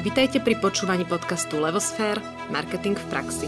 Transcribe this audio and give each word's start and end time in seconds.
Vitajte 0.00 0.40
pri 0.40 0.56
počúvaní 0.56 1.04
podcastu 1.04 1.60
Levosfér– 1.60 2.24
Marketing 2.48 2.96
v 2.96 3.06
praxi. 3.12 3.44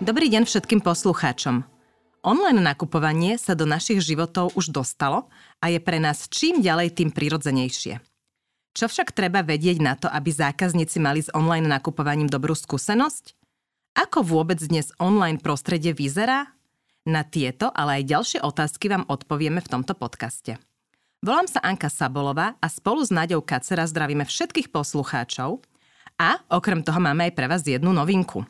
Dobrý 0.00 0.32
deň 0.32 0.48
všetkým 0.48 0.80
poslucháčom. 0.80 1.60
Online 2.24 2.64
nakupovanie 2.64 3.36
sa 3.36 3.52
do 3.52 3.68
našich 3.68 4.00
životov 4.00 4.56
už 4.56 4.72
dostalo 4.72 5.28
a 5.60 5.68
je 5.68 5.76
pre 5.84 6.00
nás 6.00 6.32
čím 6.32 6.64
ďalej 6.64 6.96
tým 6.96 7.12
prirodzenejšie. 7.12 8.00
Čo 8.72 8.88
však 8.88 9.12
treba 9.12 9.44
vedieť 9.44 9.84
na 9.84 10.00
to, 10.00 10.08
aby 10.08 10.32
zákazníci 10.32 10.96
mali 10.96 11.20
s 11.20 11.28
online 11.36 11.68
nakupovaním 11.68 12.32
dobrú 12.32 12.56
skúsenosť? 12.56 13.37
Ako 13.98 14.22
vôbec 14.22 14.62
dnes 14.62 14.94
online 15.02 15.42
prostredie 15.42 15.90
vyzerá? 15.90 16.54
Na 17.02 17.26
tieto, 17.26 17.74
ale 17.74 17.98
aj 17.98 18.06
ďalšie 18.06 18.38
otázky 18.46 18.86
vám 18.86 19.02
odpovieme 19.10 19.58
v 19.58 19.66
tomto 19.66 19.98
podcaste. 19.98 20.54
Volám 21.18 21.50
sa 21.50 21.58
Anka 21.66 21.90
Sabolová 21.90 22.54
a 22.62 22.70
spolu 22.70 23.02
s 23.02 23.10
Naďou 23.10 23.42
Kacera 23.42 23.82
zdravíme 23.90 24.22
všetkých 24.22 24.70
poslucháčov 24.70 25.66
a 26.14 26.38
okrem 26.46 26.86
toho 26.86 27.02
máme 27.02 27.26
aj 27.26 27.34
pre 27.34 27.50
vás 27.50 27.66
jednu 27.66 27.90
novinku. 27.90 28.46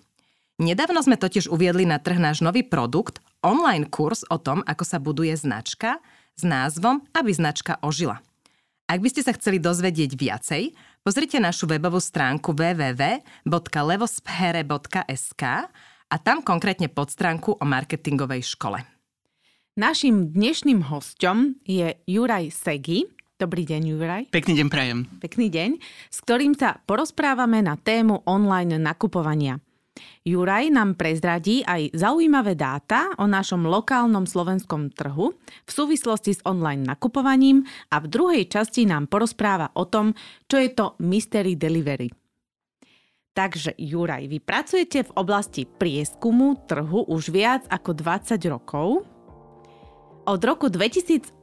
Nedávno 0.61 1.01
sme 1.01 1.17
totiž 1.17 1.49
uviedli 1.49 1.89
na 1.89 1.97
trh 1.97 2.21
náš 2.21 2.45
nový 2.45 2.61
produkt, 2.61 3.25
online 3.41 3.89
kurz 3.89 4.29
o 4.29 4.37
tom, 4.37 4.61
ako 4.69 4.85
sa 4.85 5.01
buduje 5.01 5.33
značka 5.33 5.97
s 6.37 6.45
názvom 6.45 7.09
Aby 7.17 7.33
značka 7.33 7.81
ožila. 7.81 8.21
Ak 8.85 9.01
by 9.01 9.09
ste 9.09 9.25
sa 9.25 9.33
chceli 9.33 9.57
dozvedieť 9.57 10.13
viacej, 10.13 10.77
pozrite 11.05 11.41
našu 11.43 11.67
webovú 11.71 12.01
stránku 12.03 12.53
www.levosphere.sk 12.55 15.43
a 16.09 16.17
tam 16.17 16.41
konkrétne 16.41 16.89
pod 16.89 17.13
stránku 17.13 17.53
o 17.59 17.65
marketingovej 17.69 18.43
škole. 18.57 18.81
Naším 19.79 20.35
dnešným 20.35 20.91
hostom 20.91 21.55
je 21.63 21.95
Juraj 22.09 22.51
Segi. 22.51 23.07
Dobrý 23.39 23.63
deň, 23.63 23.83
Juraj. 23.95 24.27
Pekný 24.35 24.59
deň 24.59 24.67
prajem. 24.67 25.07
Pekný 25.23 25.47
deň, 25.47 25.79
s 26.11 26.19
ktorým 26.27 26.59
sa 26.59 26.83
porozprávame 26.83 27.63
na 27.63 27.79
tému 27.79 28.27
online 28.27 28.83
nakupovania. 28.83 29.63
Juraj 30.27 30.69
nám 30.73 30.99
prezradí 30.99 31.65
aj 31.65 31.95
zaujímavé 31.97 32.59
dáta 32.59 33.13
o 33.17 33.25
našom 33.25 33.65
lokálnom 33.65 34.29
slovenskom 34.29 34.93
trhu 34.93 35.35
v 35.39 35.71
súvislosti 35.71 36.37
s 36.37 36.45
online 36.45 36.85
nakupovaním 36.85 37.65
a 37.89 38.03
v 38.03 38.07
druhej 38.11 38.45
časti 38.51 38.85
nám 38.85 39.09
porozpráva 39.09 39.73
o 39.77 39.89
tom, 39.89 40.13
čo 40.47 40.61
je 40.61 40.71
to 40.75 40.99
Mystery 41.01 41.57
Delivery. 41.57 42.09
Takže 43.39 43.79
Juraj, 43.79 44.27
vy 44.27 44.43
pracujete 44.43 45.07
v 45.07 45.15
oblasti 45.15 45.63
prieskumu 45.63 46.59
trhu 46.67 47.07
už 47.07 47.31
viac 47.31 47.63
ako 47.71 47.95
20 47.95 48.35
rokov. 48.51 49.07
Od 50.27 50.41
roku 50.43 50.67
2008 50.67 51.39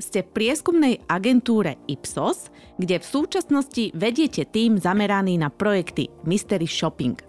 ste 0.00 0.24
prieskumnej 0.24 1.04
agentúre 1.04 1.78
Ipsos, 1.84 2.48
kde 2.80 2.96
v 2.98 3.06
súčasnosti 3.06 3.92
vediete 3.92 4.48
tým 4.48 4.80
zameraný 4.80 5.36
na 5.36 5.52
projekty 5.52 6.08
Mystery 6.24 6.66
Shopping. 6.66 7.27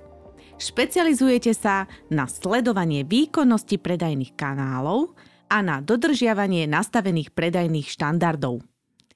Špecializujete 0.60 1.56
sa 1.56 1.88
na 2.12 2.28
sledovanie 2.28 3.08
výkonnosti 3.08 3.80
predajných 3.80 4.36
kanálov 4.36 5.16
a 5.48 5.64
na 5.64 5.80
dodržiavanie 5.80 6.68
nastavených 6.68 7.32
predajných 7.32 7.88
štandardov. 7.88 8.60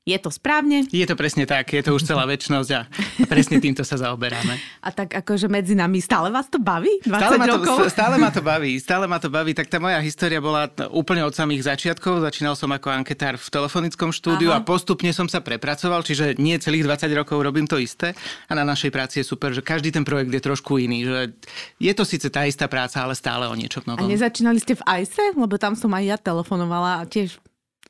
Je 0.03 0.19
to 0.19 0.27
správne? 0.27 0.83
Je 0.91 1.07
to 1.07 1.15
presne 1.15 1.47
tak, 1.47 1.71
je 1.71 1.79
to 1.79 1.95
už 1.95 2.03
celá 2.03 2.27
väčšnosť 2.27 2.69
a 2.75 2.91
presne 3.31 3.63
týmto 3.63 3.87
sa 3.87 3.95
zaoberáme. 3.95 4.59
A 4.83 4.91
tak 4.91 5.15
akože 5.15 5.47
medzi 5.47 5.79
nami 5.79 6.03
stále 6.03 6.27
vás 6.27 6.51
to 6.51 6.59
baví? 6.59 6.99
20 7.07 7.07
stále 7.07 7.35
ma 7.39 7.45
to, 7.47 7.51
rokov? 7.55 7.77
Stále 7.87 8.15
ma 8.19 8.27
to 8.27 8.41
baví, 8.43 8.71
stále 8.83 9.05
ma 9.07 9.17
to 9.23 9.31
baví. 9.31 9.55
Tak 9.55 9.71
tá 9.71 9.79
moja 9.79 10.03
história 10.03 10.43
bola 10.43 10.67
úplne 10.91 11.23
od 11.23 11.31
samých 11.31 11.71
začiatkov. 11.71 12.19
Začínal 12.19 12.59
som 12.59 12.67
ako 12.75 12.91
anketár 12.91 13.39
v 13.39 13.47
telefonickom 13.47 14.11
štúdiu 14.11 14.51
Aha. 14.51 14.59
a 14.59 14.67
postupne 14.67 15.07
som 15.15 15.31
sa 15.31 15.39
prepracoval, 15.39 16.03
čiže 16.03 16.35
nie 16.35 16.59
celých 16.59 16.83
20 16.83 17.07
rokov 17.23 17.39
robím 17.39 17.63
to 17.63 17.79
isté. 17.79 18.11
A 18.51 18.59
na 18.59 18.67
našej 18.67 18.91
práci 18.91 19.23
je 19.23 19.25
super, 19.31 19.55
že 19.55 19.63
každý 19.63 19.95
ten 19.95 20.03
projekt 20.03 20.35
je 20.35 20.43
trošku 20.43 20.83
iný. 20.83 21.07
Že 21.07 21.31
je 21.79 21.93
to 21.95 22.03
síce 22.03 22.27
tá 22.27 22.43
istá 22.43 22.67
práca, 22.67 22.99
ale 22.99 23.15
stále 23.15 23.47
o 23.47 23.55
niečo 23.55 23.79
novom. 23.87 24.03
A 24.03 24.11
nezačínali 24.11 24.59
ste 24.59 24.75
v 24.75 24.83
ICE? 24.99 25.31
Lebo 25.39 25.55
tam 25.55 25.79
som 25.79 25.95
aj 25.95 26.03
ja 26.03 26.17
telefonovala 26.19 26.99
a 26.99 27.07
tiež 27.07 27.39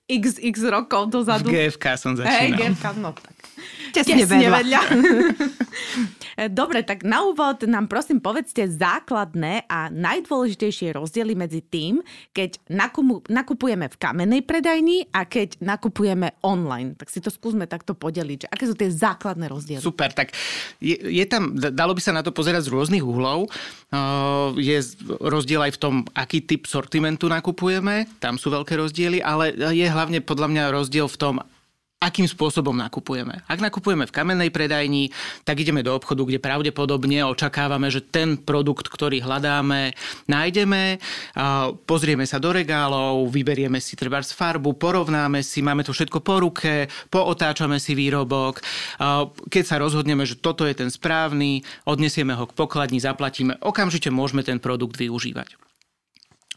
XX 0.07 0.55
rokov 0.69 1.09
dozadu. 1.09 1.47
V 1.47 1.53
GFK 1.53 1.85
som 1.95 2.11
začínal. 2.13 2.39
Hej, 2.39 2.49
GFK, 2.59 2.85
no 2.99 3.11
tak. 3.15 3.32
Tesne 3.93 4.25
vedľa. 4.25 4.81
Dobre, 6.49 6.81
tak 6.81 7.05
na 7.05 7.21
úvod 7.21 7.61
nám 7.69 7.85
prosím 7.85 8.17
povedzte 8.17 8.65
základné 8.65 9.69
a 9.69 9.93
najdôležitejšie 9.93 10.97
rozdiely 10.97 11.37
medzi 11.37 11.61
tým, 11.61 12.01
keď 12.33 12.57
nakupujeme 13.29 13.85
v 13.85 13.95
kamennej 14.01 14.41
predajni 14.41 15.05
a 15.13 15.29
keď 15.29 15.61
nakupujeme 15.61 16.33
online. 16.41 16.97
Tak 16.97 17.13
si 17.13 17.21
to 17.21 17.29
skúsme 17.29 17.69
takto 17.69 17.93
podeliť, 17.93 18.49
že 18.49 18.49
aké 18.49 18.65
sú 18.65 18.73
tie 18.73 18.89
základné 18.89 19.45
rozdiely. 19.45 19.81
Super, 19.85 20.09
tak 20.09 20.33
je, 20.81 20.97
je 20.97 21.25
tam, 21.29 21.53
dalo 21.53 21.93
by 21.93 22.01
sa 22.01 22.17
na 22.17 22.25
to 22.25 22.33
pozerať 22.33 22.65
z 22.65 22.73
rôznych 22.73 23.05
uhlov. 23.05 23.53
Je 24.57 24.77
rozdiel 25.21 25.61
aj 25.69 25.77
v 25.77 25.81
tom, 25.81 25.95
aký 26.17 26.41
typ 26.41 26.65
sortimentu 26.65 27.29
nakupujeme, 27.29 28.09
tam 28.17 28.41
sú 28.41 28.49
veľké 28.49 28.73
rozdiely, 28.73 29.21
ale 29.21 29.53
je 29.53 29.85
hlavne 29.85 30.17
podľa 30.25 30.47
mňa 30.49 30.63
rozdiel 30.73 31.05
v 31.05 31.17
tom, 31.21 31.35
akým 32.03 32.27
spôsobom 32.27 32.75
nakupujeme. 32.75 33.39
Ak 33.47 33.63
nakupujeme 33.63 34.03
v 34.03 34.11
kamennej 34.11 34.51
predajni, 34.51 35.15
tak 35.47 35.63
ideme 35.63 35.79
do 35.79 35.95
obchodu, 35.95 36.27
kde 36.27 36.43
pravdepodobne 36.43 37.23
očakávame, 37.23 37.87
že 37.87 38.03
ten 38.03 38.35
produkt, 38.35 38.91
ktorý 38.91 39.23
hľadáme, 39.23 39.95
nájdeme, 40.27 40.99
pozrieme 41.87 42.27
sa 42.27 42.43
do 42.43 42.51
regálov, 42.51 43.31
vyberieme 43.31 43.79
si 43.79 43.95
treba 43.95 44.19
z 44.19 44.35
farbu, 44.35 44.75
porovnáme 44.75 45.39
si, 45.39 45.63
máme 45.63 45.87
to 45.87 45.95
všetko 45.95 46.19
po 46.19 46.43
ruke, 46.43 46.91
pootáčame 47.07 47.79
si 47.79 47.95
výrobok. 47.95 48.59
Keď 49.47 49.63
sa 49.63 49.79
rozhodneme, 49.79 50.27
že 50.27 50.35
toto 50.35 50.67
je 50.67 50.75
ten 50.75 50.91
správny, 50.91 51.63
odnesieme 51.87 52.35
ho 52.35 52.43
k 52.43 52.51
pokladni, 52.51 52.99
zaplatíme, 52.99 53.63
okamžite 53.63 54.11
môžeme 54.11 54.43
ten 54.43 54.59
produkt 54.59 54.99
využívať. 54.99 55.55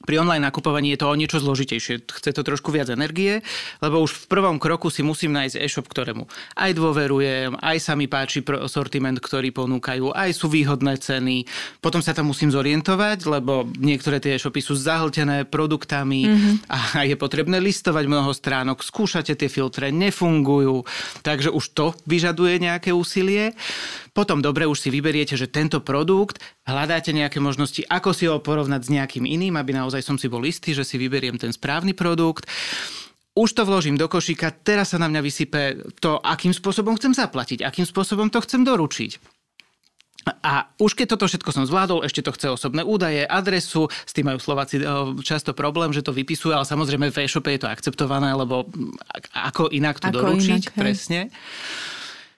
Pri 0.06 0.22
online 0.22 0.46
nakupovaní 0.46 0.94
je 0.94 1.02
to 1.02 1.10
o 1.10 1.18
niečo 1.18 1.42
zložitejšie. 1.42 2.06
Chce 2.06 2.30
to 2.30 2.46
trošku 2.46 2.70
viac 2.70 2.86
energie, 2.88 3.42
lebo 3.82 3.98
už 4.00 4.14
v 4.14 4.26
prvom 4.30 4.56
kroku 4.62 4.88
si 4.88 5.02
musím 5.02 5.34
nájsť 5.34 5.58
e-shop, 5.58 5.90
ktorému 5.90 6.24
aj 6.56 6.70
dôverujem, 6.72 7.58
aj 7.58 7.76
sa 7.82 7.92
mi 7.98 8.06
páči 8.06 8.40
sortiment, 8.70 9.18
ktorý 9.18 9.50
ponúkajú, 9.50 10.14
aj 10.14 10.30
sú 10.32 10.46
výhodné 10.46 10.96
ceny. 10.96 11.44
Potom 11.82 12.00
sa 12.00 12.14
tam 12.14 12.30
musím 12.30 12.54
zorientovať, 12.54 13.26
lebo 13.26 13.66
niektoré 13.76 14.22
tie 14.22 14.38
e-shopy 14.38 14.62
sú 14.62 14.78
zahltené 14.78 15.44
produktami 15.44 16.20
mm-hmm. 16.26 16.54
a 16.70 16.78
je 17.10 17.16
potrebné 17.18 17.58
listovať 17.58 18.04
mnoho 18.06 18.30
stránok, 18.30 18.80
skúšate 18.86 19.34
tie 19.34 19.50
filtre, 19.50 19.90
nefungujú, 19.90 20.86
takže 21.26 21.50
už 21.50 21.64
to 21.74 21.86
vyžaduje 22.06 22.62
nejaké 22.62 22.94
úsilie. 22.94 23.52
Potom 24.16 24.40
dobre 24.40 24.64
už 24.64 24.80
si 24.80 24.88
vyberiete, 24.88 25.36
že 25.36 25.52
tento 25.52 25.84
produkt, 25.84 26.40
hľadáte 26.64 27.12
nejaké 27.12 27.36
možnosti, 27.36 27.84
ako 27.84 28.16
si 28.16 28.24
ho 28.24 28.40
porovnať 28.40 28.88
s 28.88 28.92
nejakým 28.96 29.28
iným, 29.28 29.60
aby 29.60 29.76
naozaj 29.76 30.00
som 30.00 30.16
si 30.16 30.32
bol 30.32 30.40
istý, 30.48 30.72
že 30.72 30.88
si 30.88 30.96
vyberiem 30.96 31.36
ten 31.36 31.52
správny 31.52 31.92
produkt 31.92 32.48
už 33.36 33.52
to 33.52 33.68
vložím 33.68 34.00
do 34.00 34.08
košíka, 34.08 34.48
teraz 34.64 34.96
sa 34.96 34.98
na 34.98 35.12
mňa 35.12 35.20
vysype 35.20 35.60
to, 36.00 36.16
akým 36.24 36.56
spôsobom 36.56 36.96
chcem 36.96 37.12
zaplatiť, 37.12 37.68
akým 37.68 37.84
spôsobom 37.84 38.32
to 38.32 38.40
chcem 38.40 38.64
doručiť. 38.64 39.20
A 40.42 40.72
už 40.82 40.98
keď 40.98 41.14
toto 41.14 41.30
všetko 41.30 41.54
som 41.54 41.68
zvládol, 41.68 42.02
ešte 42.02 42.24
to 42.24 42.34
chce 42.34 42.50
osobné 42.50 42.82
údaje, 42.82 43.22
adresu, 43.22 43.86
s 43.92 44.10
tým 44.10 44.26
majú 44.32 44.42
Slováci 44.42 44.82
eh, 44.82 44.88
často 45.22 45.54
problém, 45.54 45.94
že 45.94 46.02
to 46.02 46.10
vypisuje, 46.10 46.50
ale 46.50 46.66
samozrejme 46.66 47.14
v 47.14 47.28
e-shope 47.28 47.52
je 47.54 47.62
to 47.62 47.70
akceptované, 47.70 48.34
lebo 48.34 48.66
ako 49.36 49.70
inak 49.70 50.02
to 50.02 50.10
ako 50.10 50.16
doručiť, 50.16 50.62
inak, 50.66 50.74
presne. 50.74 51.20
Hej. 51.30 51.95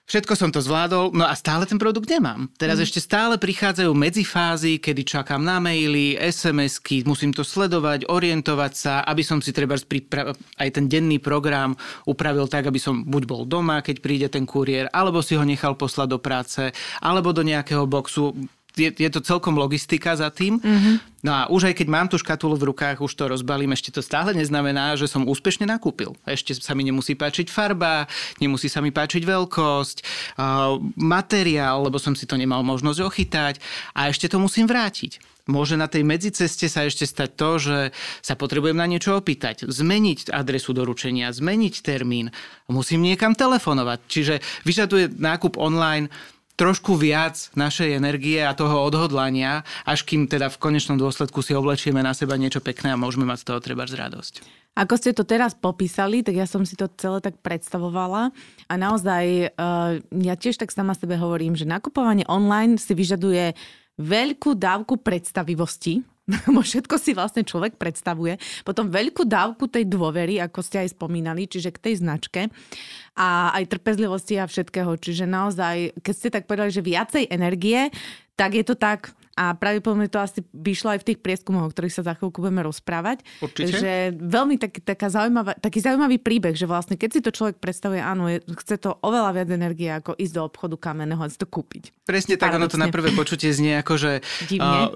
Všetko 0.09 0.33
som 0.33 0.49
to 0.49 0.57
zvládol, 0.57 1.13
no 1.13 1.21
a 1.21 1.37
stále 1.37 1.69
ten 1.69 1.77
produkt 1.77 2.09
nemám. 2.09 2.49
Teraz 2.57 2.81
mm. 2.81 2.85
ešte 2.89 2.97
stále 2.97 3.37
prichádzajú 3.37 3.93
medzifázy, 3.93 4.81
kedy 4.81 5.05
čakám 5.05 5.37
na 5.37 5.61
maily, 5.61 6.17
SMS-ky, 6.17 7.05
musím 7.05 7.29
to 7.29 7.45
sledovať, 7.45 8.09
orientovať 8.09 8.73
sa, 8.73 8.93
aby 9.05 9.21
som 9.21 9.37
si 9.37 9.53
treba 9.53 9.77
pripra- 9.77 10.33
aj 10.57 10.69
ten 10.73 10.89
denný 10.89 11.21
program 11.21 11.77
upravil 12.09 12.49
tak, 12.49 12.65
aby 12.65 12.81
som 12.81 13.05
buď 13.05 13.23
bol 13.29 13.45
doma, 13.45 13.85
keď 13.85 13.95
príde 14.01 14.27
ten 14.33 14.49
kuriér, 14.49 14.89
alebo 14.89 15.21
si 15.21 15.37
ho 15.37 15.45
nechal 15.45 15.77
poslať 15.77 16.07
do 16.09 16.17
práce, 16.17 16.73
alebo 17.05 17.29
do 17.29 17.45
nejakého 17.45 17.85
boxu 17.85 18.33
je, 18.79 18.89
je 18.95 19.09
to 19.11 19.19
celkom 19.19 19.59
logistika 19.59 20.15
za 20.15 20.31
tým. 20.31 20.57
Mm-hmm. 20.57 20.95
No 21.19 21.31
a 21.35 21.41
už 21.51 21.67
aj 21.67 21.83
keď 21.83 21.87
mám 21.91 22.07
tú 22.07 22.15
škatulu 22.15 22.55
v 22.55 22.71
rukách, 22.71 23.03
už 23.03 23.11
to 23.11 23.27
rozbalím, 23.27 23.75
ešte 23.75 23.91
to 23.91 23.99
stále 23.99 24.31
neznamená, 24.31 24.95
že 24.95 25.11
som 25.11 25.27
úspešne 25.27 25.67
nakúpil. 25.67 26.15
Ešte 26.23 26.55
sa 26.55 26.71
mi 26.71 26.87
nemusí 26.87 27.11
páčiť 27.19 27.51
farba, 27.51 28.07
nemusí 28.39 28.71
sa 28.71 28.79
mi 28.79 28.95
páčiť 28.95 29.27
veľkosť, 29.27 29.97
uh, 30.39 30.79
materiál, 30.95 31.83
lebo 31.83 31.99
som 31.99 32.15
si 32.15 32.23
to 32.23 32.39
nemal 32.39 32.63
možnosť 32.63 32.99
ochytať 33.03 33.55
a 33.99 34.07
ešte 34.07 34.31
to 34.31 34.39
musím 34.39 34.63
vrátiť. 34.63 35.19
Môže 35.49 35.81
na 35.81 35.89
tej 35.89 36.05
medziceste 36.05 36.69
sa 36.69 36.85
ešte 36.85 37.09
stať 37.09 37.29
to, 37.33 37.49
že 37.57 37.77
sa 38.21 38.37
potrebujem 38.37 38.77
na 38.77 38.85
niečo 38.85 39.17
opýtať, 39.17 39.65
zmeniť 39.65 40.29
adresu 40.29 40.77
doručenia, 40.77 41.33
zmeniť 41.33 41.73
termín, 41.81 42.29
musím 42.69 43.01
niekam 43.01 43.33
telefonovať. 43.33 43.99
Čiže 44.05 44.35
vyžaduje 44.61 45.09
nákup 45.09 45.57
online 45.57 46.13
trošku 46.59 46.99
viac 46.99 47.39
našej 47.55 47.95
energie 47.95 48.43
a 48.43 48.51
toho 48.51 48.83
odhodlania, 48.83 49.63
až 49.87 50.03
kým 50.03 50.27
teda 50.27 50.51
v 50.51 50.59
konečnom 50.59 50.99
dôsledku 50.99 51.39
si 51.39 51.55
oblečieme 51.55 52.03
na 52.03 52.11
seba 52.11 52.35
niečo 52.35 52.59
pekné 52.59 52.91
a 52.91 52.99
môžeme 52.99 53.23
mať 53.23 53.39
z 53.39 53.47
toho 53.47 53.59
treba 53.63 53.87
radosť. 53.87 54.43
Ako 54.75 54.99
ste 54.99 55.15
to 55.15 55.23
teraz 55.23 55.55
popísali, 55.55 56.19
tak 56.19 56.35
ja 56.35 56.43
som 56.43 56.67
si 56.67 56.75
to 56.75 56.91
celé 56.99 57.23
tak 57.23 57.39
predstavovala 57.39 58.35
a 58.67 58.73
naozaj 58.75 59.55
uh, 59.55 59.97
ja 60.19 60.35
tiež 60.35 60.59
tak 60.59 60.75
sama 60.75 60.93
sebe 60.93 61.15
hovorím, 61.15 61.55
že 61.55 61.63
nakupovanie 61.63 62.27
online 62.27 62.75
si 62.75 62.91
vyžaduje 62.91 63.55
veľkú 63.99 64.55
dávku 64.55 64.99
predstavivosti, 64.99 66.03
všetko 66.67 66.95
si 67.01 67.11
vlastne 67.17 67.43
človek 67.43 67.75
predstavuje. 67.75 68.37
Potom 68.61 68.89
veľkú 68.89 69.25
dávku 69.25 69.67
tej 69.67 69.89
dôvery, 69.89 70.37
ako 70.39 70.59
ste 70.61 70.85
aj 70.85 70.95
spomínali, 70.95 71.49
čiže 71.49 71.73
k 71.73 71.91
tej 71.91 71.93
značke 72.01 72.41
a 73.19 73.51
aj 73.57 73.67
trpezlivosti 73.75 74.39
a 74.39 74.47
všetkého. 74.47 74.95
Čiže 74.95 75.25
naozaj, 75.27 75.99
keď 75.99 76.13
ste 76.15 76.29
tak 76.31 76.47
povedali, 76.47 76.71
že 76.71 76.85
viacej 76.85 77.23
energie, 77.27 77.91
tak 78.39 78.55
je 78.55 78.63
to 78.63 78.79
tak 78.79 79.11
a 79.39 79.55
pravdepodobne 79.55 80.11
to 80.11 80.19
asi 80.19 80.43
vyšlo 80.51 80.91
aj 80.91 80.99
v 80.99 81.07
tých 81.07 81.19
prieskumoch, 81.23 81.63
o 81.63 81.71
ktorých 81.71 81.95
sa 81.95 82.03
za 82.03 82.13
chvíľku 82.19 82.43
budeme 82.43 82.59
rozprávať. 82.67 83.23
Určite. 83.39 83.79
Že 83.79 83.93
veľmi 84.19 84.59
tak, 84.59 84.83
taká 84.83 85.07
zaujímavá, 85.07 85.55
taký 85.55 85.79
zaujímavý 85.79 86.19
príbeh, 86.19 86.59
že 86.59 86.67
vlastne 86.67 86.99
keď 86.99 87.09
si 87.15 87.19
to 87.23 87.31
človek 87.31 87.63
predstavuje, 87.63 88.03
áno, 88.03 88.27
je, 88.27 88.43
chce 88.59 88.83
to 88.83 88.99
oveľa 88.99 89.31
viac 89.39 89.49
energie, 89.55 89.87
ako 89.87 90.19
ísť 90.19 90.33
do 90.35 90.43
obchodu 90.43 90.75
kamenného 90.75 91.23
a 91.23 91.31
si 91.31 91.39
to 91.39 91.47
kúpiť. 91.47 91.95
Presne 92.03 92.35
tak, 92.35 92.51
ono 92.51 92.67
to 92.67 92.75
na 92.75 92.91
prvé 92.91 93.15
počutie 93.15 93.55
znie 93.55 93.79
ako, 93.79 93.95
že 93.95 94.11
uh, 94.59 94.91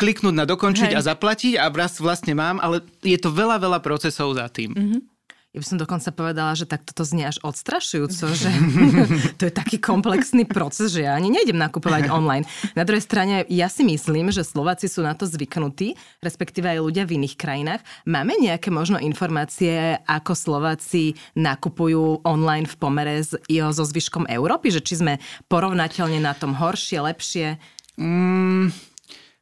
kliknúť 0.00 0.32
na 0.32 0.48
dokončiť 0.48 0.96
Hej. 0.96 0.96
a 0.96 1.00
zaplatiť 1.04 1.52
a 1.60 1.68
vlastne 2.00 2.32
mám, 2.32 2.56
ale 2.64 2.80
je 3.04 3.20
to 3.20 3.28
veľa, 3.28 3.60
veľa 3.60 3.84
procesov 3.84 4.32
za 4.32 4.48
tým. 4.48 4.72
Mm-hmm. 4.72 5.00
Ja 5.50 5.58
by 5.58 5.66
som 5.66 5.82
dokonca 5.82 6.14
povedala, 6.14 6.54
že 6.54 6.62
takto 6.62 6.94
to 6.94 7.02
znie 7.02 7.26
až 7.26 7.42
odstrašujúco, 7.42 8.38
že 8.38 8.50
to 9.42 9.50
je 9.50 9.52
taký 9.52 9.82
komplexný 9.82 10.46
proces, 10.46 10.94
že 10.94 11.02
ja 11.02 11.18
ani 11.18 11.26
nejdem 11.26 11.58
nakupovať 11.58 12.06
online. 12.18 12.46
Na 12.78 12.86
druhej 12.86 13.02
strane, 13.02 13.42
ja 13.50 13.66
si 13.66 13.82
myslím, 13.82 14.30
že 14.30 14.46
Slováci 14.46 14.86
sú 14.86 15.02
na 15.02 15.10
to 15.18 15.26
zvyknutí, 15.26 15.98
respektíve 16.22 16.70
aj 16.70 16.78
ľudia 16.86 17.02
v 17.02 17.18
iných 17.18 17.34
krajinách. 17.34 17.82
Máme 18.06 18.38
nejaké 18.38 18.70
možno 18.70 19.02
informácie, 19.02 19.98
ako 20.06 20.38
Slováci 20.38 21.18
nakupujú 21.34 22.22
online 22.22 22.70
v 22.70 22.76
pomere 22.78 23.18
s, 23.18 23.34
so 23.50 23.82
zvyškom 23.82 24.30
Európy? 24.30 24.70
Že 24.70 24.86
či 24.86 24.94
sme 25.02 25.18
porovnateľne 25.50 26.22
na 26.22 26.30
tom 26.30 26.54
horšie, 26.54 27.02
lepšie? 27.02 27.58
Mm, 27.98 28.70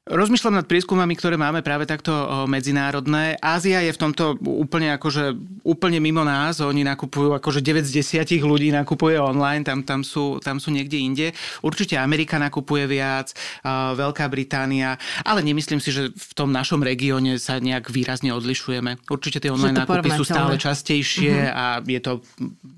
Rozmýšľam 0.09 0.57
nad 0.57 0.65
prieskumami, 0.65 1.13
ktoré 1.21 1.37
máme 1.37 1.61
práve 1.61 1.85
takto 1.85 2.11
medzinárodné. 2.49 3.37
Ázia 3.45 3.85
je 3.85 3.93
v 3.93 4.01
tomto 4.01 4.41
úplne 4.41 4.97
akože 4.97 5.37
úplne 5.69 6.01
mimo 6.01 6.25
nás. 6.25 6.65
Oni 6.65 6.81
nakupujú 6.81 7.37
akože 7.37 7.61
9 7.61 7.85
z 7.85 8.01
10 8.25 8.41
ľudí 8.41 8.73
nakupuje 8.73 9.21
online, 9.21 9.69
tam, 9.69 9.85
tam, 9.85 10.01
sú, 10.01 10.41
tam 10.41 10.57
sú 10.57 10.73
niekde 10.73 10.97
inde. 10.97 11.37
Určite 11.61 12.01
Amerika 12.01 12.41
nakupuje 12.41 12.89
viac, 12.89 13.37
Veľká 13.69 14.33
Británia, 14.33 14.97
ale 15.29 15.45
nemyslím 15.45 15.77
si, 15.77 15.93
že 15.93 16.09
v 16.09 16.33
tom 16.33 16.57
našom 16.57 16.81
regióne 16.81 17.37
sa 17.37 17.61
nejak 17.61 17.93
výrazne 17.93 18.33
odlišujeme. 18.33 19.05
Určite 19.13 19.45
tie 19.45 19.53
online 19.53 19.85
nákupy 19.85 20.09
sú 20.17 20.25
stále 20.25 20.57
častejšie 20.57 21.53
uh-huh. 21.53 21.53
a 21.53 21.65
je 21.85 22.01
to, 22.01 22.25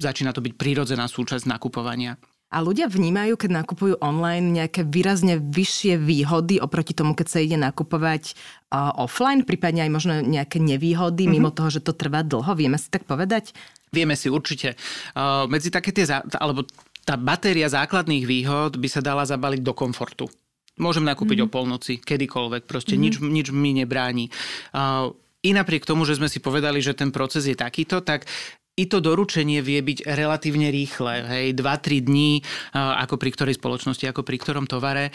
začína 0.03 0.35
to 0.35 0.43
byť 0.43 0.59
prírodzená 0.59 1.07
súčasť 1.07 1.47
nakupovania. 1.47 2.19
A 2.51 2.67
ľudia 2.67 2.91
vnímajú, 2.91 3.39
keď 3.39 3.63
nakupujú 3.63 4.03
online, 4.03 4.51
nejaké 4.51 4.83
výrazne 4.83 5.39
vyššie 5.39 6.03
výhody 6.03 6.59
oproti 6.59 6.99
tomu, 6.99 7.15
keď 7.15 7.27
sa 7.31 7.39
ide 7.39 7.55
nakupovať 7.55 8.35
uh, 8.75 8.91
offline, 8.99 9.47
prípadne 9.47 9.87
aj 9.87 9.91
možno 9.95 10.13
nejaké 10.19 10.59
nevýhody, 10.59 11.31
mm-hmm. 11.31 11.39
mimo 11.39 11.55
toho, 11.55 11.71
že 11.71 11.79
to 11.79 11.95
trvá 11.95 12.27
dlho. 12.27 12.51
Vieme 12.59 12.75
si 12.75 12.91
tak 12.91 13.07
povedať? 13.07 13.55
Vieme 13.95 14.19
si 14.19 14.27
určite. 14.27 14.75
Uh, 15.15 15.47
medzi 15.47 15.71
také 15.71 15.95
tie, 15.95 16.11
zá... 16.11 16.27
alebo 16.43 16.67
tá 17.07 17.15
batéria 17.15 17.71
základných 17.71 18.27
výhod 18.27 18.83
by 18.83 18.89
sa 18.91 18.99
dala 18.99 19.23
zabaliť 19.23 19.63
do 19.63 19.71
komfortu. 19.71 20.27
Môžem 20.75 21.07
nakúpiť 21.07 21.47
mm-hmm. 21.47 21.55
o 21.55 21.55
polnoci, 21.55 22.03
kedykoľvek, 22.03 22.67
proste 22.67 22.99
mm-hmm. 22.99 23.31
nič, 23.31 23.47
nič 23.47 23.47
mi 23.55 23.79
nebráni. 23.79 24.27
Uh, 24.75 25.15
i 25.41 25.57
napriek 25.57 25.89
tomu, 25.89 26.05
že 26.05 26.21
sme 26.21 26.29
si 26.29 26.37
povedali, 26.37 26.85
že 26.85 26.93
ten 26.93 27.09
proces 27.09 27.49
je 27.49 27.57
takýto, 27.57 28.05
tak 28.05 28.29
i 28.79 28.85
to 28.87 29.03
doručenie 29.03 29.61
vie 29.61 29.83
byť 29.83 30.07
relatívne 30.07 30.71
rýchle, 30.71 31.15
hej, 31.27 31.47
2-3 31.53 32.07
dní, 32.07 32.41
ako 32.73 33.21
pri 33.21 33.31
ktorej 33.35 33.55
spoločnosti, 33.59 34.07
ako 34.09 34.23
pri 34.25 34.37
ktorom 34.41 34.65
tovare, 34.65 35.13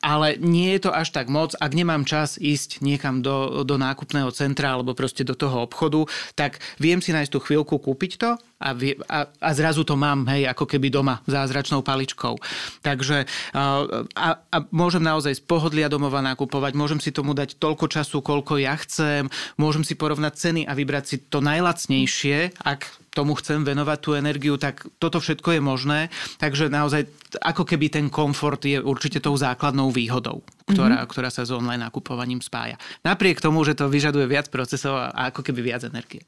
ale 0.00 0.28
nie 0.40 0.72
je 0.78 0.88
to 0.88 0.90
až 0.94 1.12
tak 1.12 1.28
moc, 1.28 1.52
ak 1.58 1.72
nemám 1.74 2.08
čas 2.08 2.40
ísť 2.40 2.80
niekam 2.80 3.20
do, 3.20 3.66
do 3.66 3.76
nákupného 3.76 4.30
centra 4.32 4.72
alebo 4.72 4.96
proste 4.96 5.26
do 5.26 5.36
toho 5.36 5.66
obchodu, 5.66 6.08
tak 6.32 6.62
viem 6.80 7.02
si 7.02 7.12
nájsť 7.12 7.32
tú 7.34 7.40
chvíľku, 7.42 7.76
kúpiť 7.76 8.12
to 8.16 8.30
a, 8.56 8.72
vie, 8.72 8.96
a, 9.08 9.28
a 9.28 9.50
zrazu 9.52 9.84
to 9.84 9.94
mám, 10.00 10.24
hej, 10.32 10.48
ako 10.48 10.64
keby 10.64 10.88
doma, 10.88 11.20
zázračnou 11.28 11.84
paličkou. 11.84 12.40
Takže 12.80 13.28
a, 13.52 14.28
a 14.40 14.56
môžem 14.72 15.04
naozaj 15.04 15.36
z 15.36 15.42
pohodlia 15.44 15.92
domova 15.92 16.24
nakupovať, 16.24 16.72
môžem 16.72 17.00
si 17.00 17.12
tomu 17.12 17.36
dať 17.36 17.60
toľko 17.60 17.86
času, 17.92 18.24
koľko 18.24 18.56
ja 18.56 18.72
chcem, 18.80 19.28
môžem 19.60 19.84
si 19.84 19.92
porovnať 19.92 20.32
ceny 20.40 20.62
a 20.64 20.72
vybrať 20.72 21.04
si 21.04 21.16
to 21.28 21.44
najlacnejšie, 21.44 22.56
ak 22.64 22.88
tomu 23.16 23.32
chcem 23.40 23.64
venovať 23.64 23.98
tú 24.04 24.10
energiu, 24.12 24.60
tak 24.60 24.84
toto 25.00 25.24
všetko 25.24 25.56
je 25.56 25.60
možné. 25.64 26.00
Takže 26.36 26.68
naozaj 26.68 27.08
ako 27.40 27.64
keby 27.64 27.88
ten 27.88 28.06
komfort 28.12 28.60
je 28.60 28.76
určite 28.76 29.24
tou 29.24 29.32
základnou 29.32 29.88
výhodou, 29.88 30.44
ktorá, 30.68 31.00
mm-hmm. 31.00 31.12
ktorá 31.12 31.32
sa 31.32 31.48
s 31.48 31.52
online 31.52 31.80
nakupovaním 31.80 32.44
spája. 32.44 32.76
Napriek 33.08 33.40
tomu, 33.40 33.64
že 33.64 33.72
to 33.72 33.88
vyžaduje 33.88 34.28
viac 34.28 34.52
procesov 34.52 35.00
a 35.00 35.32
ako 35.32 35.40
keby 35.40 35.72
viac 35.72 35.88
energie. 35.88 36.20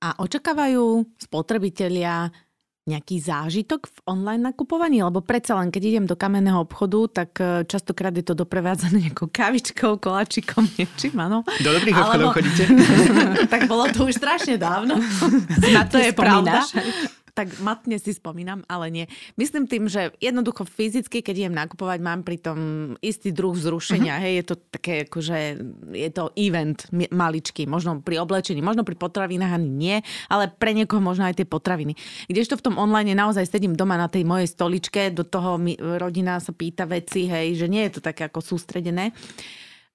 A 0.00 0.16
očakávajú 0.16 1.04
spotrebitelia 1.20 2.32
nejaký 2.88 3.20
zážitok 3.20 3.86
v 3.86 3.98
online 4.08 4.50
nakupovaní? 4.50 5.04
Lebo 5.04 5.20
predsa 5.20 5.60
len, 5.60 5.68
keď 5.68 5.82
idem 5.84 6.04
do 6.08 6.16
kamenného 6.16 6.64
obchodu, 6.64 7.22
tak 7.22 7.36
e, 7.36 7.68
častokrát 7.68 8.10
je 8.16 8.24
to 8.24 8.32
doprevádzané 8.32 8.96
nejakou 9.12 9.28
kavičkou, 9.28 10.00
koláčikom, 10.00 10.64
niečím, 10.74 11.20
áno. 11.20 11.44
Do 11.60 11.70
dobrých 11.76 11.94
Alebo... 11.94 12.08
obchodov 12.08 12.28
chodíte? 12.40 12.64
tak 13.52 13.68
bolo 13.68 13.84
to 13.92 14.08
už 14.08 14.16
strašne 14.16 14.56
dávno. 14.56 14.96
Na 15.76 15.84
to 15.84 16.00
je 16.00 16.10
pravda 16.16 16.64
tak 17.40 17.56
matne 17.64 17.96
si 17.96 18.12
spomínam, 18.12 18.60
ale 18.68 18.92
nie. 18.92 19.04
Myslím 19.40 19.64
tým, 19.64 19.88
že 19.88 20.12
jednoducho 20.20 20.68
fyzicky, 20.68 21.24
keď 21.24 21.34
idem 21.48 21.56
nakupovať, 21.56 21.98
mám 22.04 22.20
pri 22.20 22.36
tom 22.36 22.58
istý 23.00 23.32
druh 23.32 23.56
zrušenia. 23.56 24.20
Uh-huh. 24.20 24.24
Hej, 24.28 24.32
je 24.36 24.44
to 24.44 24.54
také 24.68 24.92
akože, 25.08 25.38
je 25.96 26.10
to 26.12 26.28
event 26.36 26.84
maličký, 26.92 27.64
možno 27.64 28.04
pri 28.04 28.20
oblečení, 28.20 28.60
možno 28.60 28.84
pri 28.84 29.00
potravinách 29.00 29.56
ani 29.56 29.70
nie, 29.72 29.96
ale 30.28 30.52
pre 30.52 30.76
niekoho 30.76 31.00
možno 31.00 31.24
aj 31.24 31.40
tie 31.40 31.48
potraviny. 31.48 31.96
Kdežto 32.28 32.60
v 32.60 32.64
tom 32.68 32.76
online 32.76 33.16
naozaj 33.16 33.48
sedím 33.48 33.72
doma 33.72 33.96
na 33.96 34.12
tej 34.12 34.28
mojej 34.28 34.52
stoličke, 34.52 35.08
do 35.16 35.24
toho 35.24 35.56
mi 35.56 35.80
rodina 35.80 36.36
sa 36.44 36.52
pýta 36.52 36.84
veci, 36.84 37.24
hej, 37.24 37.56
že 37.56 37.66
nie 37.72 37.88
je 37.88 37.96
to 37.96 38.00
také 38.04 38.28
ako 38.28 38.44
sústredené. 38.44 39.16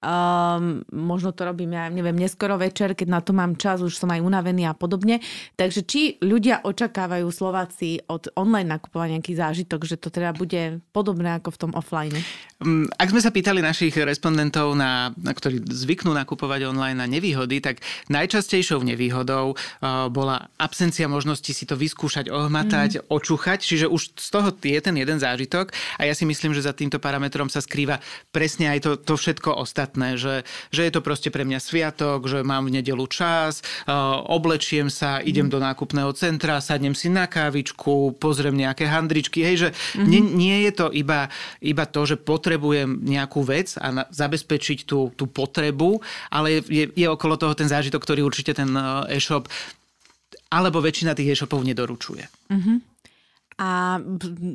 Um, 0.06 0.86
možno 0.94 1.34
to 1.34 1.42
robím, 1.42 1.74
ja 1.74 1.90
neviem, 1.90 2.14
neskoro 2.14 2.54
večer, 2.54 2.94
keď 2.94 3.08
na 3.10 3.18
to 3.18 3.34
mám 3.34 3.58
čas, 3.58 3.82
už 3.82 3.98
som 3.98 4.06
aj 4.14 4.22
unavený 4.22 4.70
a 4.70 4.74
podobne. 4.78 5.18
Takže 5.58 5.82
či 5.82 6.14
ľudia 6.22 6.62
očakávajú 6.62 7.26
Slováci 7.26 7.98
od 8.06 8.30
online 8.38 8.78
nakupovania 8.78 9.18
nejaký 9.18 9.34
zážitok, 9.34 9.82
že 9.82 9.96
to 9.98 10.12
teda 10.12 10.36
bude 10.36 10.84
podobné 10.92 11.40
ako 11.40 11.50
v 11.50 11.58
tom 11.58 11.72
offline? 11.74 12.14
Mm, 12.62 12.86
ak 12.94 13.10
sme 13.10 13.20
sa 13.24 13.34
pýtali 13.34 13.64
našich 13.64 13.98
respondentov, 13.98 14.78
na, 14.78 15.10
na 15.16 15.32
ktorí 15.34 15.64
zvyknú 15.66 16.14
nakupovať 16.14 16.70
online 16.70 17.02
na 17.02 17.10
nevýhody, 17.10 17.58
tak 17.58 17.82
najčastejšou 18.12 18.84
nevýhodou 18.86 19.56
uh, 19.56 20.06
bola 20.12 20.52
absencia 20.60 21.10
možnosti 21.10 21.50
si 21.50 21.64
to 21.66 21.74
vyskúšať, 21.74 22.30
ohmatať, 22.30 23.02
mm. 23.02 23.02
očúchať, 23.10 23.58
čiže 23.64 23.90
už 23.90 24.14
z 24.14 24.28
toho 24.30 24.54
je 24.54 24.78
ten 24.78 24.94
jeden 24.94 25.18
zážitok 25.18 25.74
a 25.98 26.06
ja 26.06 26.14
si 26.14 26.28
myslím, 26.28 26.52
že 26.52 26.62
za 26.62 26.76
týmto 26.76 27.00
parametrom 27.00 27.48
sa 27.48 27.64
skrýva 27.64 27.98
presne 28.30 28.68
aj 28.70 28.78
to, 28.84 28.90
to 29.00 29.14
všetko 29.16 29.56
ostatné 29.56 29.95
podstatné, 29.96 30.20
že, 30.20 30.44
že 30.68 30.84
je 30.84 30.92
to 30.92 31.00
proste 31.00 31.32
pre 31.32 31.48
mňa 31.48 31.56
sviatok, 31.56 32.28
že 32.28 32.44
mám 32.44 32.68
v 32.68 32.80
nedelu 32.80 33.06
čas, 33.08 33.64
oblečiem 34.28 34.92
sa, 34.92 35.24
idem 35.24 35.48
mm. 35.48 35.52
do 35.56 35.58
nákupného 35.58 36.12
centra, 36.12 36.60
sadnem 36.60 36.92
si 36.92 37.08
na 37.08 37.24
kávičku, 37.24 38.20
pozriem 38.20 38.52
nejaké 38.52 38.84
handričky. 38.84 39.40
Hej, 39.40 39.56
že 39.56 39.68
mm-hmm. 39.72 40.06
nie, 40.06 40.20
nie 40.20 40.56
je 40.68 40.72
to 40.76 40.86
iba, 40.92 41.32
iba 41.64 41.84
to, 41.88 42.04
že 42.04 42.20
potrebujem 42.20 43.00
nejakú 43.00 43.40
vec 43.40 43.80
a 43.80 43.88
na, 43.88 44.04
zabezpečiť 44.12 44.84
tú, 44.84 45.16
tú 45.16 45.24
potrebu, 45.24 46.04
ale 46.28 46.60
je, 46.68 46.92
je 46.92 47.06
okolo 47.08 47.40
toho 47.40 47.56
ten 47.56 47.66
zážitok, 47.66 48.04
ktorý 48.04 48.20
určite 48.28 48.52
ten 48.52 48.68
e-shop 49.08 49.48
alebo 50.46 50.78
väčšina 50.78 51.16
tých 51.16 51.34
e-shopov 51.34 51.64
nedoručuje. 51.66 52.22
Mm-hmm. 52.52 52.76
A 53.56 53.96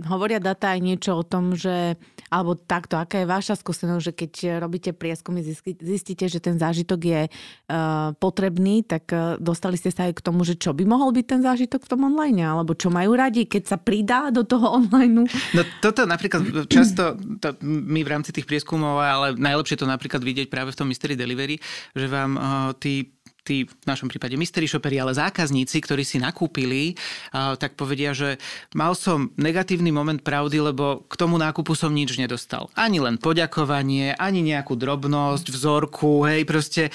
hovoria 0.05 0.37
data 0.37 0.77
aj 0.77 0.79
niečo 0.85 1.17
o 1.17 1.25
tom, 1.25 1.57
že, 1.57 1.97
alebo 2.29 2.53
takto, 2.53 3.01
aká 3.01 3.25
je 3.25 3.27
vaša 3.33 3.57
skúsenosť, 3.57 4.03
že 4.05 4.13
keď 4.13 4.31
robíte 4.61 4.93
prieskumy, 4.93 5.41
zistíte, 5.81 6.29
že 6.29 6.37
ten 6.37 6.61
zážitok 6.61 7.01
je 7.01 7.21
uh, 7.25 8.13
potrebný, 8.21 8.85
tak 8.85 9.09
uh, 9.09 9.41
dostali 9.41 9.81
ste 9.81 9.89
sa 9.89 10.05
aj 10.05 10.21
k 10.21 10.25
tomu, 10.25 10.45
že 10.45 10.53
čo 10.53 10.77
by 10.77 10.85
mohol 10.85 11.09
byť 11.17 11.25
ten 11.25 11.41
zážitok 11.41 11.81
v 11.81 11.89
tom 11.89 12.05
online, 12.13 12.45
alebo 12.45 12.77
čo 12.77 12.93
majú 12.93 13.17
radi, 13.17 13.49
keď 13.49 13.73
sa 13.73 13.77
pridá 13.81 14.29
do 14.29 14.45
toho 14.45 14.69
online. 14.77 15.25
No 15.57 15.61
toto 15.81 16.05
napríklad 16.05 16.69
často, 16.69 17.17
to 17.41 17.57
my 17.65 18.05
v 18.05 18.11
rámci 18.13 18.29
tých 18.29 18.45
prieskumov, 18.45 19.01
ale 19.01 19.33
najlepšie 19.33 19.81
to 19.81 19.89
napríklad 19.89 20.21
vidieť 20.21 20.45
práve 20.45 20.69
v 20.69 20.77
tom 20.77 20.85
Mystery 20.85 21.17
Delivery, 21.17 21.57
že 21.97 22.05
vám 22.05 22.37
uh, 22.37 22.43
tí 22.77 23.17
tí 23.41 23.65
v 23.65 23.85
našom 23.89 24.05
prípade 24.05 24.37
mystery 24.37 24.69
shoperi, 24.69 25.01
ale 25.01 25.17
zákazníci, 25.17 25.81
ktorí 25.81 26.05
si 26.05 26.21
nakúpili, 26.21 26.93
tak 27.33 27.73
povedia, 27.73 28.13
že 28.13 28.37
mal 28.77 28.93
som 28.93 29.33
negatívny 29.35 29.89
moment 29.89 30.21
pravdy, 30.21 30.61
lebo 30.61 31.03
k 31.09 31.13
tomu 31.17 31.41
nákupu 31.41 31.73
som 31.73 31.89
nič 31.89 32.21
nedostal. 32.21 32.69
Ani 32.77 33.01
len 33.01 33.17
poďakovanie, 33.17 34.13
ani 34.13 34.45
nejakú 34.45 34.77
drobnosť, 34.77 35.49
vzorku, 35.49 36.29
hej, 36.29 36.45
proste 36.45 36.93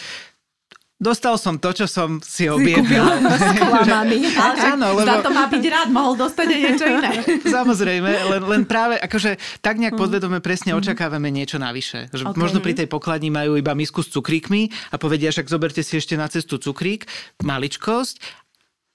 Dostal 0.97 1.37
som 1.37 1.61
to, 1.61 1.77
čo 1.77 1.85
som 1.85 2.25
si 2.25 2.49
objednal. 2.49 3.21
Sklamaný. 3.37 4.33
Áno, 4.73 4.97
lebo... 4.97 5.05
Za 5.05 5.21
to 5.21 5.29
má 5.29 5.45
byť 5.45 5.65
rád, 5.69 5.89
mohol 5.93 6.17
dostať 6.17 6.47
aj 6.49 6.61
niečo 6.65 6.87
iné. 6.89 7.11
Samozrejme, 7.61 8.11
len, 8.33 8.43
len 8.49 8.63
práve 8.65 8.97
akože 8.97 9.37
tak 9.61 9.77
nejak 9.77 9.93
mhm. 9.93 10.01
podvedome 10.01 10.39
presne 10.41 10.73
mm. 10.73 10.81
očakávame 10.81 11.29
niečo 11.29 11.61
navyše. 11.61 12.09
Že 12.17 12.33
okay. 12.33 12.41
Možno 12.41 12.65
pri 12.65 12.73
tej 12.73 12.89
pokladni 12.89 13.29
majú 13.29 13.61
iba 13.61 13.77
misku 13.77 14.01
s 14.01 14.09
cukríkmi 14.09 14.73
a 14.89 14.97
povedia, 14.97 15.29
však 15.29 15.53
zoberte 15.53 15.85
si 15.85 16.01
ešte 16.01 16.17
na 16.17 16.33
cestu 16.33 16.57
cukrík, 16.57 17.05
maličkosť, 17.45 18.17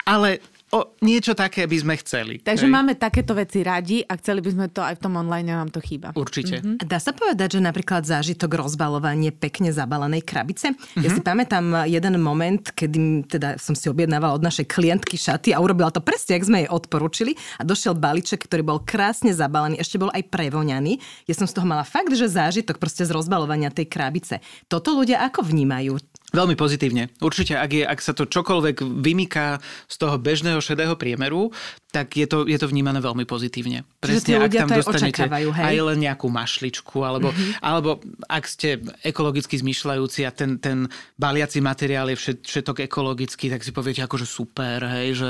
ale 0.10 0.41
o 0.71 0.95
niečo 1.03 1.35
také 1.35 1.67
by 1.67 1.77
sme 1.83 1.95
chceli. 1.99 2.39
Takže 2.39 2.67
hej. 2.67 2.73
máme 2.73 2.95
takéto 2.95 3.35
veci 3.35 3.59
radi 3.59 3.99
a 4.07 4.15
chceli 4.15 4.39
by 4.39 4.49
sme 4.55 4.65
to 4.71 4.79
aj 4.79 4.95
v 4.97 5.01
tom 5.03 5.13
online, 5.19 5.51
nám 5.51 5.67
to 5.67 5.83
chýba. 5.83 6.15
Určite. 6.15 6.63
Mm-hmm. 6.63 6.87
Dá 6.87 6.99
sa 7.03 7.11
povedať, 7.11 7.59
že 7.59 7.61
napríklad 7.61 8.07
zážitok 8.07 8.55
rozbalovanie 8.55 9.35
pekne 9.35 9.75
zabalenej 9.75 10.23
krabice? 10.23 10.71
Mm-hmm. 10.71 11.03
Ja 11.03 11.09
mhm. 11.11 11.15
si 11.15 11.21
pamätám 11.21 11.65
jeden 11.91 12.15
moment, 12.23 12.63
kedy 12.71 13.27
teda 13.27 13.59
som 13.59 13.75
si 13.75 13.91
objednávala 13.91 14.39
od 14.39 14.43
našej 14.43 14.65
klientky 14.71 15.19
šaty 15.19 15.51
a 15.51 15.59
urobila 15.59 15.91
to 15.91 15.99
presne, 15.99 16.39
ak 16.39 16.47
sme 16.47 16.57
jej 16.63 16.69
odporúčili 16.71 17.35
a 17.59 17.67
došiel 17.67 17.99
balíček, 17.99 18.47
ktorý 18.47 18.63
bol 18.63 18.79
krásne 18.79 19.35
zabalený, 19.35 19.77
ešte 19.83 19.99
bol 19.99 20.07
aj 20.15 20.23
prevoňaný. 20.31 20.97
Ja 21.27 21.35
som 21.35 21.45
z 21.45 21.55
toho 21.59 21.67
mala 21.67 21.83
fakt, 21.83 22.15
že 22.15 22.31
zážitok 22.31 22.79
proste 22.79 23.03
z 23.03 23.11
rozbalovania 23.11 23.73
tej 23.73 23.91
krabice. 23.91 24.39
Toto 24.71 24.95
ľudia 24.95 25.19
ako 25.27 25.43
vnímajú? 25.43 25.99
Veľmi 26.31 26.55
pozitívne. 26.55 27.11
Určite, 27.19 27.59
ak, 27.59 27.71
je, 27.75 27.83
ak 27.83 28.00
sa 28.00 28.15
to 28.15 28.23
čokoľvek 28.23 29.03
vymýka 29.03 29.59
z 29.91 29.95
toho 30.00 30.15
bežného 30.15 30.63
šedého 30.63 30.95
priemeru, 30.95 31.51
tak 31.91 32.15
je 32.15 32.23
to, 32.23 32.47
je 32.47 32.55
to 32.55 32.71
vnímané 32.71 33.03
veľmi 33.03 33.27
pozitívne. 33.27 33.83
Presne, 34.00 34.39
ak 34.39 34.55
tam 34.55 34.71
dostanete 34.71 35.27
hej? 35.27 35.51
aj 35.51 35.75
len 35.91 36.00
nejakú 36.00 36.31
mašličku, 36.31 37.03
alebo, 37.03 37.35
mm-hmm. 37.35 37.59
alebo 37.59 38.00
ak 38.31 38.47
ste 38.47 38.79
ekologicky 39.03 39.59
zmyšľajúci 39.59 40.23
a 40.23 40.31
ten, 40.31 40.55
ten 40.55 40.88
baliaci 41.19 41.59
materiál 41.59 42.07
je 42.15 42.17
všet, 42.17 42.39
všetok 42.47 42.77
ekologický, 42.88 43.51
tak 43.51 43.67
si 43.67 43.75
poviete 43.75 44.00
akože 44.07 44.23
super, 44.23 44.88
hej, 44.88 45.19
že 45.19 45.29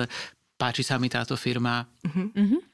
páči 0.61 0.85
sa 0.85 1.01
mi 1.01 1.09
táto 1.09 1.33
firma. 1.33 1.81
Mm-hmm. 2.05 2.70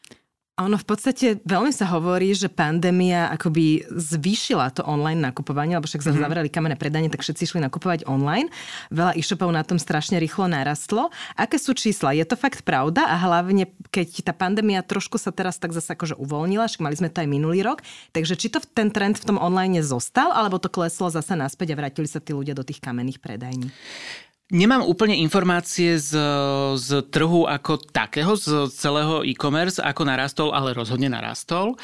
Ono 0.58 0.74
v 0.74 0.90
podstate 0.90 1.38
veľmi 1.46 1.70
sa 1.70 1.86
hovorí, 1.86 2.34
že 2.34 2.50
pandémia 2.50 3.30
akoby 3.30 3.86
zvýšila 3.94 4.74
to 4.74 4.82
online 4.90 5.22
nakupovanie, 5.22 5.78
lebo 5.78 5.86
však 5.86 6.02
mm-hmm. 6.02 6.18
zavreli 6.18 6.50
kamenné 6.50 6.74
predanie, 6.74 7.14
tak 7.14 7.22
všetci 7.22 7.46
išli 7.46 7.60
nakupovať 7.62 8.10
online. 8.10 8.50
Veľa 8.90 9.14
e-shopov 9.14 9.54
na 9.54 9.62
tom 9.62 9.78
strašne 9.78 10.18
rýchlo 10.18 10.50
narastlo. 10.50 11.14
Aké 11.38 11.62
sú 11.62 11.78
čísla? 11.78 12.18
Je 12.18 12.26
to 12.26 12.34
fakt 12.34 12.66
pravda? 12.66 13.06
A 13.06 13.22
hlavne, 13.22 13.70
keď 13.94 14.26
tá 14.26 14.34
pandémia 14.34 14.82
trošku 14.82 15.22
sa 15.22 15.30
teraz 15.30 15.62
tak 15.62 15.78
zase 15.78 15.94
akože 15.94 16.18
uvoľnila, 16.18 16.66
však 16.66 16.82
mali 16.82 16.98
sme 16.98 17.14
to 17.14 17.22
aj 17.22 17.30
minulý 17.30 17.62
rok, 17.62 17.86
takže 18.10 18.34
či 18.34 18.50
to 18.50 18.58
ten 18.58 18.90
trend 18.90 19.22
v 19.22 19.30
tom 19.30 19.38
online 19.38 19.78
zostal, 19.86 20.34
alebo 20.34 20.58
to 20.58 20.74
kleslo 20.74 21.14
zase 21.14 21.38
naspäť 21.38 21.78
a 21.78 21.86
vrátili 21.86 22.10
sa 22.10 22.18
tí 22.18 22.34
ľudia 22.34 22.58
do 22.58 22.66
tých 22.66 22.82
kamenných 22.82 23.22
predajní? 23.22 23.70
Nemám 24.48 24.80
úplne 24.80 25.20
informácie 25.20 26.00
z, 26.00 26.16
z 26.80 27.04
trhu 27.12 27.44
ako 27.44 27.84
takého, 27.92 28.32
z 28.40 28.72
celého 28.72 29.20
e-commerce, 29.28 29.84
ako 29.84 30.08
narastol, 30.08 30.56
ale 30.56 30.72
rozhodne 30.72 31.12
narastol. 31.12 31.76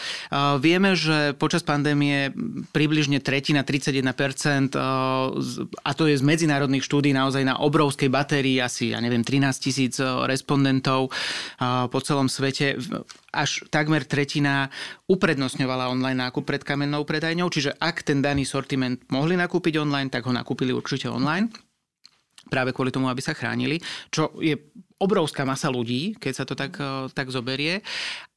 Vieme, 0.63 0.95
že 0.95 1.35
počas 1.35 1.59
pandémie 1.59 2.31
približne 2.71 3.19
tretina, 3.19 3.67
31%, 3.67 4.79
a 4.79 5.91
to 5.91 6.07
je 6.07 6.15
z 6.15 6.23
medzinárodných 6.23 6.87
štúdí 6.87 7.11
naozaj 7.11 7.43
na 7.43 7.59
obrovskej 7.59 8.07
batérii, 8.07 8.63
asi, 8.63 8.95
ja 8.95 9.03
neviem, 9.03 9.27
13 9.27 9.59
tisíc 9.59 9.99
respondentov 10.23 11.11
po 11.91 11.99
celom 11.99 12.31
svete, 12.31 12.79
až 13.35 13.67
takmer 13.75 14.07
tretina 14.07 14.71
uprednostňovala 15.11 15.91
online 15.91 16.31
nákup 16.31 16.47
pred 16.47 16.63
kamennou 16.63 17.03
predajňou, 17.03 17.51
čiže 17.51 17.75
ak 17.75 18.07
ten 18.07 18.23
daný 18.23 18.47
sortiment 18.47 19.03
mohli 19.11 19.35
nakúpiť 19.35 19.83
online, 19.83 20.07
tak 20.07 20.23
ho 20.23 20.31
nakúpili 20.31 20.71
určite 20.71 21.11
online 21.11 21.51
práve 22.53 22.69
kvôli 22.69 22.93
tomu, 22.93 23.09
aby 23.09 23.25
sa 23.25 23.33
chránili, 23.33 23.81
čo 24.13 24.29
je 24.37 24.53
obrovská 25.01 25.41
masa 25.41 25.73
ľudí, 25.73 26.13
keď 26.21 26.33
sa 26.37 26.45
to 26.45 26.53
tak, 26.53 26.77
eh, 26.77 27.09
tak 27.09 27.33
zoberie. 27.33 27.81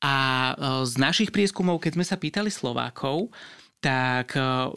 A 0.01 0.15
eh, 0.17 0.89
z 0.89 0.95
našich 0.97 1.29
prieskumov, 1.29 1.85
keď 1.85 2.01
sme 2.01 2.09
sa 2.09 2.17
pýtali 2.17 2.49
Slovákov, 2.49 3.29
tak 3.85 4.33
eh, 4.33 4.73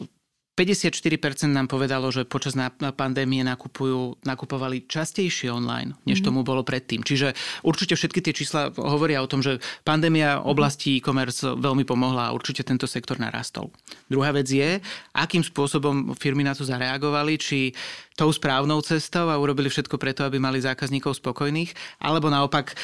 54% 0.60 1.48
nám 1.48 1.72
povedalo, 1.72 2.12
že 2.12 2.28
počas 2.28 2.52
pandémie 2.92 3.40
nakupujú, 3.40 4.20
nakupovali 4.28 4.84
častejšie 4.84 5.48
online, 5.48 5.96
než 6.04 6.20
mm 6.20 6.28
tomu 6.30 6.44
bolo 6.44 6.60
predtým. 6.60 7.00
Čiže 7.00 7.32
určite 7.64 7.96
všetky 7.96 8.20
tie 8.20 8.36
čísla 8.36 8.68
hovoria 8.76 9.24
o 9.24 9.26
tom, 9.26 9.40
že 9.40 9.56
pandémia 9.88 10.44
oblasti 10.44 11.00
e-commerce 11.00 11.42
veľmi 11.56 11.88
pomohla 11.88 12.28
a 12.28 12.34
určite 12.36 12.60
tento 12.60 12.84
sektor 12.84 13.16
narastol. 13.16 13.72
Druhá 14.12 14.36
vec 14.36 14.46
je, 14.52 14.78
akým 15.16 15.40
spôsobom 15.40 16.12
firmy 16.12 16.44
na 16.44 16.52
to 16.52 16.62
zareagovali, 16.62 17.40
či 17.40 17.72
tou 18.20 18.28
správnou 18.28 18.84
cestou 18.84 19.32
a 19.32 19.40
urobili 19.40 19.72
všetko 19.72 19.96
preto, 19.96 20.28
aby 20.28 20.36
mali 20.36 20.60
zákazníkov 20.60 21.16
spokojných, 21.16 21.72
alebo 22.04 22.28
naopak 22.28 22.76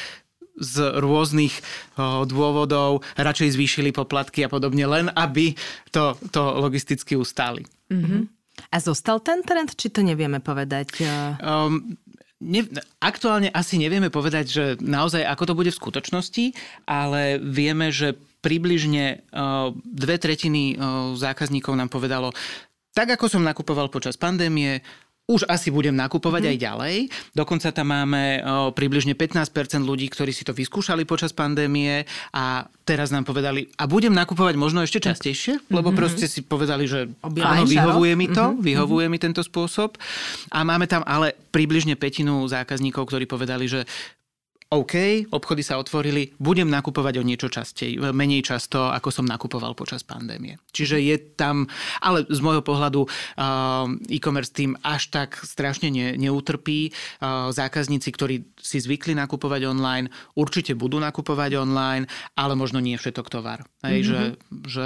z 0.57 0.97
rôznych 0.97 1.53
dôvodov 2.25 3.05
radšej 3.15 3.53
zvýšili 3.53 3.89
poplatky 3.93 4.43
a 4.43 4.49
podobne, 4.49 4.89
len 4.89 5.07
aby 5.13 5.53
to, 5.93 6.17
to 6.33 6.41
logisticky 6.57 7.13
ustáli. 7.13 7.63
Mm-hmm. 7.93 8.21
A 8.73 8.77
zostal 8.81 9.21
ten 9.21 9.45
trend, 9.45 9.77
či 9.77 9.93
to 9.93 10.01
nevieme 10.01 10.41
povedať? 10.41 11.05
Um, 11.37 11.93
ne, 12.41 12.65
aktuálne 12.97 13.53
asi 13.53 13.77
nevieme 13.77 14.09
povedať, 14.09 14.45
že 14.49 14.63
naozaj 14.81 15.21
ako 15.23 15.43
to 15.45 15.53
bude 15.53 15.71
v 15.71 15.79
skutočnosti, 15.81 16.45
ale 16.89 17.37
vieme, 17.37 17.93
že 17.93 18.17
približne 18.41 19.21
uh, 19.29 19.73
dve 19.85 20.17
tretiny 20.17 20.73
uh, 20.73 21.13
zákazníkov 21.13 21.77
nám 21.77 21.93
povedalo, 21.93 22.33
tak 22.97 23.13
ako 23.13 23.29
som 23.29 23.45
nakupoval 23.45 23.93
počas 23.93 24.17
pandémie, 24.17 24.81
už 25.27 25.43
asi 25.51 25.67
budem 25.75 25.91
nakupovať 25.91 26.47
mm. 26.47 26.49
aj 26.49 26.57
ďalej. 26.57 26.95
Dokonca 27.35 27.67
tam 27.75 27.91
máme 27.91 28.39
o, 28.39 28.71
približne 28.71 29.11
15% 29.11 29.83
ľudí, 29.83 30.07
ktorí 30.07 30.31
si 30.31 30.47
to 30.47 30.55
vyskúšali 30.55 31.03
počas 31.03 31.35
pandémie 31.35 32.07
a 32.31 32.63
teraz 32.87 33.11
nám 33.11 33.27
povedali, 33.27 33.67
a 33.75 33.83
budem 33.91 34.15
nakupovať 34.15 34.55
možno 34.55 34.87
ešte 34.87 35.03
častejšie, 35.03 35.59
mm-hmm. 35.59 35.75
lebo 35.75 35.91
proste 35.91 36.31
si 36.31 36.47
povedali, 36.47 36.87
že 36.87 37.11
áno, 37.19 37.67
vyhovuje 37.67 38.15
mi 38.15 38.31
to, 38.31 38.55
mm-hmm. 38.55 38.63
vyhovuje 38.63 39.07
mi 39.11 39.19
tento 39.19 39.43
spôsob. 39.43 39.99
A 40.55 40.63
máme 40.63 40.87
tam 40.87 41.03
ale 41.03 41.35
približne 41.51 41.99
petinu 41.99 42.47
zákazníkov, 42.47 43.11
ktorí 43.11 43.27
povedali, 43.27 43.67
že 43.67 43.83
OK, 44.67 45.23
obchody 45.31 45.63
sa 45.63 45.79
otvorili, 45.79 46.35
budem 46.43 46.67
nakupovať 46.67 47.23
o 47.23 47.23
niečo 47.23 47.47
častej, 47.47 48.03
menej 48.11 48.43
často, 48.43 48.91
ako 48.91 49.15
som 49.15 49.23
nakupoval 49.23 49.71
počas 49.79 50.03
pandémie. 50.03 50.59
Čiže 50.75 50.99
je 50.99 51.15
tam, 51.39 51.71
ale 52.03 52.27
z 52.27 52.39
môjho 52.43 52.59
pohľadu 52.59 53.07
uh, 53.07 53.87
e-commerce 54.11 54.51
tým 54.51 54.75
až 54.83 55.07
tak 55.07 55.39
strašne 55.39 55.87
ne, 55.87 56.19
neutrpí. 56.19 56.91
Uh, 57.23 57.47
zákazníci, 57.55 58.11
ktorí 58.11 58.43
si 58.59 58.83
zvykli 58.83 59.15
nakupovať 59.15 59.71
online, 59.71 60.11
určite 60.35 60.75
budú 60.75 60.99
nakupovať 60.99 61.63
online, 61.63 62.03
ale 62.35 62.59
možno 62.59 62.83
nie 62.83 62.99
všetok 62.99 63.31
tovar. 63.31 63.63
Hej, 63.87 64.03
mm-hmm. 64.03 64.11
že, 64.11 64.21
že 64.67 64.85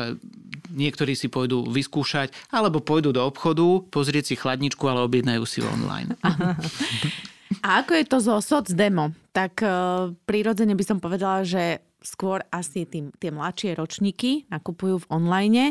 niektorí 0.77 1.17
si 1.17 1.25
pôjdu 1.25 1.65
vyskúšať, 1.65 2.29
alebo 2.53 2.85
pôjdu 2.85 3.17
do 3.17 3.25
obchodu, 3.25 3.81
pozrieť 3.89 4.29
si 4.29 4.35
chladničku, 4.37 4.85
ale 4.85 5.01
objednajú 5.09 5.41
si 5.49 5.65
online. 5.65 6.13
A 7.59 7.83
ako 7.83 7.91
je 7.99 8.05
to 8.07 8.17
soc 8.39 8.65
demo? 8.71 9.11
Tak 9.35 9.59
uh, 9.63 10.15
prirodzene 10.23 10.75
by 10.75 10.83
som 10.87 10.97
povedala, 11.03 11.43
že 11.43 11.83
skôr 12.01 12.41
asi 12.49 12.89
tým, 12.89 13.13
tie 13.21 13.29
mladšie 13.29 13.77
ročníky 13.77 14.49
nakupujú 14.49 15.05
v 15.05 15.09
online. 15.13 15.65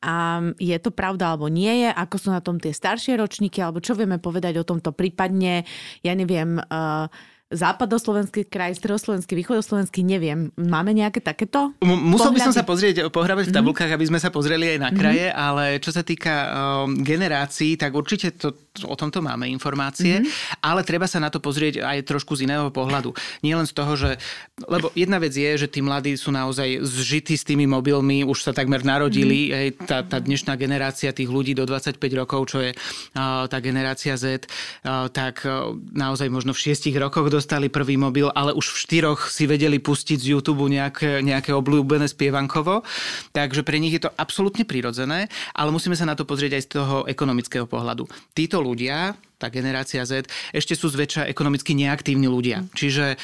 A 0.00 0.40
je 0.56 0.76
to 0.80 0.88
pravda 0.88 1.36
alebo 1.36 1.52
nie 1.52 1.84
je? 1.84 1.90
Ako 1.92 2.16
sú 2.16 2.28
na 2.32 2.40
tom 2.40 2.56
tie 2.56 2.72
staršie 2.72 3.20
ročníky? 3.20 3.60
Alebo 3.60 3.84
čo 3.84 3.92
vieme 3.92 4.16
povedať 4.16 4.56
o 4.58 4.64
tomto 4.66 4.90
prípadne? 4.96 5.68
Ja 6.00 6.16
neviem... 6.16 6.58
Uh, 6.72 7.06
západoslovenský 7.54 8.50
kraj, 8.50 8.74
stredoslovenský, 8.74 9.38
východoslovenský, 9.38 10.02
neviem. 10.02 10.50
Máme 10.58 10.90
nejaké 10.90 11.22
takéto? 11.22 11.70
M- 11.84 12.02
musel 12.10 12.34
by 12.34 12.50
som 12.50 12.54
sa 12.56 12.66
pozrieť, 12.66 13.06
pohrabať 13.14 13.48
v 13.48 13.52
mhm. 13.54 13.58
tabulkách, 13.62 13.90
mm-hmm. 13.94 14.02
aby 14.02 14.10
sme 14.10 14.20
sa 14.20 14.30
pozreli 14.34 14.74
aj 14.74 14.78
na 14.82 14.90
kraje, 14.90 15.26
mm-hmm. 15.30 15.44
ale 15.46 15.64
čo 15.78 15.94
sa 15.94 16.02
týka 16.02 16.34
um, 16.34 16.98
generácií, 17.04 17.78
tak 17.78 17.94
určite 17.94 18.34
to, 18.34 18.56
o 18.82 18.98
tomto 18.98 19.22
máme 19.22 19.46
informácie, 19.46 20.18
mm-hmm. 20.18 20.58
ale 20.58 20.82
treba 20.82 21.06
sa 21.06 21.22
na 21.22 21.30
to 21.30 21.38
pozrieť 21.38 21.86
aj 21.86 22.10
trošku 22.10 22.34
z 22.34 22.50
iného 22.50 22.74
pohľadu. 22.74 23.14
Nie 23.46 23.54
len 23.54 23.70
z 23.70 23.74
toho, 23.78 23.94
že... 23.94 24.18
Lebo 24.66 24.90
jedna 24.98 25.22
vec 25.22 25.30
je, 25.30 25.54
že 25.54 25.70
tí 25.70 25.78
mladí 25.78 26.18
sú 26.18 26.34
naozaj 26.34 26.82
zžití 26.82 27.38
s 27.38 27.46
tými 27.46 27.70
mobilmi, 27.70 28.26
už 28.26 28.50
sa 28.50 28.50
takmer 28.50 28.82
narodili, 28.82 29.46
mm-hmm. 29.46 29.58
aj 29.58 29.68
tá, 29.86 29.98
tá 30.02 30.18
dnešná 30.18 30.58
generácia 30.58 31.14
tých 31.14 31.30
ľudí 31.30 31.54
do 31.54 31.62
25 31.62 32.02
rokov, 32.18 32.50
čo 32.50 32.58
je 32.66 32.74
uh, 32.74 33.46
tá 33.46 33.62
generácia 33.62 34.18
Z, 34.18 34.50
uh, 34.50 35.06
tak 35.06 35.46
uh, 35.46 35.70
naozaj 35.94 36.26
možno 36.26 36.50
v 36.50 36.74
6 36.74 36.90
rokoch 36.98 37.30
dostali 37.30 37.70
prvý 37.70 37.94
mobil, 37.94 38.26
ale 38.34 38.50
už 38.58 38.74
v 38.74 38.80
štyroch 38.90 39.30
si 39.30 39.46
vedeli 39.46 39.78
pustiť 39.78 40.18
z 40.18 40.26
YouTube 40.34 40.66
nejaké, 40.66 41.22
nejaké 41.22 41.54
obľúbené 41.54 42.10
spievankovo. 42.10 42.82
Takže 43.30 43.62
pre 43.62 43.78
nich 43.78 43.94
je 43.94 44.02
to 44.08 44.10
absolútne 44.18 44.66
prirodzené, 44.66 45.30
ale 45.54 45.70
musíme 45.70 45.94
sa 45.94 46.08
na 46.08 46.18
to 46.18 46.26
pozrieť 46.26 46.58
aj 46.58 46.62
z 46.66 46.68
toho 46.74 46.96
ekonomického 47.06 47.70
pohľadu. 47.70 48.10
Títo 48.34 48.63
ľudia, 48.64 49.12
tá 49.36 49.52
generácia 49.52 50.00
Z, 50.08 50.24
ešte 50.56 50.72
sú 50.72 50.88
zväčša 50.88 51.28
ekonomicky 51.28 51.76
neaktívni 51.76 52.24
ľudia. 52.24 52.64
Čiže 52.72 53.20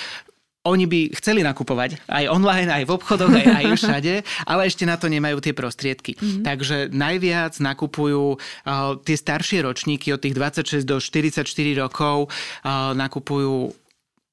oni 0.61 0.85
by 0.85 1.17
chceli 1.17 1.41
nakupovať 1.41 2.05
aj 2.05 2.29
online, 2.29 2.69
aj 2.69 2.85
v 2.85 2.93
obchodoch, 2.93 3.33
aj, 3.33 3.47
aj 3.49 3.65
všade, 3.81 4.15
ale 4.45 4.69
ešte 4.69 4.85
na 4.85 5.01
to 5.01 5.09
nemajú 5.09 5.41
tie 5.41 5.57
prostriedky. 5.57 6.21
Mm-hmm. 6.21 6.45
Takže 6.45 6.77
najviac 6.93 7.57
nakupujú 7.57 8.37
uh, 8.37 9.01
tie 9.01 9.17
staršie 9.17 9.65
ročníky 9.65 10.13
od 10.13 10.21
tých 10.21 10.37
26 10.37 10.85
do 10.85 11.01
44 11.01 11.49
rokov 11.81 12.29
uh, 12.29 12.93
nakupujú 12.93 13.73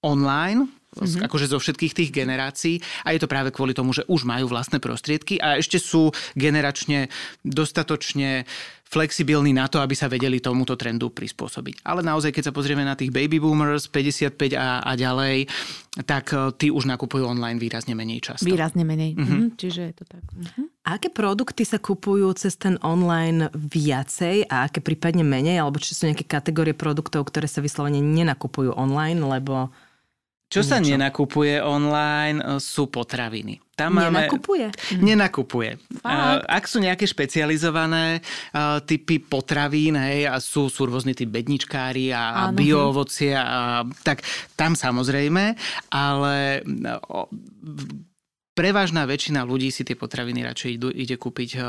online, 0.04 0.68
mm-hmm. 1.00 1.24
akože 1.32 1.48
zo 1.48 1.64
všetkých 1.64 1.96
tých 1.96 2.12
generácií 2.12 2.84
a 3.08 3.16
je 3.16 3.24
to 3.24 3.32
práve 3.32 3.56
kvôli 3.56 3.72
tomu, 3.72 3.96
že 3.96 4.04
už 4.12 4.28
majú 4.28 4.52
vlastné 4.52 4.84
prostriedky 4.84 5.40
a 5.40 5.56
ešte 5.56 5.80
sú 5.80 6.12
generačne 6.36 7.08
dostatočne 7.48 8.44
flexibilní 8.88 9.52
na 9.52 9.68
to, 9.68 9.84
aby 9.84 9.94
sa 9.94 10.08
vedeli 10.08 10.40
tomuto 10.40 10.80
trendu 10.80 11.12
prispôsobiť. 11.12 11.84
Ale 11.84 12.00
naozaj, 12.02 12.32
keď 12.32 12.44
sa 12.50 12.56
pozrieme 12.56 12.88
na 12.88 12.96
tých 12.96 13.12
baby 13.12 13.38
boomers 13.38 13.92
55 13.92 14.56
a, 14.56 14.80
a 14.80 14.92
ďalej, 14.96 15.52
tak 16.08 16.32
e, 16.32 16.56
tí 16.56 16.68
už 16.72 16.88
nakupujú 16.88 17.28
online 17.28 17.60
výrazne 17.60 17.98
menej 18.00 18.24
často. 18.24 18.48
Výrazne 18.48 18.88
menej, 18.88 19.20
mm-hmm. 19.20 19.28
Mm-hmm. 19.28 19.50
čiže 19.60 19.82
je 19.92 19.94
to 20.00 20.06
tak. 20.08 20.24
Mm-hmm. 20.24 20.66
A 20.88 20.90
aké 20.96 21.12
produkty 21.12 21.68
sa 21.68 21.84
kupujú 21.84 22.32
cez 22.40 22.56
ten 22.56 22.80
online 22.80 23.52
viacej 23.52 24.48
a 24.48 24.72
aké 24.72 24.80
prípadne 24.80 25.28
menej? 25.28 25.60
Alebo 25.60 25.84
či 25.84 25.92
sú 25.92 26.08
nejaké 26.08 26.24
kategórie 26.24 26.72
produktov, 26.72 27.28
ktoré 27.28 27.52
sa 27.52 27.60
vyslovene 27.60 28.00
nenakupujú 28.00 28.72
online, 28.80 29.20
lebo 29.20 29.68
čo 30.48 30.64
niečo. 30.64 30.72
sa 30.72 30.78
nenakupuje 30.80 31.60
online, 31.60 32.40
e, 32.40 32.46
sú 32.64 32.88
potraviny. 32.88 33.60
Tam 33.78 33.94
nenakupuje? 33.94 34.74
Máme... 34.74 35.04
Nenakupuje. 35.06 35.72
Fakt? 36.02 36.50
Ak 36.50 36.66
sú 36.66 36.82
nejaké 36.82 37.06
špecializované 37.06 38.26
uh, 38.26 38.82
typy 38.82 39.22
potravín, 39.22 39.94
hej, 39.94 40.26
a 40.26 40.42
sú, 40.42 40.66
sú 40.66 40.90
rôzne 40.90 41.14
tí 41.14 41.30
bedničkári 41.30 42.10
a, 42.10 42.50
bioovocie, 42.50 43.38
a, 43.38 43.86
tak 44.02 44.26
tam 44.58 44.74
samozrejme, 44.74 45.54
ale 45.94 46.66
prevažná 48.58 49.06
väčšina 49.06 49.46
ľudí 49.46 49.70
si 49.70 49.86
tie 49.86 49.94
potraviny 49.94 50.42
radšej 50.42 50.70
idú, 50.82 50.90
ide 50.90 51.14
kúpiť 51.14 51.62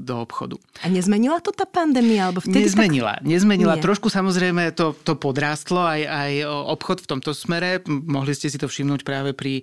do 0.00 0.14
obchodu. 0.16 0.56
A 0.80 0.88
nezmenila 0.88 1.44
to 1.44 1.52
tá 1.52 1.68
pandémia? 1.68 2.32
Alebo 2.32 2.40
vtedy 2.40 2.64
nezmenila. 2.64 3.20
Tak... 3.20 3.28
Nezmenila. 3.28 3.76
Nie. 3.76 3.84
Trošku 3.84 4.08
samozrejme 4.08 4.72
to, 4.72 4.96
to 5.04 5.12
podrástlo 5.20 5.84
aj, 5.84 6.00
aj 6.08 6.32
obchod 6.48 7.04
v 7.04 7.10
tomto 7.12 7.36
smere. 7.36 7.84
Mohli 7.84 8.32
ste 8.32 8.48
si 8.48 8.56
to 8.56 8.64
všimnúť 8.64 9.04
práve 9.04 9.36
pri 9.36 9.60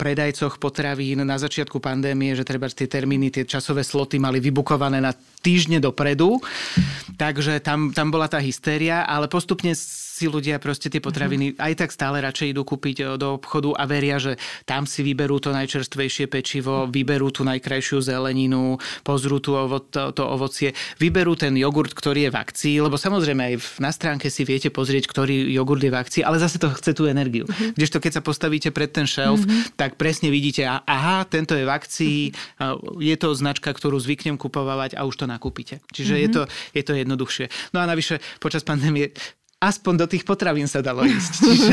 predajcoch 0.00 0.56
potravín 0.56 1.20
na 1.20 1.36
začiatku 1.36 1.76
pandémie, 1.76 2.32
že 2.32 2.48
treba 2.48 2.72
tie 2.72 2.88
termíny, 2.88 3.28
tie 3.28 3.44
časové 3.44 3.84
sloty 3.84 4.16
mali 4.16 4.40
vybukované 4.40 5.04
na 5.04 5.12
týždne 5.44 5.84
dopredu. 5.84 6.40
Takže 7.20 7.60
tam, 7.60 7.92
tam 7.92 8.08
bola 8.08 8.24
tá 8.24 8.40
hystéria, 8.40 9.04
ale 9.04 9.28
postupne 9.28 9.76
si 10.20 10.28
ľudia 10.28 10.60
proste 10.60 10.92
tie 10.92 11.00
potraviny 11.00 11.56
mm-hmm. 11.56 11.64
aj 11.64 11.72
tak 11.80 11.90
stále 11.96 12.20
radšej 12.20 12.52
idú 12.52 12.62
kúpiť 12.68 13.16
do 13.16 13.40
obchodu 13.40 13.72
a 13.80 13.88
veria, 13.88 14.20
že 14.20 14.36
tam 14.68 14.84
si 14.84 15.00
vyberú 15.00 15.40
to 15.40 15.56
najčerstvejšie 15.56 16.28
pečivo, 16.28 16.84
vyberú 16.84 17.32
tú 17.32 17.48
najkrajšiu 17.48 18.04
zeleninu, 18.04 18.76
pozrú 19.00 19.40
tu 19.40 19.56
ovo, 19.56 19.80
to, 19.80 20.12
to 20.12 20.20
ovocie, 20.20 20.76
vyberú 21.00 21.40
ten 21.40 21.56
jogurt, 21.56 21.96
ktorý 21.96 22.28
je 22.28 22.30
v 22.30 22.36
akcii, 22.36 22.76
lebo 22.84 23.00
samozrejme 23.00 23.40
aj 23.40 23.54
na 23.80 23.88
stránke 23.88 24.28
si 24.28 24.44
viete 24.44 24.68
pozrieť, 24.68 25.08
ktorý 25.08 25.48
jogurt 25.56 25.80
je 25.80 25.88
v 25.88 25.96
akcii, 25.96 26.22
ale 26.26 26.36
zase 26.36 26.60
to 26.60 26.68
chce 26.68 26.92
tú 26.92 27.08
energiu. 27.08 27.48
Mm-hmm. 27.48 27.80
Kdežto 27.80 27.96
keď 27.96 28.20
sa 28.20 28.22
postavíte 28.22 28.68
pred 28.68 28.92
ten 28.92 29.08
shelf, 29.08 29.40
mm-hmm. 29.40 29.80
tak 29.80 29.96
presne 29.96 30.28
vidíte, 30.28 30.68
aha, 30.68 31.24
tento 31.24 31.56
je 31.56 31.64
v 31.64 31.72
akcii, 31.72 32.18
mm-hmm. 32.36 33.00
je 33.00 33.16
to 33.16 33.32
značka, 33.32 33.72
ktorú 33.72 33.96
zvyknem 33.96 34.36
kupovať 34.36 35.00
a 35.00 35.08
už 35.08 35.24
to 35.24 35.24
nakúpite. 35.24 35.80
Čiže 35.96 36.12
mm-hmm. 36.12 36.24
je, 36.28 36.28
to, 36.28 36.42
je 36.76 36.82
to 36.84 36.92
jednoduchšie. 36.92 37.46
No 37.72 37.80
a 37.80 37.88
navyše 37.88 38.20
počas 38.42 38.66
pandémie 38.66 39.16
aspoň 39.60 39.94
do 40.00 40.06
tých 40.08 40.24
potravín 40.24 40.64
sa 40.64 40.80
dalo 40.80 41.04
ísť. 41.04 41.32
Čiže... 41.46 41.72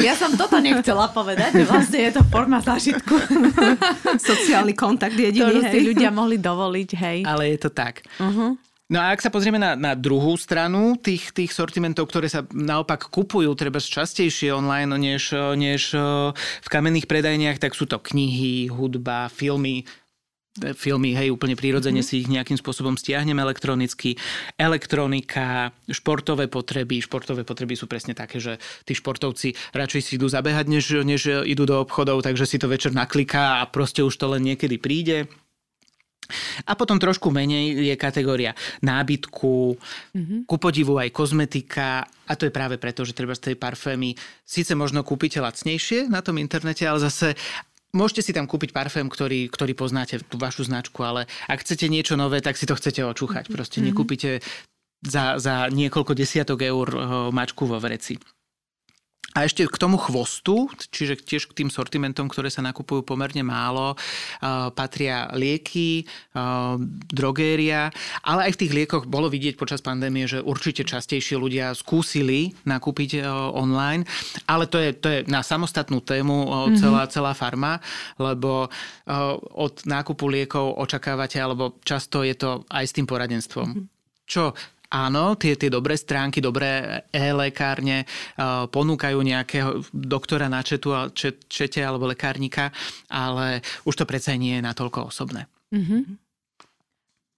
Ja 0.00 0.16
som 0.16 0.32
toto 0.32 0.56
nechcela 0.58 1.12
povedať, 1.12 1.60
že 1.60 1.64
vlastne 1.68 1.98
je 2.08 2.12
to 2.16 2.22
forma 2.32 2.64
zážitku. 2.64 3.14
Sociálny 4.32 4.72
kontakt 4.72 5.14
jediný, 5.14 5.60
Ktorú 5.60 5.60
si 5.68 5.78
ľudia 5.92 6.08
mohli 6.08 6.40
dovoliť, 6.40 6.90
hej. 6.96 7.18
Ale 7.28 7.52
je 7.52 7.58
to 7.60 7.70
tak. 7.70 8.00
Uh-huh. 8.16 8.56
No 8.92 9.00
a 9.00 9.16
ak 9.16 9.24
sa 9.24 9.32
pozrieme 9.32 9.56
na, 9.56 9.72
na 9.72 9.96
druhú 9.96 10.36
stranu 10.36 11.00
tých, 11.00 11.32
tých 11.32 11.56
sortimentov, 11.56 12.12
ktoré 12.12 12.28
sa 12.28 12.44
naopak 12.52 13.08
kupujú 13.08 13.48
treba 13.56 13.80
častejšie 13.80 14.52
online 14.52 14.92
než, 15.00 15.32
než 15.56 15.96
v 16.36 16.68
kamenných 16.68 17.08
predajniach, 17.08 17.56
tak 17.56 17.72
sú 17.72 17.88
to 17.88 17.96
knihy, 17.96 18.68
hudba, 18.68 19.32
filmy, 19.32 19.88
filmy, 20.76 21.16
hej, 21.16 21.32
úplne 21.32 21.56
prirodzene 21.56 22.04
mm-hmm. 22.04 22.12
si 22.12 22.20
ich 22.20 22.28
nejakým 22.28 22.60
spôsobom 22.60 23.00
stiahnem 23.00 23.40
elektronicky. 23.40 24.20
Elektronika, 24.60 25.72
športové 25.88 26.44
potreby. 26.52 27.00
Športové 27.00 27.40
potreby 27.48 27.72
sú 27.72 27.88
presne 27.88 28.12
také, 28.12 28.36
že 28.36 28.60
tí 28.84 28.92
športovci 28.92 29.56
radšej 29.72 30.00
si 30.04 30.10
idú 30.20 30.28
zabehať, 30.28 30.66
než, 30.68 30.84
než 31.08 31.48
idú 31.48 31.64
do 31.64 31.80
obchodov, 31.80 32.20
takže 32.20 32.44
si 32.44 32.60
to 32.60 32.68
večer 32.68 32.92
nakliká 32.92 33.64
a 33.64 33.68
proste 33.68 34.04
už 34.04 34.12
to 34.12 34.28
len 34.28 34.44
niekedy 34.44 34.76
príde. 34.76 35.24
A 36.64 36.72
potom 36.78 36.96
trošku 36.96 37.28
menej 37.28 37.92
je 37.92 37.94
kategória 37.98 38.56
nábytku, 38.80 39.76
mm-hmm. 40.16 40.38
ku 40.48 40.56
podivu 40.56 40.96
aj 40.96 41.12
kozmetika 41.12 42.06
a 42.06 42.32
to 42.38 42.48
je 42.48 42.54
práve 42.54 42.80
preto, 42.80 43.04
že 43.04 43.12
treba 43.12 43.36
z 43.36 43.52
tej 43.52 43.56
parfémy 43.58 44.16
síce 44.40 44.72
možno 44.72 45.04
kúpite 45.04 45.42
lacnejšie 45.42 46.08
na 46.08 46.24
tom 46.24 46.40
internete, 46.40 46.86
ale 46.88 47.04
zase 47.04 47.36
Môžete 47.92 48.24
si 48.24 48.32
tam 48.32 48.48
kúpiť 48.48 48.72
parfém, 48.72 49.04
ktorý, 49.04 49.52
ktorý 49.52 49.76
poznáte, 49.76 50.16
tú 50.24 50.40
vašu 50.40 50.64
značku, 50.64 51.04
ale 51.04 51.28
ak 51.44 51.60
chcete 51.60 51.92
niečo 51.92 52.16
nové, 52.16 52.40
tak 52.40 52.56
si 52.56 52.64
to 52.64 52.72
chcete 52.72 53.04
očúchať. 53.04 53.52
Proste 53.52 53.84
mm-hmm. 53.84 53.92
nekúpite 53.92 54.30
za, 55.04 55.36
za 55.36 55.68
niekoľko 55.68 56.16
desiatok 56.16 56.64
eur 56.64 56.88
eh, 56.88 57.00
mačku 57.28 57.68
vo 57.68 57.76
vreci. 57.76 58.16
A 59.32 59.48
ešte 59.48 59.64
k 59.64 59.80
tomu 59.80 59.96
chvostu, 59.96 60.68
čiže 60.92 61.16
tiež 61.16 61.48
k 61.48 61.64
tým 61.64 61.70
sortimentom, 61.72 62.28
ktoré 62.28 62.52
sa 62.52 62.60
nakupujú 62.60 63.00
pomerne 63.00 63.40
málo, 63.40 63.96
patria 64.76 65.32
lieky, 65.32 66.04
drogéria, 67.08 67.88
ale 68.20 68.48
aj 68.48 68.52
v 68.54 68.60
tých 68.60 68.74
liekoch 68.76 69.04
bolo 69.08 69.32
vidieť 69.32 69.56
počas 69.56 69.80
pandémie, 69.80 70.28
že 70.28 70.44
určite 70.44 70.84
častejšie 70.84 71.40
ľudia 71.40 71.72
skúsili 71.72 72.52
nakúpiť 72.68 73.24
online, 73.56 74.04
ale 74.44 74.68
to 74.68 74.76
je, 74.76 74.90
to 74.92 75.08
je 75.08 75.18
na 75.32 75.40
samostatnú 75.40 76.04
tému 76.04 76.36
uh, 76.44 76.68
celá, 76.76 77.08
mm-hmm. 77.08 77.14
celá 77.16 77.32
farma, 77.32 77.80
lebo 78.20 78.68
od 79.56 79.74
nákupu 79.88 80.28
liekov 80.28 80.76
očakávate, 80.76 81.40
alebo 81.40 81.80
často 81.82 82.20
je 82.20 82.36
to 82.36 82.68
aj 82.68 82.84
s 82.84 82.92
tým 82.92 83.08
poradenstvom. 83.08 83.68
Mm-hmm. 83.72 83.86
Čo 84.28 84.52
áno, 84.92 85.40
tie, 85.40 85.56
tie 85.56 85.72
dobré 85.72 85.96
stránky, 85.96 86.44
dobré 86.44 87.02
e-lekárne 87.08 88.04
uh, 88.04 88.68
ponúkajú 88.68 89.18
nejakého 89.24 89.88
doktora 89.90 90.52
na 90.52 90.60
četu, 90.60 90.92
čet, 91.16 91.48
čete 91.48 91.80
alebo 91.80 92.04
lekárnika, 92.04 92.68
ale 93.08 93.64
už 93.88 93.96
to 93.96 94.04
predsa 94.04 94.36
nie 94.36 94.60
je 94.60 94.62
natoľko 94.62 95.08
osobné. 95.08 95.48
Mm-hmm. 95.72 96.20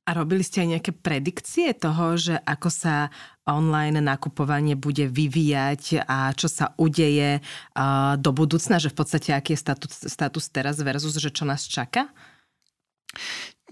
A 0.04 0.10
robili 0.12 0.44
ste 0.44 0.60
aj 0.60 0.68
nejaké 0.68 0.92
predikcie 0.92 1.72
toho, 1.72 2.20
že 2.20 2.36
ako 2.44 2.68
sa 2.68 3.08
online 3.48 4.04
nakupovanie 4.04 4.76
bude 4.76 5.08
vyvíjať 5.08 6.04
a 6.04 6.28
čo 6.36 6.44
sa 6.50 6.76
udeje 6.76 7.40
uh, 7.40 8.12
do 8.20 8.30
budúcna, 8.36 8.76
že 8.76 8.92
v 8.92 8.96
podstate 9.00 9.32
aký 9.32 9.56
je 9.56 9.64
status, 9.64 10.04
status 10.04 10.44
teraz 10.52 10.76
versus, 10.84 11.16
že 11.16 11.32
čo 11.32 11.48
nás 11.48 11.64
čaká? 11.64 12.12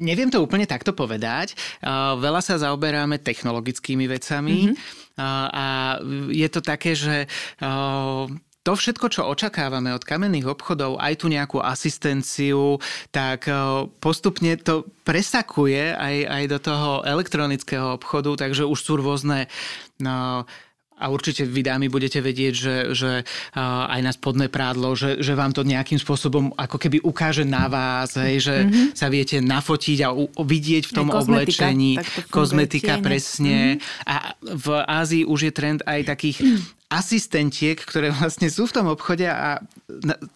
Neviem 0.00 0.33
to 0.33 0.40
úplne 0.40 0.64
takto 0.64 0.96
povedať. 0.96 1.52
Veľa 2.18 2.40
sa 2.40 2.57
zaoberáme 2.57 3.20
technologickými 3.20 4.09
vecami 4.09 4.72
mm-hmm. 4.72 5.20
a 5.52 6.00
je 6.33 6.48
to 6.48 6.61
také, 6.64 6.96
že 6.96 7.28
to 8.62 8.72
všetko, 8.78 9.07
čo 9.11 9.26
očakávame 9.26 9.90
od 9.90 10.07
kamenných 10.07 10.46
obchodov, 10.46 10.96
aj 11.02 11.22
tu 11.22 11.26
nejakú 11.26 11.59
asistenciu, 11.59 12.78
tak 13.11 13.50
postupne 13.98 14.55
to 14.55 14.87
presakuje 15.02 15.92
aj, 15.92 16.16
aj 16.31 16.44
do 16.46 16.59
toho 16.62 16.90
elektronického 17.02 17.98
obchodu, 17.98 18.48
takže 18.48 18.64
už 18.64 18.78
sú 18.78 19.02
rôzne 19.02 19.50
no, 19.98 20.46
a 21.02 21.10
určite 21.10 21.42
vy 21.42 21.66
dámy 21.66 21.90
budete 21.90 22.22
vedieť, 22.22 22.54
že, 22.54 22.76
že 22.94 23.10
aj 23.58 24.00
na 24.00 24.14
spodné 24.14 24.46
prádlo, 24.46 24.94
že, 24.94 25.18
že 25.18 25.34
vám 25.34 25.50
to 25.50 25.66
nejakým 25.66 25.98
spôsobom 25.98 26.54
ako 26.54 26.78
keby 26.78 27.02
ukáže 27.02 27.42
na 27.42 27.66
vás, 27.66 28.14
hej, 28.14 28.38
že 28.46 28.56
mm-hmm. 28.62 28.86
sa 28.94 29.10
viete 29.10 29.42
nafotiť 29.42 29.98
a 30.06 30.14
u, 30.14 30.30
vidieť 30.30 30.86
v 30.86 30.92
tom 30.94 31.10
aj 31.10 31.26
oblečení. 31.26 31.98
Kozmetika, 31.98 32.30
kozmetika 32.30 32.94
presne. 33.02 33.58
Mm-hmm. 33.76 34.06
A 34.06 34.14
v 34.38 34.66
Ázii 34.86 35.22
už 35.26 35.50
je 35.50 35.52
trend 35.52 35.80
aj 35.82 36.06
takých 36.06 36.38
asistentiek, 36.92 37.81
ktoré 37.81 38.12
vlastne 38.12 38.52
sú 38.52 38.68
v 38.68 38.74
tom 38.76 38.87
obchode 38.92 39.24
a 39.24 39.64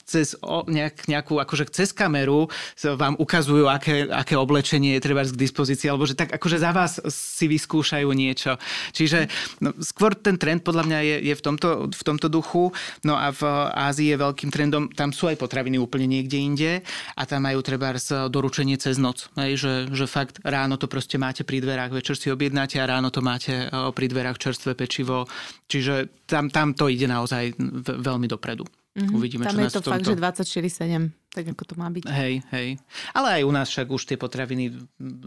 cez 0.09 0.33
nejak, 0.65 1.05
nejakú, 1.05 1.37
akože 1.37 1.69
cez 1.69 1.93
kameru 1.93 2.49
vám 2.97 3.21
ukazujú, 3.21 3.69
aké, 3.69 4.09
aké 4.09 4.41
oblečenie 4.41 4.97
je 4.97 5.05
treba 5.05 5.21
k 5.21 5.37
dispozícii, 5.37 5.93
alebo 5.93 6.09
že 6.09 6.17
tak 6.17 6.33
akože 6.33 6.57
za 6.57 6.73
vás 6.73 6.97
si 7.13 7.45
vyskúšajú 7.45 8.09
niečo. 8.17 8.57
Čiže 8.97 9.29
no, 9.61 9.77
skôr 9.85 10.17
ten 10.17 10.41
trend 10.41 10.65
podľa 10.65 10.85
mňa 10.89 10.99
je, 11.05 11.17
je 11.29 11.35
v, 11.37 11.43
tomto, 11.45 11.69
v 11.93 12.03
tomto 12.03 12.33
duchu. 12.33 12.73
No 13.05 13.21
a 13.21 13.29
v 13.37 13.43
Ázii 13.77 14.17
je 14.17 14.23
veľkým 14.23 14.49
trendom, 14.49 14.89
tam 14.89 15.13
sú 15.13 15.29
aj 15.29 15.37
potraviny 15.37 15.77
úplne 15.77 16.09
niekde 16.09 16.41
inde 16.41 16.73
a 17.13 17.23
tam 17.29 17.45
majú 17.45 17.61
treba 17.61 17.93
doručenie 18.33 18.81
cez 18.81 18.97
noc. 18.97 19.29
Hej, 19.37 19.53
že, 19.61 19.73
že 19.93 20.07
fakt 20.09 20.41
ráno 20.41 20.81
to 20.81 20.89
proste 20.89 21.21
máte 21.21 21.45
pri 21.45 21.61
dverách, 21.61 21.93
večer 21.93 22.17
si 22.17 22.33
objednáte 22.33 22.81
a 22.81 22.89
ráno 22.89 23.13
to 23.13 23.21
máte 23.21 23.69
pri 23.69 24.07
dverách 24.09 24.41
čerstvé 24.41 24.73
pečivo. 24.73 25.29
Čiže 25.67 26.25
tam 26.31 26.46
tam, 26.47 26.53
tam 26.55 26.69
to 26.73 26.87
ide 26.87 27.11
naozaj 27.11 27.55
veľmi 27.85 28.31
dopredu. 28.31 28.63
Mm-hmm. 28.97 29.13
Uvidíme, 29.13 29.45
tam 29.45 29.61
čo 29.61 29.61
je 29.61 29.75
to 29.77 29.83
tomto... 29.85 29.93
fakt, 29.93 30.07
že 30.09 30.17
24-7, 30.17 31.13
tak 31.37 31.45
ako 31.53 31.63
to 31.69 31.75
má 31.77 31.93
byť. 31.93 32.09
Hej, 32.09 32.35
hej. 32.49 32.69
Ale 33.13 33.29
aj 33.41 33.43
u 33.45 33.53
nás 33.53 33.69
však 33.69 33.93
už 33.93 34.03
tie 34.09 34.17
potraviny, 34.17 34.73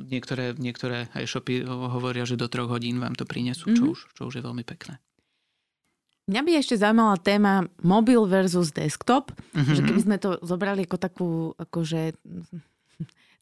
niektoré, 0.09 0.57
niektoré 0.57 1.05
aj 1.13 1.29
shopy 1.29 1.61
hovoria, 1.69 2.25
že 2.25 2.33
do 2.33 2.49
troch 2.49 2.65
hodín 2.65 2.97
vám 2.97 3.13
to 3.13 3.29
prinesú, 3.29 3.69
mm-hmm. 3.69 3.77
čo, 3.77 3.83
mhm. 3.85 3.91
už, 3.93 3.99
čo 4.17 4.21
už 4.25 4.33
je 4.41 4.43
veľmi 4.43 4.65
pekné. 4.65 4.97
Mňa 6.29 6.41
by 6.45 6.51
ešte 6.61 6.77
zaujímala 6.77 7.17
téma 7.17 7.65
mobil 7.81 8.21
versus 8.29 8.69
desktop, 8.69 9.33
mm-hmm. 9.33 9.73
že 9.73 9.81
keby 9.81 10.01
sme 10.01 10.17
to 10.21 10.37
zobrali 10.45 10.85
ako 10.85 10.97
takú 11.01 11.29
akože 11.57 12.13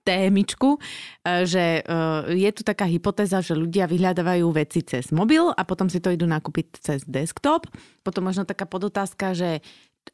témičku, 0.08 0.80
e, 0.80 1.44
že 1.44 1.84
e, 1.84 2.40
je 2.40 2.50
tu 2.56 2.64
taká 2.64 2.88
hypotéza, 2.88 3.44
že 3.44 3.52
ľudia 3.52 3.92
vyhľadávajú 3.92 4.48
veci 4.56 4.80
cez 4.88 5.12
mobil 5.12 5.52
a 5.52 5.62
potom 5.68 5.92
si 5.92 6.00
to 6.00 6.16
idú 6.16 6.24
nakúpiť 6.24 6.80
cez 6.80 7.04
desktop. 7.04 7.68
Potom 8.08 8.24
možno 8.24 8.48
taká 8.48 8.64
podotázka, 8.64 9.36
že 9.36 9.60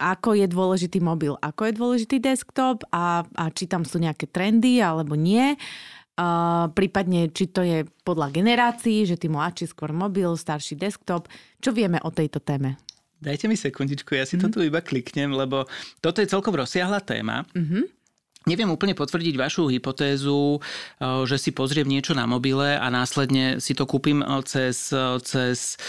ako 0.02 0.34
je 0.34 0.50
dôležitý 0.50 0.98
mobil, 1.06 1.38
ako 1.38 1.70
je 1.70 1.74
dôležitý 1.78 2.18
desktop 2.18 2.82
a, 2.90 3.22
a 3.38 3.44
či 3.54 3.70
tam 3.70 3.86
sú 3.86 4.02
nejaké 4.02 4.26
trendy 4.26 4.82
alebo 4.82 5.14
nie. 5.14 5.54
Uh, 6.14 6.70
prípadne, 6.78 7.34
či 7.34 7.50
to 7.50 7.66
je 7.66 7.90
podľa 8.06 8.30
generácií, 8.30 9.02
že 9.02 9.18
tí 9.18 9.30
mladší 9.30 9.66
skôr 9.66 9.90
mobil, 9.90 10.30
starší 10.38 10.78
desktop. 10.78 11.26
Čo 11.58 11.74
vieme 11.74 11.98
o 12.06 12.14
tejto 12.14 12.38
téme? 12.38 12.78
Dajte 13.18 13.50
mi 13.50 13.58
sekundičku, 13.58 14.14
ja 14.14 14.26
si 14.28 14.38
mm. 14.38 14.42
to 14.46 14.48
tu 14.54 14.60
iba 14.62 14.84
kliknem, 14.84 15.34
lebo 15.34 15.66
toto 16.04 16.22
je 16.22 16.30
celkom 16.30 16.54
rozsiahla 16.54 17.02
téma. 17.02 17.48
Mm-hmm. 17.56 18.03
Neviem 18.44 18.68
úplne 18.68 18.92
potvrdiť 18.92 19.36
vašu 19.40 19.72
hypotézu, 19.72 20.60
eh, 20.60 21.24
že 21.24 21.40
si 21.40 21.56
pozriem 21.56 21.88
niečo 21.88 22.12
na 22.12 22.28
mobile 22.28 22.76
a 22.76 22.88
následne 22.92 23.64
si 23.64 23.72
to 23.72 23.88
kúpim 23.88 24.20
eh, 24.20 24.44
cez, 24.44 24.92
eh, 24.92 25.20
cez 25.24 25.80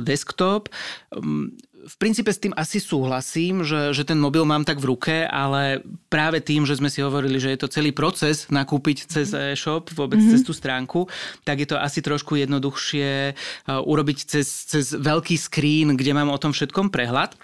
desktop. 0.00 0.72
Mm, 1.12 1.52
v 1.84 1.96
princípe 2.00 2.32
s 2.32 2.40
tým 2.40 2.56
asi 2.56 2.80
súhlasím, 2.80 3.68
že, 3.68 3.92
že 3.92 4.08
ten 4.08 4.16
mobil 4.16 4.48
mám 4.48 4.64
tak 4.64 4.80
v 4.80 4.96
ruke, 4.96 5.28
ale 5.28 5.84
práve 6.08 6.40
tým, 6.40 6.64
že 6.64 6.80
sme 6.80 6.88
si 6.88 7.04
hovorili, 7.04 7.36
že 7.36 7.52
je 7.52 7.60
to 7.60 7.68
celý 7.68 7.92
proces 7.92 8.48
nakúpiť 8.48 9.12
cez 9.12 9.36
mhm. 9.36 9.52
e-shop, 9.52 9.92
vôbec 9.92 10.16
mm-hmm. 10.24 10.40
cez 10.40 10.46
tú 10.46 10.56
stránku, 10.56 11.04
tak 11.44 11.60
je 11.60 11.68
to 11.68 11.76
asi 11.76 12.00
trošku 12.00 12.40
jednoduchšie 12.40 13.36
urobiť 13.68 14.18
cez, 14.24 14.48
cez 14.72 14.96
veľký 14.96 15.36
screen, 15.36 16.00
kde 16.00 16.16
mám 16.16 16.32
o 16.32 16.40
tom 16.40 16.56
všetkom 16.56 16.88
prehľad. 16.88 17.36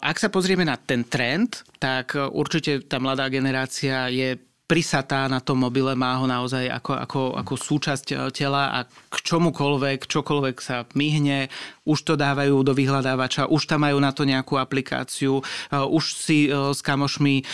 Ak 0.00 0.16
sa 0.18 0.28
pozrieme 0.32 0.66
na 0.66 0.76
ten 0.80 1.06
trend, 1.06 1.62
tak 1.76 2.16
určite 2.16 2.84
tá 2.86 2.98
mladá 3.02 3.28
generácia 3.32 4.10
je 4.12 4.38
prisatá 4.72 5.28
na 5.28 5.36
tom 5.36 5.60
mobile, 5.60 5.92
má 5.92 6.16
ho 6.16 6.24
naozaj 6.24 6.64
ako, 6.64 6.92
ako, 6.96 7.20
ako 7.44 7.54
súčasť 7.60 8.06
e, 8.08 8.16
tela 8.32 8.72
a 8.72 8.88
k 8.88 9.16
čomukoľvek, 9.20 10.08
čokoľvek 10.08 10.56
sa 10.64 10.88
myhne, 10.96 11.52
už 11.84 11.98
to 12.08 12.16
dávajú 12.16 12.64
do 12.64 12.72
vyhľadávača, 12.72 13.52
už 13.52 13.68
tam 13.68 13.84
majú 13.84 14.00
na 14.00 14.16
to 14.16 14.24
nejakú 14.24 14.56
aplikáciu, 14.56 15.44
už 15.68 16.04
si 16.16 16.48
s 16.48 16.80
kamošmi 16.80 17.44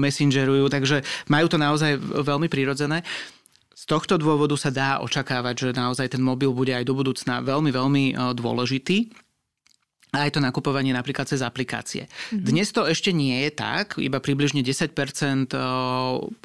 messengerujú, 0.00 0.72
takže 0.72 1.04
majú 1.28 1.46
to 1.50 1.60
naozaj 1.60 1.98
veľmi 2.00 2.48
prirodzené. 2.48 3.04
Z 3.76 3.84
tohto 3.90 4.16
dôvodu 4.16 4.54
sa 4.54 4.70
dá 4.70 5.02
očakávať, 5.02 5.54
že 5.68 5.68
naozaj 5.76 6.14
ten 6.14 6.22
mobil 6.22 6.54
bude 6.54 6.72
aj 6.72 6.86
do 6.86 6.94
budúcna 6.94 7.42
veľmi, 7.42 7.68
veľmi 7.74 8.04
dôležitý 8.32 9.10
a 10.12 10.28
aj 10.28 10.36
to 10.36 10.44
nakupovanie 10.44 10.92
napríklad 10.92 11.24
cez 11.24 11.40
aplikácie. 11.40 12.04
Mm-hmm. 12.04 12.44
Dnes 12.44 12.68
to 12.68 12.84
ešte 12.84 13.16
nie 13.16 13.48
je 13.48 13.50
tak, 13.56 13.96
iba 13.96 14.20
približne 14.20 14.60
10% 14.60 14.92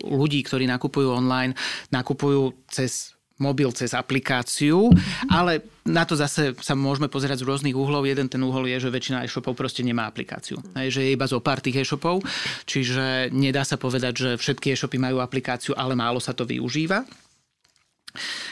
ľudí, 0.08 0.40
ktorí 0.48 0.64
nakupujú 0.72 1.12
online, 1.12 1.52
nakupujú 1.92 2.56
cez 2.72 3.18
mobil 3.38 3.70
cez 3.70 3.94
aplikáciu, 3.94 4.90
mm-hmm. 4.90 5.30
ale 5.30 5.62
na 5.86 6.10
to 6.10 6.18
zase 6.18 6.58
sa 6.58 6.74
môžeme 6.74 7.06
pozerať 7.06 7.46
z 7.46 7.48
rôznych 7.48 7.78
uhlov. 7.78 8.10
Jeden 8.10 8.26
ten 8.26 8.42
uhol 8.42 8.66
je, 8.66 8.82
že 8.82 8.90
väčšina 8.90 9.22
e-shopov 9.30 9.54
proste 9.54 9.86
nemá 9.86 10.10
aplikáciu. 10.10 10.58
Mm-hmm. 10.58 10.90
Že 10.90 11.02
je 11.06 11.14
iba 11.14 11.30
zo 11.30 11.38
pár 11.38 11.62
tých 11.62 11.86
e-shopov, 11.86 12.26
čiže 12.66 13.30
nedá 13.30 13.62
sa 13.62 13.78
povedať, 13.78 14.14
že 14.18 14.30
všetky 14.42 14.74
e-shopy 14.74 14.98
majú 14.98 15.22
aplikáciu, 15.22 15.78
ale 15.78 15.94
málo 15.94 16.18
sa 16.18 16.34
to 16.34 16.50
využíva. 16.50 17.06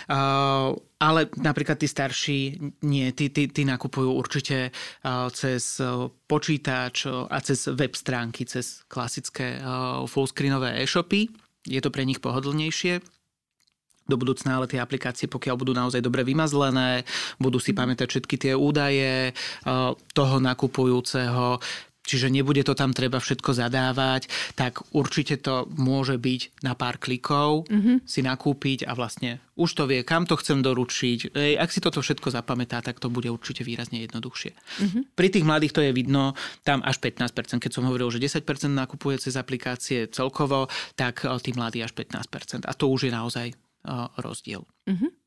Uh, 0.08 0.78
ale 1.02 1.28
napríklad 1.38 1.78
tí 1.78 1.88
starší 1.90 2.40
nie, 2.86 3.12
tí, 3.12 3.30
tí, 3.30 3.52
tí 3.52 3.62
nakupujú 3.68 4.10
určite 4.16 4.70
uh, 4.70 5.28
cez 5.30 5.82
uh, 5.84 6.08
počítač 6.26 7.10
a 7.10 7.38
cez 7.44 7.70
web 7.74 7.94
stránky, 7.94 8.48
cez 8.48 8.82
klasické 8.90 9.62
fullscreenové 10.10 10.82
e-shopy. 10.82 11.30
Je 11.66 11.82
to 11.82 11.90
pre 11.90 12.06
nich 12.06 12.22
pohodlnejšie 12.22 13.02
do 14.06 14.16
budúcna, 14.22 14.62
ale 14.62 14.70
tie 14.70 14.78
aplikácie, 14.78 15.26
pokiaľ 15.26 15.56
budú 15.58 15.74
naozaj 15.74 15.98
dobre 15.98 16.22
vymazlené, 16.22 17.02
budú 17.42 17.58
si 17.58 17.74
pamätať 17.74 18.06
všetky 18.06 18.36
tie 18.38 18.54
údaje 18.54 19.34
toho 20.14 20.36
nakupujúceho, 20.38 21.58
čiže 22.06 22.30
nebude 22.30 22.62
to 22.62 22.78
tam 22.78 22.94
treba 22.94 23.18
všetko 23.20 23.52
zadávať, 23.52 24.30
tak 24.54 24.86
určite 24.94 25.42
to 25.42 25.66
môže 25.76 26.16
byť 26.22 26.64
na 26.64 26.78
pár 26.78 27.02
klikov 27.02 27.66
mm-hmm. 27.68 28.06
si 28.06 28.22
nakúpiť 28.22 28.86
a 28.86 28.94
vlastne 28.94 29.42
už 29.56 29.72
to 29.72 29.84
vie, 29.88 30.04
kam 30.04 30.28
to 30.28 30.36
chcem 30.36 30.60
doručiť. 30.60 31.32
Ej, 31.32 31.54
ak 31.56 31.72
si 31.72 31.80
toto 31.80 32.04
všetko 32.04 32.28
zapamätá, 32.28 32.84
tak 32.84 33.00
to 33.00 33.08
bude 33.08 33.32
určite 33.32 33.64
výrazne 33.64 34.04
jednoduchšie. 34.04 34.52
Mm-hmm. 34.52 35.02
Pri 35.16 35.28
tých 35.32 35.48
mladých 35.48 35.74
to 35.74 35.82
je 35.82 35.96
vidno, 35.96 36.36
tam 36.68 36.84
až 36.84 37.00
15%, 37.00 37.64
keď 37.64 37.72
som 37.72 37.88
hovoril, 37.88 38.12
že 38.12 38.20
10% 38.20 38.44
nakupuje 38.70 39.16
cez 39.16 39.40
aplikácie 39.40 40.12
celkovo, 40.12 40.68
tak 41.00 41.24
tí 41.24 41.56
mladí 41.56 41.80
až 41.80 41.96
15%. 41.96 42.68
A 42.68 42.72
to 42.76 42.92
už 42.92 43.08
je 43.08 43.12
naozaj 43.16 43.48
rozdiel. 44.20 44.68
Mm-hmm. 44.92 45.25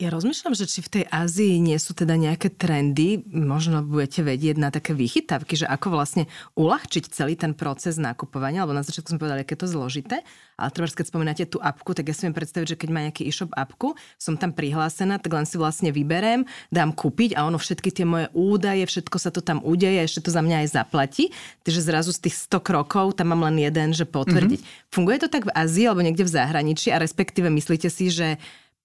Ja 0.00 0.08
rozmýšľam, 0.08 0.56
že 0.56 0.64
či 0.64 0.80
v 0.80 0.92
tej 0.96 1.04
Ázii 1.12 1.60
nie 1.60 1.76
sú 1.76 1.92
teda 1.92 2.16
nejaké 2.16 2.48
trendy, 2.48 3.20
možno 3.28 3.84
budete 3.84 4.24
vedieť 4.24 4.56
na 4.56 4.72
také 4.72 4.96
vychytávky, 4.96 5.60
že 5.60 5.68
ako 5.68 5.92
vlastne 5.92 6.24
uľahčiť 6.56 7.04
celý 7.12 7.36
ten 7.36 7.52
proces 7.52 8.00
nakupovania, 8.00 8.64
lebo 8.64 8.72
na 8.72 8.80
začiatku 8.80 9.12
sme 9.12 9.20
povedali, 9.20 9.44
aké 9.44 9.52
je 9.52 9.60
to 9.60 9.68
zložité, 9.68 10.24
ale 10.56 10.72
treba, 10.72 10.88
keď 10.88 11.04
spomínate 11.04 11.44
tú 11.44 11.60
apku, 11.60 11.92
tak 11.92 12.08
ja 12.08 12.16
si 12.16 12.24
viem 12.24 12.32
predstaviť, 12.32 12.72
že 12.72 12.80
keď 12.80 12.88
má 12.88 13.04
nejaký 13.04 13.28
e-shop 13.28 13.52
apku, 13.52 13.92
som 14.16 14.40
tam 14.40 14.56
prihlásená, 14.56 15.20
tak 15.20 15.36
len 15.36 15.44
si 15.44 15.60
vlastne 15.60 15.92
vyberiem, 15.92 16.48
dám 16.72 16.96
kúpiť 16.96 17.36
a 17.36 17.44
ono 17.44 17.60
všetky 17.60 17.92
tie 17.92 18.08
moje 18.08 18.32
údaje, 18.32 18.88
všetko 18.88 19.16
sa 19.20 19.28
to 19.28 19.44
tam 19.44 19.60
udeje, 19.60 20.00
ešte 20.00 20.24
to 20.24 20.30
za 20.32 20.40
mňa 20.40 20.64
aj 20.64 20.80
zaplatí. 20.80 21.28
Takže 21.60 21.84
zrazu 21.84 22.16
z 22.16 22.24
tých 22.24 22.40
100 22.48 22.64
krokov 22.64 23.20
tam 23.20 23.36
mám 23.36 23.52
len 23.52 23.68
jeden, 23.68 23.92
že 23.92 24.08
potvrdiť. 24.08 24.64
Mm-hmm. 24.64 24.88
Funguje 24.96 25.20
to 25.20 25.28
tak 25.28 25.44
v 25.44 25.52
Ázii 25.52 25.92
alebo 25.92 26.00
niekde 26.00 26.24
v 26.24 26.32
zahraničí 26.32 26.88
a 26.88 26.96
respektíve 26.96 27.52
myslíte 27.52 27.92
si, 27.92 28.08
že 28.08 28.40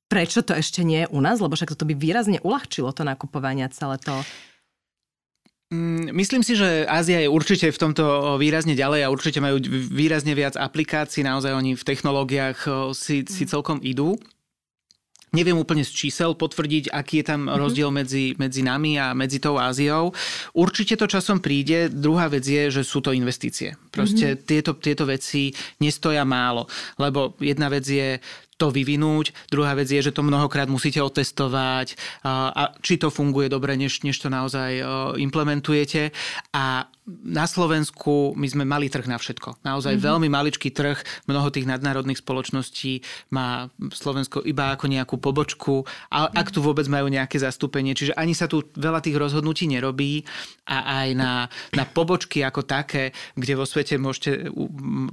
Prečo 0.05 0.45
to 0.45 0.53
ešte 0.53 0.85
nie 0.85 1.05
je 1.05 1.11
u 1.11 1.19
nás? 1.19 1.41
Lebo 1.41 1.57
však 1.57 1.73
to 1.73 1.87
by 1.87 1.97
výrazne 1.97 2.37
uľahčilo 2.45 2.93
to 2.93 3.01
nakupovanie 3.01 3.65
celé 3.73 3.97
to. 3.97 4.21
Mm, 5.73 6.13
myslím 6.13 6.45
si, 6.45 6.53
že 6.53 6.85
Ázia 6.85 7.25
je 7.25 7.29
určite 7.29 7.73
v 7.73 7.81
tomto 7.81 8.37
výrazne 8.37 8.77
ďalej 8.77 9.01
a 9.01 9.11
určite 9.11 9.41
majú 9.41 9.57
výrazne 9.89 10.37
viac 10.37 10.53
aplikácií. 10.53 11.25
Naozaj 11.25 11.57
oni 11.57 11.73
v 11.73 11.83
technológiách 11.83 12.93
si, 12.93 13.25
si 13.25 13.43
mm. 13.43 13.49
celkom 13.49 13.77
idú. 13.81 14.13
Neviem 15.35 15.59
úplne 15.59 15.83
z 15.83 15.91
čísel 15.91 16.31
potvrdiť, 16.31 16.95
aký 16.95 17.19
je 17.19 17.25
tam 17.27 17.43
mm-hmm. 17.43 17.59
rozdiel 17.59 17.91
medzi, 17.91 18.39
medzi 18.39 18.63
nami 18.63 18.95
a 18.95 19.11
medzi 19.11 19.43
tou 19.43 19.59
Áziou. 19.59 20.15
Určite 20.55 20.95
to 20.95 21.11
časom 21.11 21.43
príde. 21.43 21.91
Druhá 21.91 22.31
vec 22.31 22.47
je, 22.47 22.71
že 22.71 22.87
sú 22.87 23.03
to 23.03 23.11
investície. 23.11 23.75
Proste 23.91 24.39
mm-hmm. 24.39 24.47
tieto, 24.47 24.71
tieto 24.79 25.03
veci 25.03 25.51
nestoja 25.83 26.23
málo. 26.23 26.71
Lebo 26.95 27.35
jedna 27.43 27.67
vec 27.67 27.83
je 27.83 28.23
to 28.55 28.71
vyvinúť. 28.71 29.35
Druhá 29.51 29.75
vec 29.75 29.91
je, 29.91 29.99
že 29.99 30.15
to 30.15 30.23
mnohokrát 30.23 30.71
musíte 30.71 31.03
otestovať 31.03 31.99
a, 32.23 32.71
či 32.79 32.95
to 32.95 33.11
funguje 33.11 33.51
dobre, 33.51 33.75
než, 33.75 34.01
než 34.07 34.15
to 34.15 34.31
naozaj 34.31 34.79
implementujete. 35.19 36.15
A 36.55 36.87
na 37.05 37.45
Slovensku 37.45 38.33
my 38.33 38.47
sme 38.49 38.65
mali 38.65 38.89
trh 38.89 39.05
na 39.05 39.21
všetko. 39.21 39.61
Naozaj 39.61 39.93
mm-hmm. 39.97 40.09
veľmi 40.09 40.27
maličký 40.29 40.73
trh. 40.73 40.97
Mnoho 41.29 41.53
tých 41.53 41.69
nadnárodných 41.69 42.25
spoločností 42.25 43.05
má 43.29 43.69
Slovensko 43.77 44.41
iba 44.41 44.73
ako 44.73 44.89
nejakú 44.89 45.15
pobočku, 45.21 45.85
a 46.09 46.33
ak 46.33 46.49
tu 46.49 46.65
vôbec 46.65 46.89
majú 46.89 47.05
nejaké 47.05 47.37
zastúpenie. 47.37 47.93
Čiže 47.93 48.17
ani 48.17 48.33
sa 48.33 48.49
tu 48.49 48.65
veľa 48.73 49.05
tých 49.05 49.21
rozhodnutí 49.21 49.69
nerobí 49.69 50.25
a 50.65 51.05
aj 51.05 51.07
na, 51.13 51.45
na 51.77 51.85
pobočky 51.85 52.41
ako 52.41 52.65
také, 52.65 53.13
kde 53.37 53.53
vo 53.53 53.69
svete 53.69 54.01
môžete, 54.01 54.49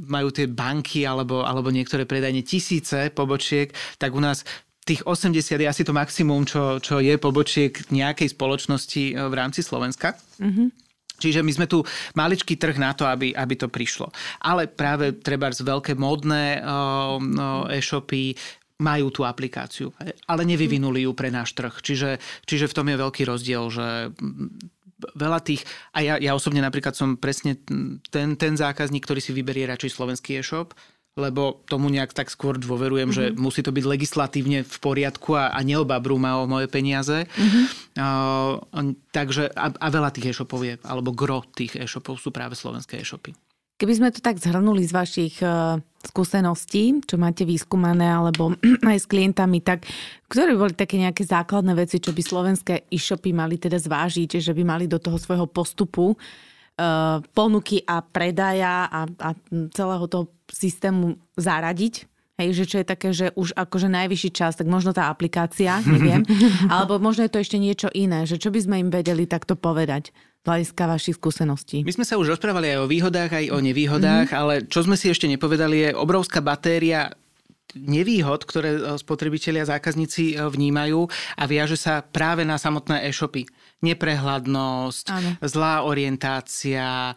majú 0.09 0.33
tie 0.33 0.49
banky 0.49 1.05
alebo, 1.05 1.45
alebo 1.45 1.69
niektoré 1.69 2.09
predajne 2.09 2.41
tisíce 2.41 3.13
pobočiek, 3.13 3.69
tak 4.01 4.17
u 4.17 4.21
nás 4.25 4.49
tých 4.83 5.07
80 5.07 5.63
je 5.63 5.69
asi 5.69 5.83
to 5.87 5.95
maximum, 5.95 6.43
čo, 6.43 6.83
čo 6.83 6.99
je 6.99 7.15
pobočiek 7.15 7.71
nejakej 7.95 8.35
spoločnosti 8.35 9.15
e, 9.15 9.31
v 9.31 9.35
rámci 9.35 9.63
Slovenska. 9.63 10.19
Mm-hmm. 10.43 10.83
Čiže 11.23 11.47
my 11.47 11.53
sme 11.55 11.67
tu 11.71 11.87
maličký 12.19 12.59
trh 12.59 12.75
na 12.83 12.91
to, 12.99 13.07
aby, 13.07 13.31
aby 13.31 13.55
to 13.55 13.71
prišlo. 13.71 14.11
Ale 14.43 14.67
práve 14.67 15.15
treba 15.23 15.55
z 15.55 15.63
veľké 15.63 15.95
modné 15.95 16.59
uh, 16.59 17.71
e-shopy 17.71 18.35
majú 18.83 19.15
tú 19.15 19.23
aplikáciu, 19.23 19.95
ale 20.27 20.43
nevyvinuli 20.43 21.07
ju 21.07 21.15
pre 21.15 21.31
náš 21.31 21.55
trh. 21.55 21.71
Čiže, 21.79 22.19
čiže 22.43 22.67
v 22.67 22.75
tom 22.75 22.91
je 22.91 22.97
veľký 22.99 23.23
rozdiel, 23.23 23.71
že 23.71 24.11
veľa 25.15 25.41
tých, 25.43 25.63
a 25.95 26.03
ja, 26.03 26.15
ja 26.19 26.35
osobne 26.35 26.59
napríklad 26.63 26.95
som 26.95 27.15
presne 27.15 27.59
ten, 28.11 28.35
ten 28.35 28.55
zákazník, 28.55 29.07
ktorý 29.07 29.23
si 29.23 29.31
vyberie 29.31 29.71
radšej 29.71 29.95
slovenský 29.95 30.43
e-shop, 30.43 30.75
lebo 31.13 31.61
tomu 31.69 31.93
nejak 31.93 32.17
tak 32.17 32.33
skôr 32.33 32.57
dôverujem, 32.57 33.13
mm-hmm. 33.13 33.37
že 33.37 33.37
musí 33.37 33.61
to 33.61 33.69
byť 33.69 33.85
legislatívne 33.85 34.65
v 34.65 34.77
poriadku 34.81 35.37
a, 35.37 35.53
a 35.53 35.61
neobabru 35.61 36.17
ma 36.17 36.41
o 36.41 36.49
moje 36.49 36.73
peniaze. 36.73 37.29
Mm-hmm. 37.29 37.65
Uh, 38.01 38.97
takže 39.13 39.53
a, 39.53 39.69
a 39.77 39.87
veľa 39.93 40.09
tých 40.09 40.33
e-shopov 40.33 40.65
je, 40.65 40.81
alebo 40.81 41.13
gro 41.13 41.45
tých 41.53 41.77
e-shopov 41.77 42.17
sú 42.17 42.33
práve 42.33 42.57
slovenské 42.57 42.97
e-shopy. 42.97 43.37
Keby 43.77 43.93
sme 43.99 44.09
to 44.15 44.25
tak 44.25 44.41
zhrnuli 44.41 44.89
z 44.89 44.93
vašich 44.95 45.35
uh, 45.45 45.77
skúseností, 46.01 47.05
čo 47.05 47.21
máte 47.21 47.45
vyskúmané, 47.45 48.09
alebo 48.09 48.57
aj 48.89 48.97
s 48.97 49.05
klientami, 49.05 49.61
tak 49.61 49.85
ktoré 50.33 50.57
boli 50.57 50.73
také 50.73 50.97
nejaké 50.97 51.29
základné 51.29 51.77
veci, 51.77 52.01
čo 52.01 52.17
by 52.17 52.23
slovenské 52.25 52.75
e-shopy 52.89 53.37
mali 53.37 53.61
teda 53.61 53.77
zvážiť, 53.77 54.41
že 54.41 54.57
by 54.57 54.65
mali 54.65 54.89
do 54.89 54.97
toho 54.97 55.21
svojho 55.21 55.45
postupu 55.45 56.17
uh, 56.17 56.17
ponuky 57.37 57.85
a 57.85 58.01
predaja 58.01 58.89
a, 58.89 59.05
a 59.05 59.31
celého 59.77 60.07
toho 60.09 60.25
systému 60.49 61.21
zaradiť. 61.37 62.09
Hej, 62.41 62.49
že 62.57 62.65
čo 62.65 62.77
je 62.81 62.87
také, 62.89 63.09
že 63.13 63.29
už 63.37 63.53
akože 63.53 63.93
najvyšší 63.93 64.31
čas, 64.33 64.57
tak 64.57 64.65
možno 64.65 64.97
tá 64.97 65.13
aplikácia, 65.13 65.85
neviem. 65.85 66.25
Alebo 66.73 66.97
možno 66.97 67.29
je 67.29 67.33
to 67.33 67.45
ešte 67.45 67.61
niečo 67.61 67.93
iné, 67.93 68.25
že 68.25 68.41
čo 68.41 68.49
by 68.49 68.59
sme 68.59 68.77
im 68.81 68.89
vedeli 68.89 69.29
takto 69.29 69.53
povedať 69.53 70.17
z 70.43 70.45
hľadiska 70.49 70.83
vašich 70.91 71.17
skúseností. 71.21 71.85
My 71.85 71.93
sme 71.93 72.09
sa 72.09 72.19
už 72.19 72.35
rozprávali 72.35 72.73
aj 72.75 72.79
o 72.83 72.91
výhodách, 72.91 73.31
aj 73.37 73.47
o 73.53 73.59
nevýhodách, 73.63 74.33
mm. 74.33 74.39
ale 74.41 74.55
čo 74.67 74.83
sme 74.83 74.99
si 74.99 75.13
ešte 75.13 75.31
nepovedali 75.31 75.77
je 75.87 75.91
obrovská 75.95 76.43
batéria 76.43 77.15
nevýhod, 77.77 78.45
ktoré 78.45 78.71
eh, 78.75 78.81
spotrebitelia 78.99 79.65
a 79.65 79.73
zákazníci 79.77 80.35
eh, 80.35 80.43
vnímajú 80.43 81.09
a 81.39 81.43
viaže 81.47 81.77
sa 81.77 82.03
práve 82.03 82.43
na 82.43 82.57
samotné 82.57 83.07
e-shopy 83.09 83.47
neprehľadnosť, 83.83 85.05
ano. 85.11 85.31
zlá 85.43 85.83
orientácia, 85.83 87.13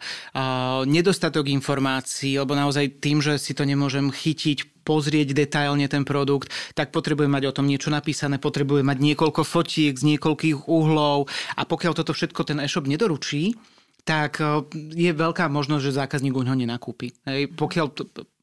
nedostatok 0.84 1.46
informácií, 1.48 2.36
lebo 2.36 2.58
naozaj 2.58 2.98
tým, 2.98 3.22
že 3.22 3.38
si 3.38 3.54
to 3.54 3.62
nemôžem 3.62 4.10
chytiť, 4.10 4.76
pozrieť 4.86 5.34
detailne 5.34 5.90
ten 5.90 6.06
produkt, 6.06 6.54
tak 6.78 6.94
potrebujem 6.94 7.26
mať 7.26 7.50
o 7.50 7.56
tom 7.58 7.66
niečo 7.66 7.90
napísané, 7.90 8.38
potrebujem 8.38 8.86
mať 8.86 9.02
niekoľko 9.02 9.42
fotiek 9.42 9.98
z 9.98 10.14
niekoľkých 10.14 10.70
uhlov 10.70 11.26
a 11.58 11.62
pokiaľ 11.66 11.92
toto 11.98 12.14
všetko 12.14 12.46
ten 12.46 12.62
e-shop 12.62 12.86
nedoručí, 12.86 13.58
tak 14.06 14.38
je 14.94 15.10
veľká 15.10 15.50
možnosť, 15.50 15.82
že 15.82 15.98
zákazník 15.98 16.38
ho 16.38 16.46
nenakúpi. 16.46 17.10
Hej, 17.26 17.50
pokiaľ 17.58 17.86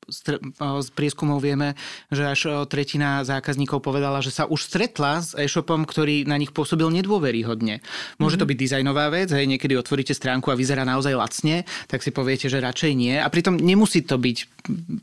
z 0.10 0.90
prieskumov 0.92 1.44
vieme, 1.44 1.76
že 2.12 2.28
až 2.28 2.68
tretina 2.68 3.24
zákazníkov 3.24 3.80
povedala, 3.80 4.20
že 4.20 4.34
sa 4.34 4.48
už 4.48 4.68
stretla 4.68 5.24
s 5.24 5.36
e-shopom, 5.36 5.88
ktorý 5.88 6.28
na 6.28 6.36
nich 6.36 6.52
pôsobil 6.52 6.88
nedôveryhodne. 6.92 7.80
Môže 8.20 8.40
to 8.40 8.46
mhm. 8.46 8.52
byť 8.54 8.58
dizajnová 8.58 9.06
vec, 9.14 9.30
hej, 9.32 9.46
niekedy 9.48 9.76
otvoríte 9.76 10.16
stránku 10.16 10.52
a 10.52 10.60
vyzerá 10.60 10.84
naozaj 10.84 11.14
lacne, 11.16 11.64
tak 11.88 12.04
si 12.04 12.12
poviete, 12.12 12.48
že 12.52 12.64
radšej 12.64 12.92
nie. 12.96 13.16
A 13.18 13.28
pritom 13.28 13.56
nemusí 13.56 14.04
to 14.04 14.20
byť, 14.20 14.38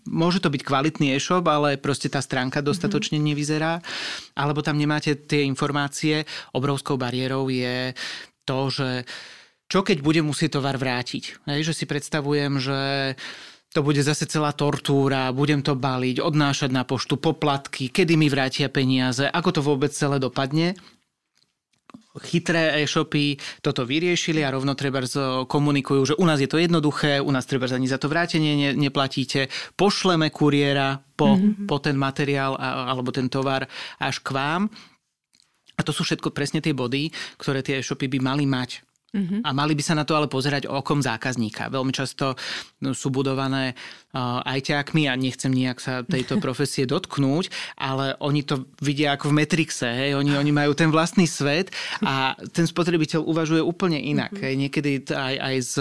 môže 0.08 0.40
to 0.44 0.52
byť 0.52 0.62
kvalitný 0.64 1.16
e-shop, 1.16 1.44
ale 1.48 1.80
proste 1.80 2.12
tá 2.12 2.20
stránka 2.20 2.60
dostatočne 2.60 3.18
mhm. 3.20 3.26
nevyzerá, 3.32 3.72
alebo 4.36 4.60
tam 4.60 4.76
nemáte 4.76 5.16
tie 5.16 5.44
informácie. 5.46 6.24
Obrovskou 6.52 7.00
bariérou 7.00 7.48
je 7.48 7.96
to, 8.44 8.58
že 8.72 8.90
čo 9.70 9.86
keď 9.86 10.02
budem 10.02 10.26
musieť 10.26 10.58
tovar 10.58 10.74
vrátiť. 10.74 11.46
Hej, 11.46 11.70
že 11.70 11.74
si 11.78 11.84
predstavujem, 11.86 12.58
že 12.58 13.14
to 13.70 13.86
bude 13.86 14.02
zase 14.02 14.26
celá 14.26 14.50
tortúra, 14.50 15.30
budem 15.30 15.62
to 15.62 15.78
baliť, 15.78 16.18
odnášať 16.18 16.70
na 16.74 16.82
poštu 16.82 17.22
poplatky, 17.22 17.86
kedy 17.86 18.18
mi 18.18 18.26
vrátia 18.26 18.66
peniaze, 18.66 19.22
ako 19.30 19.50
to 19.54 19.60
vôbec 19.62 19.94
celé 19.94 20.18
dopadne. 20.18 20.74
Chytré 22.10 22.82
e-shopy 22.82 23.38
toto 23.62 23.86
vyriešili 23.86 24.42
a 24.42 24.50
rovno 24.50 24.74
treba 24.74 24.98
komunikujú, 25.46 26.02
že 26.10 26.18
u 26.18 26.26
nás 26.26 26.42
je 26.42 26.50
to 26.50 26.58
jednoduché, 26.58 27.22
u 27.22 27.30
nás 27.30 27.46
treba 27.46 27.70
ani 27.70 27.86
za 27.86 28.02
to 28.02 28.10
vrátenie 28.10 28.58
ne, 28.58 28.70
neplatíte, 28.74 29.46
pošleme 29.78 30.34
kuriéra 30.34 30.98
po, 31.14 31.38
mm-hmm. 31.38 31.70
po 31.70 31.78
ten 31.78 31.94
materiál 31.94 32.58
alebo 32.58 33.14
ten 33.14 33.30
tovar 33.30 33.70
až 34.02 34.18
k 34.26 34.34
vám. 34.34 34.66
A 35.78 35.86
to 35.86 35.94
sú 35.94 36.02
všetko 36.02 36.34
presne 36.34 36.58
tie 36.58 36.74
body, 36.74 37.14
ktoré 37.38 37.62
tie 37.62 37.78
e-shopy 37.78 38.10
by 38.10 38.18
mali 38.18 38.42
mať. 38.42 38.89
Uh-huh. 39.10 39.42
A 39.42 39.50
mali 39.50 39.74
by 39.74 39.82
sa 39.82 39.98
na 39.98 40.06
to 40.06 40.14
ale 40.14 40.30
pozerať 40.30 40.70
okom 40.70 41.02
zákazníka. 41.02 41.66
Veľmi 41.66 41.90
často 41.90 42.38
no, 42.78 42.94
sú 42.94 43.10
budované 43.10 43.74
uh, 44.14 44.38
ajťákmi 44.46 45.10
a 45.10 45.18
nechcem 45.18 45.50
nejak 45.50 45.82
sa 45.82 46.06
tejto 46.06 46.38
profesie 46.44 46.86
dotknúť, 46.86 47.50
ale 47.74 48.14
oni 48.22 48.46
to 48.46 48.70
vidia 48.78 49.18
ako 49.18 49.34
v 49.34 49.42
Matrixe. 49.42 49.90
Hej? 49.90 50.14
Oni, 50.14 50.38
oni 50.38 50.54
majú 50.54 50.78
ten 50.78 50.94
vlastný 50.94 51.26
svet 51.26 51.74
a 52.06 52.38
ten 52.54 52.70
spotrebiteľ 52.70 53.26
uvažuje 53.26 53.58
úplne 53.58 53.98
inak. 53.98 54.30
Hej? 54.38 54.54
Niekedy 54.54 55.10
aj, 55.10 55.34
aj 55.42 55.56
z 55.58 55.74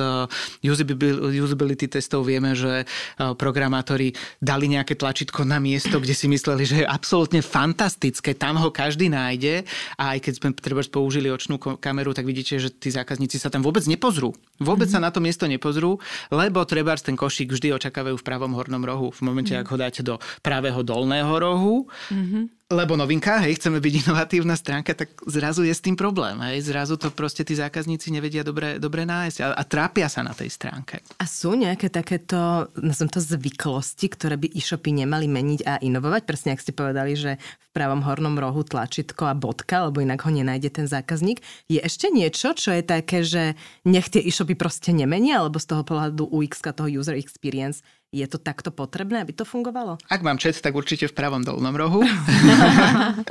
usability 1.38 1.86
testov 1.86 2.26
vieme, 2.26 2.58
že 2.58 2.82
uh, 2.82 3.38
programátori 3.38 4.10
dali 4.42 4.74
nejaké 4.74 4.98
tlačítko 4.98 5.46
na 5.46 5.62
miesto, 5.62 6.02
kde 6.02 6.18
si 6.18 6.26
mysleli, 6.26 6.66
že 6.66 6.82
je 6.82 6.86
absolútne 6.90 7.46
fantastické, 7.46 8.34
tam 8.34 8.58
ho 8.58 8.74
každý 8.74 9.06
nájde 9.06 9.70
a 10.02 10.18
aj 10.18 10.20
keď 10.26 10.34
sme 10.34 10.50
treba 10.58 10.82
použili 10.90 11.30
očnú 11.30 11.62
kameru, 11.62 12.18
tak 12.18 12.26
vidíte, 12.26 12.58
že 12.58 12.74
tí 12.74 12.90
zákazníci 12.90 13.19
zákazníci 13.20 13.44
sa 13.44 13.52
tam 13.52 13.68
vôbec 13.68 13.84
nepozrú. 13.84 14.32
Vôbec 14.64 14.88
mm-hmm. 14.88 15.04
sa 15.04 15.04
na 15.04 15.12
to 15.12 15.20
miesto 15.20 15.44
nepozrú, 15.44 16.00
lebo 16.32 16.64
treba 16.64 16.96
ten 16.96 17.20
košík 17.20 17.52
vždy 17.52 17.76
očakávajú 17.76 18.16
v 18.16 18.24
pravom 18.24 18.56
hornom 18.56 18.80
rohu. 18.80 19.12
V 19.12 19.28
momente, 19.28 19.52
mm-hmm. 19.52 19.68
ak 19.68 19.72
ho 19.76 19.78
dáte 19.78 20.02
do 20.08 20.16
pravého 20.40 20.80
dolného 20.80 21.36
rohu, 21.36 21.92
mm-hmm 22.08 22.59
lebo 22.70 22.94
novinka, 22.94 23.42
hej, 23.42 23.58
chceme 23.58 23.82
byť 23.82 23.94
inovatívna 24.06 24.54
stránka, 24.54 24.94
tak 24.94 25.18
zrazu 25.26 25.66
je 25.66 25.74
s 25.74 25.82
tým 25.82 25.98
problém. 25.98 26.38
Hej. 26.38 26.70
Zrazu 26.70 27.02
to 27.02 27.10
proste 27.10 27.42
tí 27.42 27.58
zákazníci 27.58 28.14
nevedia 28.14 28.46
dobre, 28.46 28.78
dobre 28.78 29.10
nájsť 29.10 29.38
a, 29.42 29.58
a 29.58 29.64
trápia 29.66 30.06
sa 30.06 30.22
na 30.22 30.38
tej 30.38 30.54
stránke. 30.54 31.02
A 31.18 31.26
sú 31.26 31.58
nejaké 31.58 31.90
takéto, 31.90 32.70
nazvem 32.78 33.10
to 33.10 33.26
zvyklosti, 33.26 34.14
ktoré 34.14 34.38
by 34.38 34.54
e-shopy 34.54 35.02
nemali 35.02 35.26
meniť 35.26 35.60
a 35.66 35.82
inovovať? 35.82 36.22
Presne, 36.30 36.54
ak 36.54 36.62
ste 36.62 36.78
povedali, 36.78 37.18
že 37.18 37.42
v 37.42 37.70
pravom 37.74 38.06
hornom 38.06 38.38
rohu 38.38 38.62
tlačítko 38.62 39.26
a 39.26 39.34
bodka, 39.34 39.90
lebo 39.90 40.06
inak 40.06 40.22
ho 40.22 40.30
nenájde 40.30 40.70
ten 40.70 40.86
zákazník. 40.86 41.42
Je 41.74 41.82
ešte 41.82 42.14
niečo, 42.14 42.54
čo 42.54 42.70
je 42.70 42.86
také, 42.86 43.26
že 43.26 43.58
nech 43.82 44.14
tie 44.14 44.22
e-shopy 44.22 44.54
proste 44.54 44.94
nemenia, 44.94 45.42
alebo 45.42 45.58
z 45.58 45.74
toho 45.74 45.82
pohľadu 45.82 46.30
UX, 46.30 46.62
toho 46.62 46.86
user 46.86 47.18
experience, 47.18 47.82
je 48.10 48.26
to 48.26 48.42
takto 48.42 48.74
potrebné, 48.74 49.22
aby 49.22 49.34
to 49.38 49.46
fungovalo? 49.46 50.02
Ak 50.10 50.26
mám 50.26 50.42
čet, 50.42 50.58
tak 50.58 50.74
určite 50.74 51.06
v 51.06 51.14
pravom 51.14 51.46
dolnom 51.46 51.74
rohu. 51.78 52.02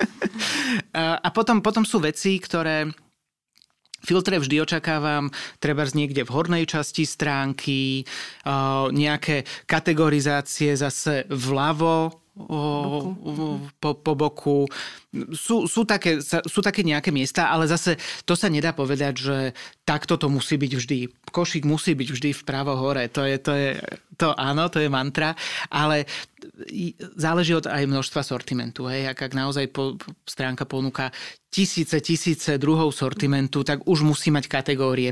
a 1.26 1.28
potom, 1.34 1.58
potom 1.58 1.82
sú 1.82 1.98
veci, 1.98 2.38
ktoré 2.38 2.86
Filtre 3.98 4.38
vždy 4.38 4.62
očakávam, 4.62 5.34
treba 5.58 5.82
z 5.82 5.98
niekde 5.98 6.22
v 6.22 6.30
hornej 6.30 6.64
časti 6.70 7.02
stránky, 7.02 8.06
nejaké 8.94 9.42
kategorizácie 9.66 10.78
zase 10.78 11.26
vľavo, 11.26 12.22
po, 13.82 13.90
po 13.98 14.12
boku. 14.14 14.70
Sú, 15.34 15.66
sú, 15.66 15.82
také, 15.82 16.22
sú 16.22 16.60
také 16.62 16.86
nejaké 16.86 17.10
miesta, 17.10 17.50
ale 17.50 17.66
zase 17.66 17.98
to 18.22 18.38
sa 18.38 18.46
nedá 18.46 18.70
povedať, 18.70 19.14
že 19.18 19.36
takto 19.82 20.14
to 20.14 20.30
musí 20.30 20.54
byť 20.54 20.72
vždy. 20.78 20.98
Košík 21.34 21.66
musí 21.66 21.98
byť 21.98 22.08
vždy 22.14 22.30
vpravo 22.44 22.78
hore. 22.78 23.10
To 23.10 23.26
je, 23.26 23.36
to 23.42 23.52
je, 23.56 23.70
to 24.14 24.30
áno, 24.38 24.70
to 24.70 24.78
je 24.78 24.88
mantra, 24.92 25.34
ale 25.72 26.06
záleží 27.18 27.54
od 27.54 27.66
aj 27.66 27.86
množstva 27.86 28.22
sortimentu. 28.22 28.86
Hej. 28.86 29.10
Ak, 29.10 29.18
ak 29.26 29.32
naozaj 29.34 29.70
po, 29.74 29.98
stránka 30.22 30.64
ponúka 30.64 31.10
tisíce, 31.50 31.98
tisíce 31.98 32.58
druhov 32.60 32.94
sortimentu, 32.94 33.64
tak 33.66 33.82
už 33.88 34.06
musí 34.06 34.30
mať 34.30 34.46
kategórie, 34.46 35.10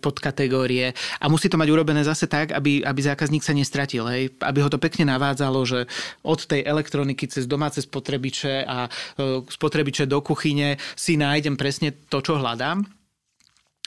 podkategórie 0.00 0.94
a 1.20 1.24
musí 1.28 1.52
to 1.52 1.60
mať 1.60 1.68
urobené 1.68 2.00
zase 2.06 2.30
tak, 2.30 2.56
aby, 2.56 2.80
aby 2.80 3.00
zákazník 3.00 3.44
sa 3.44 3.52
nestratil. 3.52 4.08
Hej. 4.08 4.36
Aby 4.40 4.64
ho 4.64 4.72
to 4.72 4.80
pekne 4.80 5.12
navádzalo, 5.12 5.60
že 5.68 5.84
od 6.24 6.40
tej 6.44 6.64
elektroniky 6.64 7.28
cez 7.28 7.44
domáce 7.44 7.84
spotrebiče 7.84 8.64
a 8.64 8.88
e, 8.88 8.90
spotrebiče 9.44 10.08
do 10.08 10.24
kuchyne 10.24 10.80
si 10.96 11.20
nájdem 11.20 11.60
presne 11.60 11.92
to, 12.08 12.24
čo 12.24 12.40
hľadám. 12.40 12.84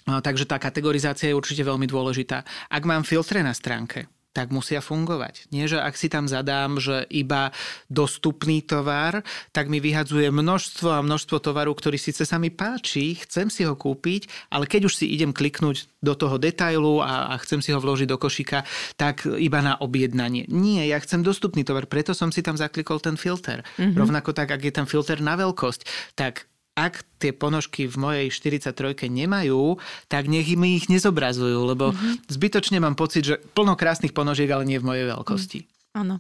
Takže 0.07 0.47
tá 0.47 0.55
kategorizácia 0.55 1.27
je 1.27 1.35
určite 1.35 1.67
veľmi 1.67 1.83
dôležitá. 1.83 2.47
Ak 2.71 2.87
mám 2.87 3.03
filtre 3.03 3.43
na 3.43 3.51
stránke, 3.51 4.07
tak 4.37 4.53
musia 4.53 4.85
fungovať. 4.85 5.49
Nie, 5.49 5.65
že 5.65 5.81
ak 5.81 5.97
si 5.97 6.13
tam 6.13 6.29
zadám, 6.29 6.77
že 6.77 7.09
iba 7.09 7.49
dostupný 7.89 8.61
tovar, 8.61 9.25
tak 9.49 9.65
mi 9.65 9.81
vyhadzuje 9.81 10.29
množstvo 10.29 10.93
a 10.93 11.01
množstvo 11.01 11.41
tovaru, 11.41 11.73
ktorý 11.73 11.97
síce 11.97 12.21
sa 12.21 12.37
mi 12.37 12.53
páči, 12.53 13.17
chcem 13.25 13.49
si 13.49 13.65
ho 13.65 13.73
kúpiť, 13.73 14.53
ale 14.53 14.69
keď 14.69 14.93
už 14.93 14.93
si 15.01 15.09
idem 15.09 15.33
kliknúť 15.33 15.89
do 16.05 16.13
toho 16.13 16.37
detailu 16.37 17.01
a, 17.01 17.33
a 17.33 17.41
chcem 17.41 17.65
si 17.65 17.73
ho 17.73 17.81
vložiť 17.81 18.05
do 18.05 18.21
košíka, 18.21 18.61
tak 18.93 19.25
iba 19.25 19.57
na 19.65 19.73
objednanie. 19.81 20.45
Nie, 20.53 20.85
ja 20.85 21.01
chcem 21.01 21.25
dostupný 21.25 21.65
tovar, 21.65 21.89
preto 21.89 22.13
som 22.13 22.29
si 22.29 22.45
tam 22.45 22.53
zaklikol 22.53 23.01
ten 23.01 23.17
filter. 23.17 23.65
Mm-hmm. 23.81 23.97
Rovnako 23.97 24.37
tak, 24.37 24.53
ak 24.53 24.61
je 24.61 24.73
tam 24.77 24.85
filter 24.85 25.17
na 25.17 25.33
veľkosť, 25.33 26.13
tak 26.13 26.45
ak 26.77 27.01
tie 27.17 27.33
ponožky 27.33 27.89
v 27.89 27.97
mojej 27.97 28.27
43 28.29 29.09
nemajú, 29.09 29.81
tak 30.05 30.29
nech 30.29 30.45
mi 30.53 30.77
ich 30.77 30.85
nezobrazujú, 30.85 31.65
lebo 31.65 31.89
mm-hmm. 31.89 32.29
zbytočne 32.29 32.77
mám 32.77 32.93
pocit, 32.93 33.25
že 33.25 33.35
plno 33.57 33.73
krásnych 33.73 34.13
ponožiek, 34.13 34.45
ale 34.53 34.69
nie 34.69 34.77
v 34.77 34.85
mojej 34.85 35.05
veľkosti. 35.09 35.59
Mm, 35.65 35.97
áno. 35.97 36.15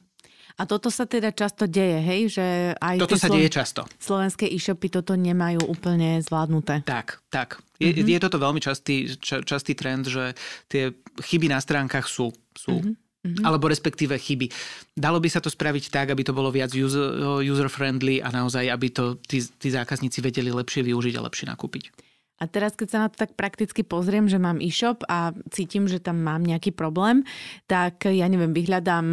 A 0.57 0.65
toto 0.65 0.89
sa 0.89 1.05
teda 1.05 1.29
často 1.37 1.69
deje, 1.69 2.01
hej? 2.01 2.21
Že 2.33 2.45
aj 2.81 2.95
toto 2.97 3.13
sa 3.13 3.29
Slo- 3.29 3.37
deje 3.37 3.49
často. 3.53 3.85
Slovenské 4.01 4.49
e-shopy 4.49 4.89
toto 4.89 5.13
nemajú 5.13 5.69
úplne 5.69 6.17
zvládnuté. 6.25 6.81
Tak, 6.81 7.21
tak. 7.29 7.61
Je, 7.77 7.93
mm-hmm. 7.93 8.09
je 8.09 8.19
toto 8.25 8.41
veľmi 8.41 8.57
častý, 8.57 9.05
ča, 9.21 9.45
častý 9.45 9.77
trend, 9.77 10.09
že 10.09 10.33
tie 10.65 10.97
chyby 11.21 11.53
na 11.53 11.61
stránkach 11.61 12.09
sú. 12.09 12.33
sú. 12.57 12.73
Mm-hmm 12.73 13.06
mm-hmm. 13.27 13.43
alebo 13.43 13.67
respektíve 13.67 14.15
chyby. 14.15 14.47
Dalo 14.95 15.19
by 15.19 15.27
sa 15.27 15.43
to 15.43 15.51
spraviť 15.51 15.91
tak, 15.91 16.07
aby 16.15 16.23
to 16.23 16.31
bolo 16.31 16.47
viac 16.49 16.71
user-friendly 16.73 18.23
a 18.23 18.31
naozaj, 18.31 18.71
aby 18.71 18.87
to 18.89 19.19
tí, 19.27 19.43
tí 19.43 19.67
zákazníci 19.69 20.23
vedeli 20.23 20.49
lepšie 20.49 20.87
využiť 20.87 21.13
a 21.19 21.25
lepšie 21.27 21.45
nakúpiť. 21.51 22.06
A 22.37 22.45
teraz, 22.45 22.77
keď 22.77 22.87
sa 22.87 22.99
na 23.01 23.07
to 23.09 23.17
tak 23.17 23.33
prakticky 23.33 23.81
pozriem, 23.81 24.29
že 24.29 24.37
mám 24.37 24.61
e-shop 24.61 25.01
a 25.09 25.33
cítim, 25.49 25.89
že 25.89 25.97
tam 25.97 26.21
mám 26.21 26.45
nejaký 26.45 26.69
problém, 26.69 27.25
tak 27.65 28.05
ja 28.05 28.29
neviem, 28.29 28.53
vyhľadám 28.53 29.05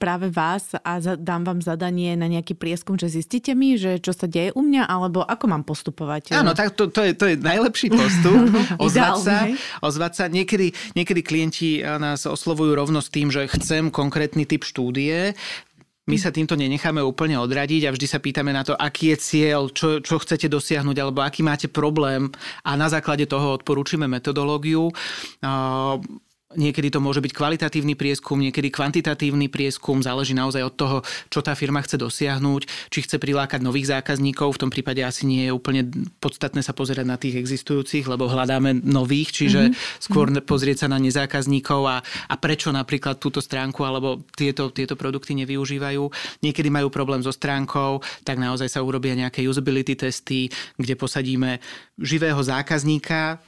práve 0.00 0.32
vás 0.32 0.72
a 0.80 0.96
dám 1.20 1.44
vám 1.44 1.60
zadanie 1.60 2.16
na 2.16 2.24
nejaký 2.24 2.56
prieskum, 2.56 2.96
že 2.96 3.12
zistíte 3.12 3.52
mi, 3.52 3.76
že 3.76 4.00
čo 4.00 4.16
sa 4.16 4.24
deje 4.24 4.56
u 4.56 4.64
mňa, 4.64 4.88
alebo 4.88 5.20
ako 5.20 5.44
mám 5.52 5.64
postupovať. 5.68 6.32
Áno, 6.32 6.56
tak 6.56 6.72
to, 6.72 6.88
to, 6.88 7.04
je, 7.04 7.12
to 7.12 7.28
je 7.28 7.36
najlepší 7.36 7.92
postup. 7.92 8.48
ozvať 8.84 9.14
sa, 9.20 9.36
ozvať 9.84 10.12
sa. 10.16 10.24
Niekedy, 10.32 10.96
niekedy 10.96 11.20
klienti 11.20 11.84
nás 11.84 12.24
oslovujú 12.24 12.72
rovno 12.72 13.04
s 13.04 13.12
tým, 13.12 13.28
že 13.28 13.44
chcem 13.60 13.92
konkrétny 13.92 14.48
typ 14.48 14.64
štúdie, 14.64 15.36
my 16.10 16.18
sa 16.18 16.34
týmto 16.34 16.58
nenecháme 16.58 16.98
úplne 16.98 17.38
odradiť 17.38 17.86
a 17.86 17.94
vždy 17.94 18.06
sa 18.10 18.18
pýtame 18.18 18.50
na 18.50 18.66
to, 18.66 18.74
aký 18.74 19.14
je 19.14 19.16
cieľ, 19.22 19.70
čo, 19.70 20.02
čo 20.02 20.18
chcete 20.18 20.50
dosiahnuť 20.50 20.96
alebo 20.98 21.22
aký 21.22 21.46
máte 21.46 21.70
problém 21.70 22.26
a 22.66 22.74
na 22.74 22.90
základe 22.90 23.30
toho 23.30 23.54
odporúčime 23.54 24.10
metodológiu. 24.10 24.90
Niekedy 26.50 26.90
to 26.90 26.98
môže 26.98 27.22
byť 27.22 27.30
kvalitatívny 27.30 27.94
prieskum, 27.94 28.34
niekedy 28.42 28.74
kvantitatívny 28.74 29.46
prieskum, 29.46 30.02
záleží 30.02 30.34
naozaj 30.34 30.66
od 30.66 30.74
toho, 30.74 30.98
čo 31.30 31.46
tá 31.46 31.54
firma 31.54 31.78
chce 31.78 31.94
dosiahnuť, 31.94 32.90
či 32.90 33.06
chce 33.06 33.22
prilákať 33.22 33.62
nových 33.62 33.94
zákazníkov, 33.94 34.58
v 34.58 34.60
tom 34.66 34.70
prípade 34.74 34.98
asi 34.98 35.30
nie 35.30 35.46
je 35.46 35.54
úplne 35.54 35.86
podstatné 36.18 36.58
sa 36.66 36.74
pozerať 36.74 37.06
na 37.06 37.14
tých 37.22 37.38
existujúcich, 37.38 38.02
lebo 38.10 38.26
hľadáme 38.26 38.82
nových, 38.82 39.30
čiže 39.30 39.70
mm-hmm. 39.70 40.02
skôr 40.02 40.26
pozrieť 40.42 40.82
sa 40.82 40.88
na 40.90 40.98
nezákazníkov 40.98 41.86
a, 41.86 42.02
a 42.02 42.34
prečo 42.34 42.74
napríklad 42.74 43.22
túto 43.22 43.38
stránku 43.38 43.86
alebo 43.86 44.26
tieto, 44.34 44.74
tieto 44.74 44.98
produkty 44.98 45.38
nevyužívajú. 45.38 46.02
Niekedy 46.42 46.66
majú 46.66 46.90
problém 46.90 47.22
so 47.22 47.30
stránkou, 47.30 48.02
tak 48.26 48.42
naozaj 48.42 48.66
sa 48.66 48.82
urobia 48.82 49.14
nejaké 49.14 49.46
usability 49.46 49.94
testy, 49.94 50.50
kde 50.74 50.98
posadíme 50.98 51.62
živého 51.94 52.42
zákazníka, 52.42 53.38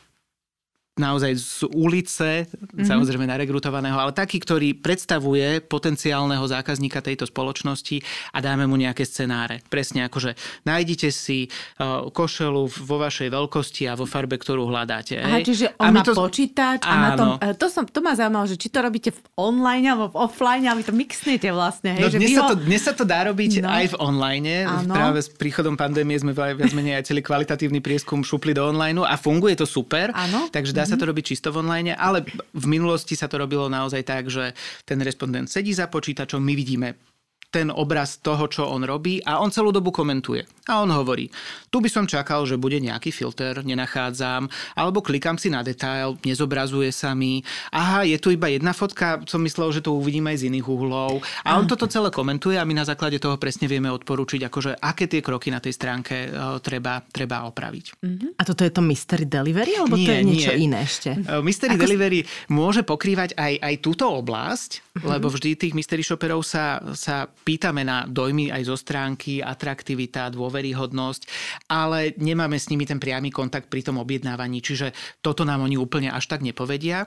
naozaj 0.92 1.32
z 1.40 1.60
ulice, 1.72 2.44
mm-hmm. 2.44 2.84
samozrejme 2.84 3.24
narekrutovaného, 3.24 3.96
ale 3.96 4.12
taký, 4.12 4.36
ktorý 4.44 4.76
predstavuje 4.76 5.64
potenciálneho 5.64 6.44
zákazníka 6.44 7.00
tejto 7.00 7.24
spoločnosti 7.24 8.04
a 8.36 8.38
dáme 8.44 8.68
mu 8.68 8.76
nejaké 8.76 9.08
scenáre. 9.08 9.64
Presne 9.72 10.04
ako, 10.04 10.20
že 10.20 10.32
nájdite 10.68 11.08
si 11.08 11.48
uh, 11.48 12.12
košelu 12.12 12.68
vo 12.68 12.96
vašej 13.00 13.32
veľkosti 13.32 13.88
a 13.88 13.96
vo 13.96 14.04
farbe, 14.04 14.36
ktorú 14.36 14.68
hľadáte. 14.68 15.16
Aha, 15.16 15.40
čiže 15.40 15.72
on 15.80 15.96
má 15.96 16.04
to... 16.04 16.12
počítač 16.12 16.84
a 16.84 16.92
na 16.92 17.10
tom, 17.16 17.28
e, 17.40 17.56
to, 17.56 17.72
som, 17.72 17.88
to 17.88 18.04
ma 18.04 18.12
zaujímalo, 18.12 18.44
že 18.44 18.60
či 18.60 18.68
to 18.68 18.84
robíte 18.84 19.16
v 19.16 19.20
online 19.40 19.88
alebo 19.88 20.12
v 20.12 20.16
offline, 20.28 20.68
ale 20.68 20.84
vy 20.84 20.92
to 20.92 20.94
mixnete 20.94 21.48
vlastne. 21.48 21.96
Hej, 21.96 22.04
no, 22.04 22.12
že 22.12 22.18
dnes, 22.20 22.36
sa 22.36 22.42
ho... 22.44 22.48
to, 22.52 22.56
dnes 22.60 22.82
sa 22.84 22.92
to 22.92 23.04
dá 23.08 23.32
robiť 23.32 23.64
no. 23.64 23.72
aj 23.72 23.84
v 23.92 23.96
online. 23.96 24.68
Áno. 24.68 24.92
Práve 24.92 25.24
s 25.24 25.32
príchodom 25.32 25.72
pandémie 25.72 26.20
sme 26.20 26.36
viac 26.36 26.68
menej 26.76 27.00
aj 27.00 27.08
celý 27.08 27.24
kvalitatívny 27.24 27.80
prieskum 27.80 28.20
šupli 28.20 28.52
do 28.52 28.68
online 28.68 29.00
a 29.08 29.16
funguje 29.16 29.56
to 29.56 29.64
super. 29.64 30.12
Áno. 30.12 30.52
Takže 30.52 30.82
dá 30.82 30.84
sa 30.92 31.00
to 31.00 31.08
robiť 31.08 31.24
čisto 31.32 31.48
v 31.48 31.64
online, 31.64 31.96
ale 31.96 32.20
v 32.52 32.66
minulosti 32.68 33.16
sa 33.16 33.32
to 33.32 33.40
robilo 33.40 33.72
naozaj 33.72 34.04
tak, 34.04 34.28
že 34.28 34.52
ten 34.84 35.00
respondent 35.00 35.48
sedí 35.48 35.72
za 35.72 35.88
počítačom, 35.88 36.44
my 36.44 36.52
vidíme 36.52 37.11
ten 37.52 37.68
obraz 37.68 38.16
toho, 38.24 38.48
čo 38.48 38.64
on 38.64 38.80
robí 38.88 39.20
a 39.20 39.44
on 39.44 39.52
celú 39.52 39.68
dobu 39.68 39.92
komentuje. 39.92 40.48
A 40.72 40.80
on 40.80 40.88
hovorí, 40.94 41.28
tu 41.68 41.82
by 41.82 41.90
som 41.90 42.08
čakal, 42.08 42.46
že 42.48 42.56
bude 42.56 42.78
nejaký 42.78 43.12
filter, 43.12 43.60
nenachádzam, 43.60 44.48
alebo 44.78 45.02
klikám 45.04 45.36
si 45.36 45.52
na 45.52 45.60
detail, 45.60 46.16
nezobrazuje 46.22 46.88
sa 46.94 47.12
mi. 47.12 47.42
Aha, 47.74 48.08
je 48.08 48.16
tu 48.16 48.30
iba 48.30 48.46
jedna 48.48 48.72
fotka, 48.72 49.20
som 49.28 49.42
myslel, 49.42 49.74
že 49.74 49.84
to 49.84 49.92
uvidím 49.92 50.30
aj 50.30 50.40
z 50.40 50.54
iných 50.54 50.66
uhlov. 50.66 51.20
A 51.42 51.58
on 51.58 51.66
toto 51.66 51.90
celé 51.90 52.08
komentuje 52.14 52.56
a 52.56 52.64
my 52.64 52.78
na 52.78 52.86
základe 52.86 53.18
toho 53.18 53.36
presne 53.36 53.66
vieme 53.66 53.90
odporučiť, 53.90 54.48
akože 54.48 54.78
aké 54.78 55.10
tie 55.10 55.20
kroky 55.20 55.50
na 55.50 55.58
tej 55.58 55.74
stránke 55.74 56.30
uh, 56.30 56.62
treba, 56.62 57.02
treba 57.10 57.44
opraviť. 57.50 57.84
Uh-huh. 57.98 58.38
A 58.38 58.42
toto 58.46 58.62
je 58.62 58.70
to 58.70 58.80
Mystery 58.80 59.26
Delivery, 59.26 59.76
alebo 59.76 59.98
nie, 59.98 60.06
to 60.06 60.12
je 60.14 60.22
niečo 60.22 60.52
nie. 60.54 60.70
iné 60.70 60.78
ešte? 60.86 61.10
Uh, 61.26 61.42
mystery 61.42 61.74
Ako... 61.74 61.82
Delivery 61.84 62.22
môže 62.54 62.86
pokrývať 62.86 63.34
aj, 63.34 63.58
aj 63.58 63.74
túto 63.82 64.06
oblasť, 64.06 65.02
lebo 65.02 65.26
vždy 65.26 65.58
tých 65.58 65.74
mystery 65.74 66.06
shopperov 66.06 66.46
sa, 66.46 66.78
sa 66.94 67.26
pýtame 67.42 67.82
na 67.82 68.06
dojmy 68.06 68.54
aj 68.54 68.62
zo 68.66 68.76
stránky, 68.78 69.42
atraktivita, 69.42 70.30
dôveryhodnosť, 70.30 71.22
ale 71.68 72.14
nemáme 72.16 72.56
s 72.56 72.70
nimi 72.70 72.86
ten 72.86 73.02
priamy 73.02 73.34
kontakt 73.34 73.66
pri 73.66 73.82
tom 73.82 73.98
objednávaní, 73.98 74.62
čiže 74.62 74.94
toto 75.20 75.42
nám 75.42 75.66
oni 75.66 75.76
úplne 75.76 76.08
až 76.08 76.30
tak 76.30 76.40
nepovedia. 76.40 77.04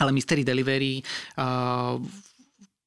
Ale 0.00 0.10
Mystery 0.10 0.42
Delivery 0.42 1.04
uh, 1.36 2.00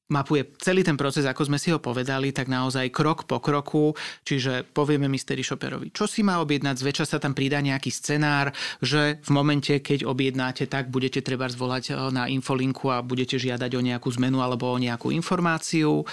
mapuje 0.06 0.46
celý 0.62 0.86
ten 0.86 0.94
proces, 0.94 1.26
ako 1.26 1.50
sme 1.50 1.58
si 1.58 1.74
ho 1.74 1.82
povedali, 1.82 2.30
tak 2.30 2.46
naozaj 2.46 2.94
krok 2.94 3.26
po 3.26 3.42
kroku, 3.42 3.90
čiže 4.22 4.62
povieme 4.62 5.10
mystery 5.10 5.42
shopperovi, 5.42 5.90
čo 5.90 6.06
si 6.06 6.22
má 6.22 6.38
objednať, 6.38 6.78
zväčša 6.78 7.06
sa 7.06 7.18
tam 7.18 7.34
pridá 7.34 7.58
nejaký 7.58 7.90
scenár, 7.90 8.54
že 8.78 9.18
v 9.26 9.30
momente, 9.34 9.74
keď 9.82 10.06
objednáte, 10.06 10.70
tak 10.70 10.94
budete 10.94 11.18
treba 11.26 11.50
zvolať 11.50 11.84
eh, 11.90 11.94
na 12.14 12.30
infolinku 12.30 12.90
a 12.94 13.02
budete 13.02 13.34
žiadať 13.38 13.70
o 13.74 13.82
nejakú 13.82 14.08
zmenu 14.14 14.38
alebo 14.38 14.70
o 14.70 14.78
nejakú 14.78 15.10
informáciu. 15.10 16.06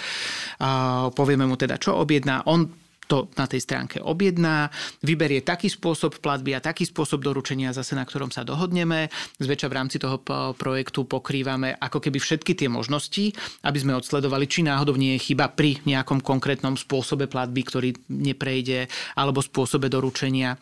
Povieme 1.14 1.46
mu 1.46 1.54
teda, 1.54 1.78
čo 1.78 1.96
objedná. 1.98 2.42
On 2.50 2.66
to 3.06 3.28
na 3.36 3.44
tej 3.44 3.60
stránke 3.64 4.00
objedná, 4.00 4.72
vyberie 5.04 5.44
taký 5.44 5.68
spôsob 5.68 6.18
platby 6.20 6.56
a 6.56 6.64
taký 6.64 6.88
spôsob 6.88 7.20
doručenia 7.20 7.72
zase, 7.76 7.92
na 7.92 8.04
ktorom 8.04 8.32
sa 8.32 8.42
dohodneme. 8.42 9.12
Zväčša 9.40 9.68
v 9.68 9.76
rámci 9.76 9.96
toho 10.00 10.20
projektu 10.56 11.04
pokrývame 11.04 11.76
ako 11.76 12.00
keby 12.00 12.18
všetky 12.18 12.56
tie 12.56 12.68
možnosti, 12.72 13.32
aby 13.64 13.78
sme 13.78 13.96
odsledovali, 13.96 14.48
či 14.48 14.64
náhodou 14.64 14.96
nie 14.96 15.16
je 15.16 15.32
chyba 15.32 15.52
pri 15.52 15.80
nejakom 15.84 16.24
konkrétnom 16.24 16.76
spôsobe 16.80 17.28
platby, 17.28 17.60
ktorý 17.64 17.90
neprejde, 18.08 18.88
alebo 19.16 19.44
spôsobe 19.44 19.92
doručenia. 19.92 20.56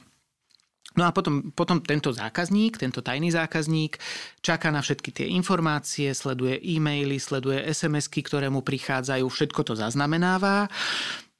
No 0.92 1.08
a 1.08 1.10
potom, 1.14 1.56
potom 1.56 1.80
tento 1.80 2.12
zákazník, 2.12 2.76
tento 2.76 3.00
tajný 3.00 3.32
zákazník 3.32 3.96
čaká 4.44 4.68
na 4.68 4.84
všetky 4.84 5.08
tie 5.08 5.26
informácie, 5.32 6.12
sleduje 6.12 6.60
e-maily, 6.60 7.16
sleduje 7.16 7.64
SMS-ky, 7.64 8.20
ktoré 8.20 8.52
mu 8.52 8.60
prichádzajú, 8.60 9.24
všetko 9.24 9.60
to 9.64 9.72
zaznamenáva 9.72 10.68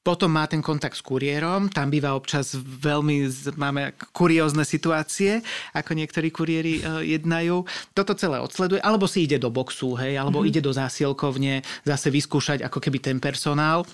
potom 0.03 0.35
má 0.35 0.51
ten 0.51 0.59
kontakt 0.59 0.99
s 0.99 1.03
kuriérom, 1.07 1.71
tam 1.71 1.87
býva 1.87 2.19
občas 2.19 2.59
veľmi, 2.59 3.31
máme 3.55 3.95
kuriózne 4.11 4.67
situácie, 4.67 5.39
ako 5.79 5.95
niektorí 5.95 6.35
kuriéri 6.35 6.83
uh, 6.83 6.99
jednajú. 7.07 7.63
Toto 7.95 8.19
celé 8.19 8.43
odsleduje, 8.43 8.83
alebo 8.83 9.07
si 9.07 9.31
ide 9.31 9.39
do 9.39 9.49
boxu, 9.55 9.95
hej, 9.95 10.19
alebo 10.19 10.43
mm-hmm. 10.43 10.51
ide 10.51 10.61
do 10.61 10.75
zásielkovne, 10.75 11.63
zase 11.87 12.11
vyskúšať 12.11 12.67
ako 12.67 12.83
keby 12.83 12.99
ten 12.99 13.19
personál. 13.23 13.87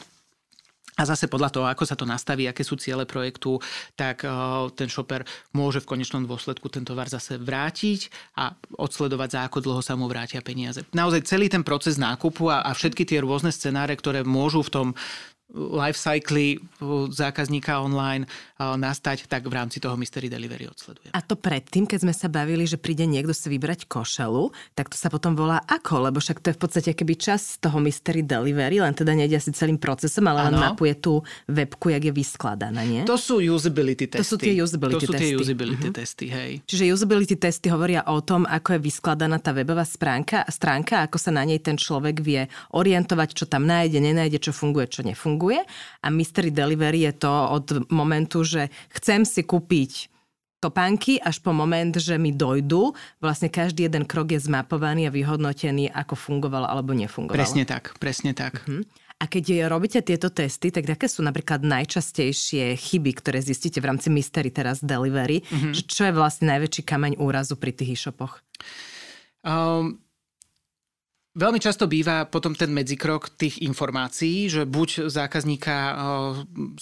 A 0.98 1.06
zase 1.06 1.30
podľa 1.30 1.54
toho, 1.54 1.66
ako 1.70 1.86
sa 1.86 1.94
to 1.94 2.02
nastaví, 2.02 2.50
aké 2.50 2.66
sú 2.66 2.74
ciele 2.74 3.06
projektu, 3.06 3.62
tak 3.94 4.26
uh, 4.26 4.66
ten 4.74 4.90
šoper 4.90 5.22
môže 5.54 5.78
v 5.78 5.94
konečnom 5.94 6.26
dôsledku 6.26 6.66
ten 6.66 6.82
tovar 6.82 7.06
zase 7.06 7.38
vrátiť 7.38 8.10
a 8.34 8.50
odsledovať, 8.74 9.28
za 9.30 9.40
ako 9.46 9.62
dlho 9.62 9.78
sa 9.78 9.94
mu 9.94 10.10
vrátia 10.10 10.42
peniaze. 10.42 10.82
Naozaj 10.90 11.22
celý 11.22 11.46
ten 11.46 11.62
proces 11.62 12.02
nákupu 12.02 12.50
a, 12.50 12.66
a 12.66 12.74
všetky 12.74 13.06
tie 13.06 13.22
rôzne 13.22 13.54
scenáre, 13.54 13.94
ktoré 13.94 14.26
môžu 14.26 14.66
v 14.66 14.72
tom 14.74 14.86
life 15.56 15.96
cycly 15.96 16.60
zákazníka 17.08 17.80
online 17.80 18.28
nastať, 18.60 19.24
tak 19.32 19.48
v 19.48 19.54
rámci 19.56 19.80
toho 19.80 19.96
Mystery 19.96 20.28
Delivery 20.28 20.68
odsledujem. 20.68 21.08
A 21.16 21.24
to 21.24 21.40
predtým, 21.40 21.88
keď 21.88 22.04
sme 22.04 22.12
sa 22.12 22.28
bavili, 22.28 22.68
že 22.68 22.76
príde 22.76 23.08
niekto 23.08 23.32
si 23.32 23.48
vybrať 23.48 23.88
košelu, 23.88 24.52
tak 24.76 24.92
to 24.92 24.96
sa 25.00 25.08
potom 25.08 25.32
volá 25.32 25.64
ako? 25.64 26.04
Lebo 26.04 26.20
však 26.20 26.44
to 26.44 26.52
je 26.52 26.56
v 26.58 26.60
podstate 26.60 26.90
keby 26.92 27.16
čas 27.16 27.56
toho 27.56 27.80
Mystery 27.80 28.20
Delivery, 28.20 28.84
len 28.84 28.92
teda 28.92 29.16
nejde 29.16 29.40
asi 29.40 29.48
celým 29.56 29.80
procesom, 29.80 30.28
ale 30.28 30.52
len 30.52 30.60
mapuje 30.60 30.92
tú 31.00 31.24
webku, 31.48 31.96
jak 31.96 32.04
je 32.04 32.12
vyskladaná, 32.12 32.84
nie? 32.84 33.08
To 33.08 33.16
sú 33.16 33.40
usability 33.40 34.04
testy. 34.04 34.20
To 34.20 34.28
sú 34.28 34.36
tie 34.36 34.52
usability 34.60 35.00
to 35.00 35.08
sú 35.08 35.12
tie 35.16 35.32
testy. 35.32 35.40
usability 35.40 35.86
uh-huh. 35.88 35.96
testy, 35.96 36.26
hej. 36.28 36.52
Čiže 36.68 36.92
usability 36.92 37.34
testy 37.40 37.72
hovoria 37.72 38.04
o 38.04 38.20
tom, 38.20 38.44
ako 38.44 38.76
je 38.76 38.80
vyskladaná 38.84 39.40
tá 39.40 39.56
webová 39.56 39.88
stránka, 39.88 40.44
stránka 40.52 41.08
ako 41.08 41.16
sa 41.16 41.32
na 41.32 41.48
nej 41.48 41.56
ten 41.62 41.80
človek 41.80 42.20
vie 42.20 42.44
orientovať, 42.76 43.32
čo 43.32 43.44
tam 43.48 43.64
nájde, 43.64 43.96
nenájde, 43.96 44.44
čo 44.44 44.52
funguje, 44.52 44.92
čo 44.92 45.00
nefunguje 45.06 45.37
funguje 45.38 45.62
a 46.02 46.10
mystery 46.10 46.50
delivery 46.50 47.06
je 47.06 47.14
to 47.22 47.30
od 47.30 47.66
momentu, 47.94 48.42
že 48.42 48.74
chcem 48.90 49.22
si 49.22 49.46
kúpiť 49.46 50.10
topánky 50.58 51.22
až 51.22 51.38
po 51.38 51.54
moment, 51.54 51.94
že 51.94 52.18
mi 52.18 52.34
dojdú. 52.34 52.90
Vlastne 53.22 53.46
každý 53.46 53.86
jeden 53.86 54.02
krok 54.02 54.34
je 54.34 54.42
zmapovaný 54.42 55.06
a 55.06 55.14
vyhodnotený, 55.14 55.94
ako 55.94 56.18
fungoval 56.18 56.66
alebo 56.66 56.90
nefungoval. 56.90 57.38
Presne 57.38 57.62
tak, 57.62 57.94
presne 58.02 58.34
tak. 58.34 58.58
Uh-huh. 58.66 58.82
A 59.22 59.30
keď 59.30 59.70
robíte 59.70 60.02
tieto 60.02 60.34
testy, 60.34 60.74
tak 60.74 60.90
aké 60.90 61.06
sú 61.06 61.22
napríklad 61.22 61.62
najčastejšie 61.62 62.74
chyby, 62.74 63.22
ktoré 63.22 63.38
zistíte 63.38 63.78
v 63.78 63.94
rámci 63.94 64.10
Mystery 64.10 64.50
teraz 64.50 64.82
Delivery? 64.82 65.46
Uh-huh. 65.46 65.70
Čo 65.74 66.10
je 66.10 66.12
vlastne 66.14 66.50
najväčší 66.50 66.82
kameň 66.82 67.22
úrazu 67.22 67.54
pri 67.54 67.70
tých 67.70 67.94
e-shopoch? 67.94 68.42
Um, 69.46 70.02
Veľmi 71.38 71.62
často 71.62 71.86
býva 71.86 72.26
potom 72.26 72.50
ten 72.58 72.74
medzikrok 72.74 73.30
tých 73.30 73.62
informácií, 73.62 74.50
že 74.50 74.66
buď 74.66 75.06
zákazníka 75.06 75.76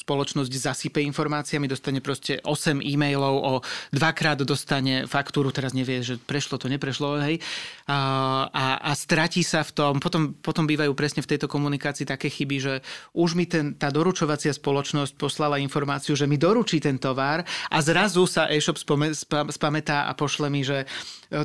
spoločnosť 0.01 0.49
zasype 0.49 1.05
informáciami, 1.05 1.69
dostane 1.69 2.01
proste 2.01 2.41
8 2.41 2.81
e-mailov, 2.81 3.37
o 3.37 3.53
dvakrát 3.93 4.41
dostane 4.41 5.05
faktúru, 5.05 5.53
teraz 5.53 5.77
nevie, 5.77 6.01
že 6.01 6.17
prešlo 6.17 6.57
to, 6.57 6.73
neprešlo, 6.73 7.21
hej, 7.21 7.37
a, 7.85 8.49
a, 8.81 8.91
stratí 8.97 9.45
sa 9.45 9.61
v 9.61 9.77
tom. 9.77 9.93
Potom, 10.01 10.33
potom 10.41 10.65
bývajú 10.65 10.97
presne 10.97 11.21
v 11.21 11.37
tejto 11.37 11.53
komunikácii 11.53 12.09
také 12.09 12.33
chyby, 12.33 12.57
že 12.57 12.75
už 13.13 13.37
mi 13.37 13.45
ten, 13.45 13.77
tá 13.77 13.93
doručovacia 13.93 14.57
spoločnosť 14.57 15.21
poslala 15.21 15.61
informáciu, 15.61 16.17
že 16.17 16.25
mi 16.25 16.41
doručí 16.41 16.81
ten 16.81 16.97
tovar 16.97 17.45
a 17.69 17.79
zrazu 17.85 18.25
sa 18.25 18.49
e-shop 18.49 18.81
spome, 18.81 19.13
spamätá 19.53 20.09
a 20.09 20.17
pošle 20.17 20.49
mi, 20.49 20.65
že 20.65 20.89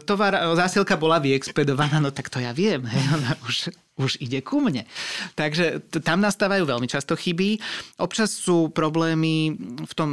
tovar, 0.06 0.38
zásielka 0.54 0.98
bola 0.98 1.18
vyexpedovaná, 1.18 1.98
no 1.98 2.14
tak 2.14 2.30
to 2.30 2.38
ja 2.38 2.54
viem, 2.54 2.86
hej 2.86 3.04
ona 3.18 3.32
už, 3.46 3.56
už 3.98 4.12
ide 4.22 4.42
ku 4.46 4.62
mne. 4.62 4.86
Takže 5.34 5.82
t- 5.90 6.02
tam 6.04 6.22
nastávajú 6.22 6.66
veľmi 6.66 6.86
často 6.86 7.18
chyby. 7.18 7.58
Občas 7.98 8.34
sú 8.34 8.70
problémy 8.70 9.58
v 9.82 9.94
tom 9.98 10.10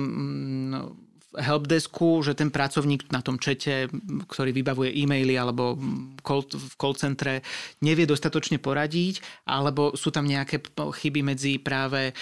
no, 0.72 0.80
helpdesku, 1.36 2.24
že 2.24 2.32
ten 2.32 2.48
pracovník 2.48 3.12
na 3.12 3.20
tom 3.20 3.36
čete, 3.36 3.92
ktorý 4.26 4.50
vybavuje 4.50 4.90
e-maily 4.96 5.36
alebo 5.36 5.76
call, 6.24 6.48
v 6.48 6.74
call 6.80 6.96
centre, 6.96 7.44
nevie 7.84 8.08
dostatočne 8.08 8.56
poradiť, 8.56 9.44
alebo 9.44 9.92
sú 9.94 10.08
tam 10.08 10.24
nejaké 10.24 10.64
chyby 10.74 11.20
medzi 11.20 11.60
práve 11.60 12.16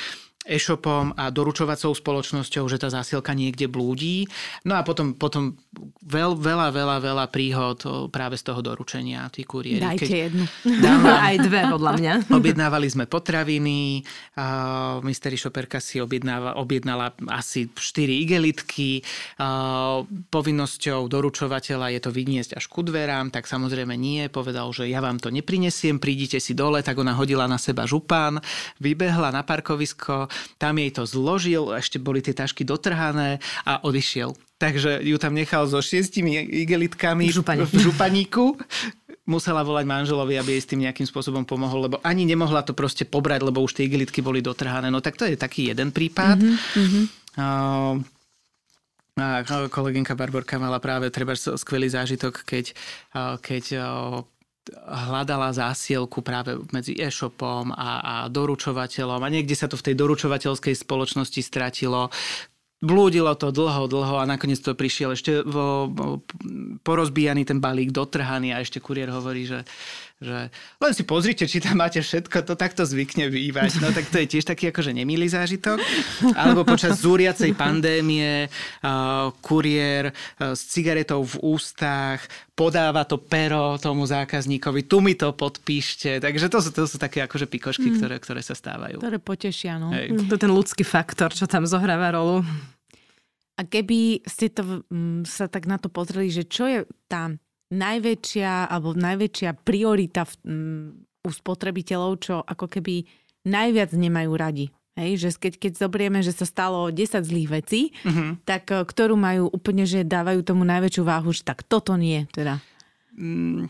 e-shopom 0.46 1.12
a 1.18 1.28
doručovacou 1.28 1.92
spoločnosťou, 1.92 2.64
že 2.70 2.78
tá 2.78 2.88
zásielka 2.88 3.34
niekde 3.34 3.66
blúdi. 3.66 4.30
No 4.62 4.78
a 4.78 4.86
potom, 4.86 5.12
potom 5.18 5.58
veľ, 6.06 6.38
veľa, 6.38 6.70
veľa, 6.70 6.96
veľa 7.02 7.26
príhod 7.34 7.78
práve 8.14 8.38
z 8.38 8.46
toho 8.46 8.62
doručenia, 8.62 9.26
tí 9.34 9.42
kuriéri. 9.42 9.82
Dajte 9.82 10.06
Keď 10.06 10.10
jednu. 10.30 10.44
Dávam, 10.78 11.18
Aj 11.26 11.36
dve, 11.36 11.60
podľa 11.66 11.92
mňa. 11.98 12.12
Objednávali 12.30 12.86
sme 12.86 13.04
potraviny, 13.10 14.06
uh, 14.38 15.02
Mystery 15.02 15.34
Shopperka 15.34 15.82
si 15.82 15.98
objednala 15.98 17.12
asi 17.34 17.66
4 17.74 18.06
igelitky, 18.22 19.02
uh, 19.42 20.06
povinnosťou 20.30 21.10
doručovateľa 21.10 21.98
je 21.98 22.00
to 22.00 22.10
vyniesť 22.14 22.54
až 22.54 22.64
ku 22.70 22.86
dverám, 22.86 23.34
tak 23.34 23.50
samozrejme 23.50 23.98
nie, 23.98 24.30
povedal, 24.30 24.70
že 24.70 24.86
ja 24.86 25.02
vám 25.02 25.18
to 25.18 25.28
neprinesiem, 25.34 25.98
prídite 25.98 26.38
si 26.38 26.54
dole, 26.54 26.80
tak 26.86 26.96
ona 27.02 27.18
hodila 27.18 27.50
na 27.50 27.58
seba 27.58 27.88
župán, 27.88 28.38
vybehla 28.78 29.34
na 29.34 29.42
parkovisko, 29.42 30.30
tam 30.56 30.78
jej 30.80 30.90
to 30.92 31.02
zložil, 31.04 31.72
ešte 31.76 32.00
boli 32.00 32.24
tie 32.24 32.32
tašky 32.32 32.62
dotrhané 32.62 33.38
a 33.64 33.80
odišiel. 33.82 34.34
Takže 34.56 35.04
ju 35.04 35.16
tam 35.20 35.36
nechal 35.36 35.68
so 35.68 35.84
šiestimi 35.84 36.40
igelitkami 36.64 37.28
v, 37.28 37.38
v 37.44 37.76
županíku 37.76 38.56
musela 39.26 39.66
volať 39.66 39.84
manželovi, 39.84 40.38
aby 40.38 40.56
jej 40.56 40.62
s 40.62 40.70
tým 40.70 40.80
nejakým 40.86 41.04
spôsobom 41.04 41.42
pomohol, 41.42 41.90
lebo 41.90 41.96
ani 42.06 42.22
nemohla 42.22 42.62
to 42.62 42.72
proste 42.72 43.04
pobrať, 43.04 43.42
lebo 43.42 43.60
už 43.60 43.74
tie 43.76 43.90
igelitky 43.90 44.22
boli 44.22 44.38
dotrhané. 44.40 44.88
No 44.88 45.02
tak 45.02 45.18
to 45.18 45.26
je 45.26 45.34
taký 45.34 45.74
jeden 45.74 45.90
prípad. 45.90 46.38
Mm-hmm. 46.40 47.04
Uh, 47.36 48.00
a 49.16 49.40
kolegynka 49.72 50.12
Barborka 50.12 50.60
mala 50.60 50.76
práve 50.76 51.08
treba 51.08 51.32
skvelý 51.32 51.88
zážitok, 51.88 52.44
keď, 52.44 52.76
keď 53.40 53.64
hľadala 54.74 55.54
zásielku 55.54 56.22
práve 56.22 56.58
medzi 56.74 56.98
e-shopom 56.98 57.70
a, 57.70 57.90
a 58.02 58.14
doručovateľom 58.26 59.22
a 59.22 59.32
niekde 59.32 59.54
sa 59.54 59.70
to 59.70 59.78
v 59.78 59.92
tej 59.92 59.94
doručovateľskej 59.94 60.74
spoločnosti 60.74 61.40
stratilo. 61.42 62.10
Blúdilo 62.76 63.32
to 63.40 63.48
dlho, 63.54 63.88
dlho 63.88 64.20
a 64.20 64.28
nakoniec 64.28 64.60
to 64.60 64.76
prišiel 64.76 65.16
ešte 65.16 65.40
vo, 65.48 65.88
vo, 65.88 66.20
porozbíjaný 66.84 67.48
ten 67.48 67.56
balík, 67.56 67.88
dotrhaný 67.88 68.52
a 68.52 68.60
ešte 68.60 68.84
kuriér 68.84 69.08
hovorí, 69.16 69.48
že 69.48 69.64
že 70.16 70.48
len 70.80 70.92
si 70.96 71.04
pozrite, 71.04 71.44
či 71.44 71.60
tam 71.60 71.76
máte 71.76 72.00
všetko, 72.00 72.48
to 72.48 72.56
takto 72.56 72.88
zvykne 72.88 73.28
bývať. 73.28 73.84
No 73.84 73.92
tak 73.92 74.08
to 74.08 74.24
je 74.24 74.26
tiež 74.32 74.48
taký 74.48 74.72
akože 74.72 74.96
nemilý 74.96 75.28
zážitok. 75.28 75.76
Alebo 76.32 76.64
počas 76.64 77.04
zúriacej 77.04 77.52
pandémie 77.52 78.48
uh, 78.48 79.28
kuriér 79.44 80.08
uh, 80.12 80.56
s 80.56 80.72
cigaretou 80.72 81.20
v 81.20 81.36
ústach 81.44 82.24
podáva 82.56 83.04
to 83.04 83.20
pero 83.20 83.76
tomu 83.76 84.08
zákazníkovi, 84.08 84.88
tu 84.88 85.04
mi 85.04 85.12
to 85.12 85.36
podpíšte. 85.36 86.24
Takže 86.24 86.48
to 86.48 86.58
sú, 86.64 86.70
to 86.72 86.84
sú 86.88 86.96
také 86.96 87.20
akože 87.20 87.44
pikošky, 87.44 87.92
mm. 87.92 87.96
ktoré, 88.00 88.16
ktoré 88.16 88.40
sa 88.40 88.56
stávajú. 88.56 88.96
Ktoré 88.96 89.20
potešia, 89.20 89.76
no. 89.76 89.92
Hej. 89.92 90.16
To 90.32 90.40
je 90.40 90.40
ten 90.40 90.52
ľudský 90.52 90.80
faktor, 90.80 91.36
čo 91.36 91.44
tam 91.44 91.68
zohráva 91.68 92.16
rolu. 92.16 92.40
A 93.56 93.64
keby 93.64 94.24
ste 94.24 94.48
to, 94.48 94.84
m, 94.88 95.24
sa 95.28 95.48
tak 95.48 95.68
na 95.68 95.76
to 95.76 95.92
pozreli, 95.92 96.32
že 96.32 96.48
čo 96.48 96.64
je 96.64 96.88
tá 97.08 97.32
najväčšia 97.72 98.70
alebo 98.70 98.94
najväčšia 98.94 99.50
priorita 99.66 100.22
v, 100.26 100.32
um, 100.46 100.86
u 101.26 101.30
spotrebiteľov, 101.30 102.12
čo 102.22 102.34
ako 102.38 102.70
keby 102.70 103.02
najviac 103.46 103.90
nemajú 103.94 104.32
radi. 104.38 104.66
Hej, 104.96 105.10
že 105.20 105.28
keď, 105.36 105.52
keď 105.60 105.72
zobrieme, 105.76 106.24
že 106.24 106.32
sa 106.32 106.48
stalo 106.48 106.88
10 106.88 107.20
zlých 107.20 107.52
vecí, 107.52 107.92
uh-huh. 108.00 108.40
tak 108.48 108.72
e, 108.72 108.80
ktorú 108.80 109.12
majú 109.12 109.52
úplne, 109.52 109.84
že 109.84 110.08
dávajú 110.08 110.40
tomu 110.40 110.64
najväčšiu 110.64 111.04
váhu, 111.04 111.36
že 111.36 111.44
tak 111.44 111.68
toto 111.68 112.00
nie, 112.00 112.24
teda. 112.32 112.64
Mm, 113.12 113.68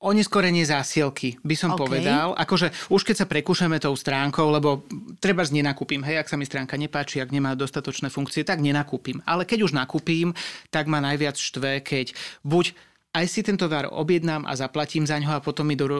Oneskorenie 0.00 0.64
zásielky, 0.64 1.36
by 1.44 1.52
som 1.58 1.76
okay. 1.76 1.80
povedal. 1.82 2.32
Akože 2.32 2.72
už 2.88 3.04
keď 3.04 3.16
sa 3.20 3.26
prekúšame 3.28 3.76
tou 3.76 3.92
stránkou, 3.92 4.48
lebo 4.48 4.86
treba 5.20 5.44
z 5.44 5.60
nenakúpim, 5.60 6.00
hej, 6.06 6.22
ak 6.22 6.30
sa 6.30 6.40
mi 6.40 6.48
stránka 6.48 6.78
nepáči, 6.78 7.20
ak 7.20 7.28
nemá 7.28 7.52
dostatočné 7.52 8.08
funkcie, 8.08 8.40
tak 8.40 8.64
nenakúpim. 8.64 9.20
Ale 9.28 9.44
keď 9.44 9.68
už 9.68 9.76
nakúpim, 9.76 10.32
tak 10.72 10.88
ma 10.88 11.04
najviac 11.04 11.36
štve, 11.36 11.84
keď 11.84 12.16
buď 12.46 12.72
aj 13.10 13.26
si 13.26 13.42
ten 13.42 13.58
tovar 13.58 13.90
objednám 13.90 14.46
a 14.46 14.54
zaplatím 14.54 15.02
za 15.02 15.18
ňo 15.18 15.34
a 15.34 15.42
potom 15.42 15.66
mi 15.66 15.74
do 15.74 15.90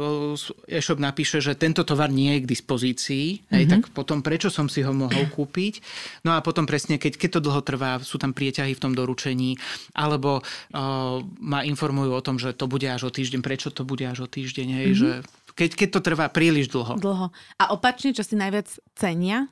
e-shop 0.70 1.02
napíše, 1.02 1.42
že 1.42 1.58
tento 1.58 1.82
tovar 1.82 2.06
nie 2.06 2.38
je 2.38 2.46
k 2.46 2.50
dispozícii, 2.54 3.26
mm-hmm. 3.34 3.50
hej, 3.50 3.64
tak 3.66 3.82
potom 3.90 4.22
prečo 4.22 4.46
som 4.46 4.70
si 4.70 4.86
ho 4.86 4.94
mohol 4.94 5.26
kúpiť? 5.26 5.82
No 6.22 6.38
a 6.38 6.38
potom 6.38 6.70
presne, 6.70 7.02
keď, 7.02 7.18
keď 7.18 7.30
to 7.34 7.44
dlho 7.50 7.62
trvá, 7.66 7.98
sú 7.98 8.14
tam 8.22 8.30
prieťahy 8.30 8.78
v 8.78 8.82
tom 8.82 8.94
doručení, 8.94 9.58
alebo 9.90 10.38
uh, 10.38 11.18
ma 11.42 11.66
informujú 11.66 12.14
o 12.14 12.22
tom, 12.22 12.38
že 12.38 12.54
to 12.54 12.70
bude 12.70 12.86
až 12.86 13.10
o 13.10 13.14
týždeň, 13.14 13.42
prečo 13.42 13.74
to 13.74 13.82
bude 13.82 14.06
až 14.06 14.24
o 14.24 14.28
týždeň, 14.30 14.68
hej, 14.70 14.88
mm-hmm. 14.94 15.02
že 15.02 15.10
keď, 15.58 15.70
keď 15.74 15.88
to 15.98 16.00
trvá 16.06 16.30
príliš 16.30 16.70
dlho. 16.70 16.94
Dlho. 16.94 17.34
A 17.58 17.64
opačne, 17.74 18.14
čo 18.14 18.22
si 18.22 18.38
najviac 18.38 18.70
cenia? 18.94 19.50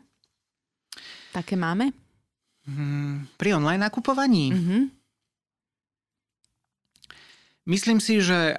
Také 1.35 1.59
máme? 1.59 1.91
Hmm, 2.71 3.27
pri 3.35 3.59
online 3.59 3.83
nakupovaní? 3.83 4.55
Mm-hmm. 4.55 4.83
Myslím 7.69 8.01
si, 8.01 8.25
že 8.25 8.57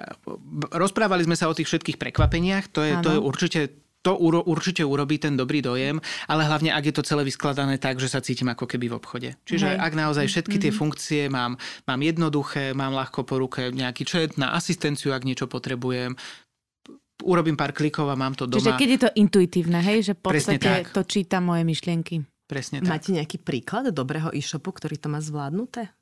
rozprávali 0.70 1.26
sme 1.26 1.34
sa 1.34 1.50
o 1.50 1.56
tých 1.56 1.66
všetkých 1.66 1.98
prekvapeniach, 1.98 2.70
to 2.70 2.86
je, 2.86 2.94
to 3.02 3.10
je 3.10 3.18
určite 3.18 3.60
to 4.00 4.16
uro, 4.16 4.40
určite 4.48 4.80
urobí 4.80 5.20
ten 5.20 5.36
dobrý 5.36 5.60
dojem, 5.60 6.00
ale 6.24 6.48
hlavne 6.48 6.72
ak 6.72 6.88
je 6.88 6.94
to 6.96 7.02
celé 7.04 7.20
vyskladané 7.28 7.76
tak, 7.76 8.00
že 8.00 8.08
sa 8.08 8.24
cítim 8.24 8.48
ako 8.48 8.64
keby 8.64 8.88
v 8.88 8.96
obchode. 8.96 9.30
Čiže 9.44 9.76
Hej. 9.76 9.82
ak 9.82 9.92
naozaj 9.92 10.24
všetky 10.24 10.56
tie 10.56 10.72
mm-hmm. 10.72 10.80
funkcie 10.80 11.22
mám, 11.28 11.60
mám 11.84 12.00
jednoduché, 12.00 12.72
mám 12.72 12.96
ľahko 12.96 13.28
po 13.28 13.36
ruke 13.36 13.68
nejaký 13.68 14.08
čet 14.08 14.40
na 14.40 14.56
asistenciu, 14.56 15.12
ak 15.12 15.28
niečo 15.28 15.52
potrebujem, 15.52 16.16
urobím 17.28 17.60
pár 17.60 17.76
klikov 17.76 18.08
a 18.08 18.16
mám 18.16 18.32
to 18.32 18.48
doma. 18.48 18.64
Čiže 18.64 18.80
keď 18.80 18.88
je 18.88 19.00
to 19.04 19.10
intuitívne, 19.20 19.78
hej, 19.84 19.98
že 20.00 20.12
v 20.16 20.20
podstate 20.24 20.88
to 20.96 21.04
číta 21.04 21.44
moje 21.44 21.68
myšlienky. 21.68 22.24
Presne 22.48 22.80
tak. 22.80 22.88
Máte 22.88 23.14
nejaký 23.14 23.36
príklad 23.38 23.92
dobrého 23.92 24.32
e-shopu, 24.32 24.72
ktorý 24.72 24.96
to 24.96 25.12
má 25.12 25.20
zvládnuté? 25.20 25.92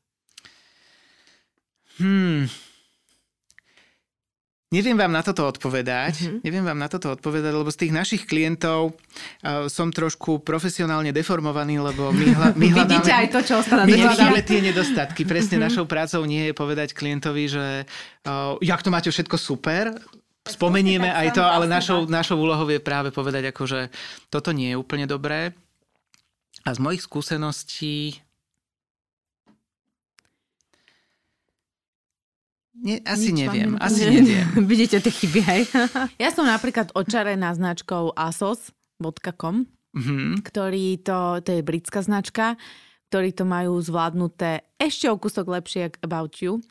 Hmm, 1.98 2.46
Neviem 4.68 5.00
vám 5.00 5.08
na 5.08 5.24
toto 5.24 5.48
odpovedať. 5.48 6.14
Mm-hmm. 6.20 6.40
Neviem 6.44 6.64
vám 6.68 6.76
na 6.76 6.92
toto 6.92 7.08
odpovedať, 7.16 7.56
lebo 7.56 7.72
z 7.72 7.88
tých 7.88 7.92
našich 7.96 8.22
klientov 8.28 8.92
uh, 8.92 9.64
som 9.64 9.88
trošku 9.88 10.44
profesionálne 10.44 11.08
deformovaný, 11.08 11.80
lebo 11.80 12.12
my, 12.12 12.26
hľa, 12.36 12.48
my 12.52 12.66
hľadáme, 12.76 13.00
Vidíte 13.00 13.12
aj 13.16 13.28
to, 13.32 13.40
čo 13.48 13.54
my 13.64 13.96
hľadáme 13.96 14.40
tie 14.44 14.60
nedostatky. 14.60 15.24
Presne 15.24 15.56
mm-hmm. 15.56 15.68
našou 15.72 15.84
prácou 15.88 16.20
nie 16.28 16.52
je 16.52 16.52
povedať 16.52 16.92
klientovi, 16.92 17.48
že 17.48 17.88
uh, 18.28 18.60
jak 18.60 18.84
to 18.84 18.92
máte 18.92 19.08
všetko 19.08 19.40
super, 19.40 19.96
spomenieme 20.44 21.08
aj 21.12 21.36
to, 21.36 21.44
ale 21.44 21.64
našou, 21.64 22.04
našou 22.04 22.36
úlohou 22.36 22.68
je 22.68 22.80
práve 22.80 23.08
povedať, 23.08 23.52
ako, 23.52 23.64
že 23.68 23.80
toto 24.28 24.52
nie 24.52 24.76
je 24.76 24.80
úplne 24.80 25.08
dobré. 25.08 25.56
A 26.68 26.76
z 26.76 26.80
mojich 26.84 27.04
skúseností 27.04 28.20
Nie, 32.78 33.02
asi 33.02 33.34
Nič 33.34 33.46
neviem, 33.46 33.74
asi 33.82 34.06
neviem. 34.06 34.46
Vidíte 34.70 35.02
tie 35.02 35.10
chyby, 35.10 35.40
hej? 35.42 35.62
ja 36.22 36.30
som 36.30 36.46
napríklad 36.46 36.94
očarená 36.94 37.50
značkou 37.50 38.14
asos.com, 38.14 39.66
mm-hmm. 39.66 40.46
ktorý 40.46 41.02
to, 41.02 41.42
to 41.42 41.50
je 41.58 41.62
britská 41.66 42.06
značka, 42.06 42.54
ktorí 43.10 43.34
to 43.34 43.42
majú 43.42 43.80
zvládnuté 43.82 44.68
ešte 44.78 45.10
o 45.10 45.18
kúsok 45.18 45.50
lepšie 45.50 45.90
ako 45.90 45.98
About 46.06 46.34
You. 46.38 46.62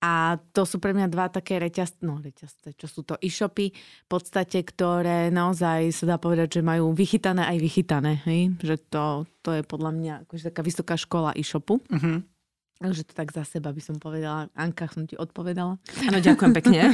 A 0.00 0.40
to 0.56 0.64
sú 0.64 0.80
pre 0.80 0.96
mňa 0.96 1.12
dva 1.12 1.28
také 1.28 1.60
reťazce, 1.60 2.00
no 2.08 2.24
reťazce, 2.24 2.72
čo 2.72 2.88
sú 2.88 3.04
to 3.04 3.20
e-shopy, 3.20 3.68
v 3.76 4.08
podstate, 4.08 4.64
ktoré 4.64 5.28
naozaj 5.28 5.92
sa 5.92 6.04
dá 6.08 6.16
povedať, 6.16 6.56
že 6.56 6.62
majú 6.64 6.96
vychytané 6.96 7.44
aj 7.44 7.56
vychytané. 7.60 8.24
Hej? 8.24 8.56
Že 8.64 8.76
to, 8.88 9.04
to 9.44 9.50
je 9.60 9.62
podľa 9.68 9.92
mňa 9.92 10.14
akože 10.24 10.48
taká 10.48 10.64
vysoká 10.64 10.96
škola 10.96 11.36
e-shopu. 11.36 11.84
Mm-hmm. 11.92 12.39
Takže 12.80 13.04
to 13.04 13.12
tak 13.12 13.28
za 13.28 13.44
seba 13.44 13.76
by 13.76 13.82
som 13.84 14.00
povedala. 14.00 14.48
Anka, 14.56 14.88
som 14.88 15.04
ti 15.04 15.12
odpovedala. 15.12 15.76
Áno, 16.08 16.16
ďakujem 16.16 16.52
pekne. 16.56 16.88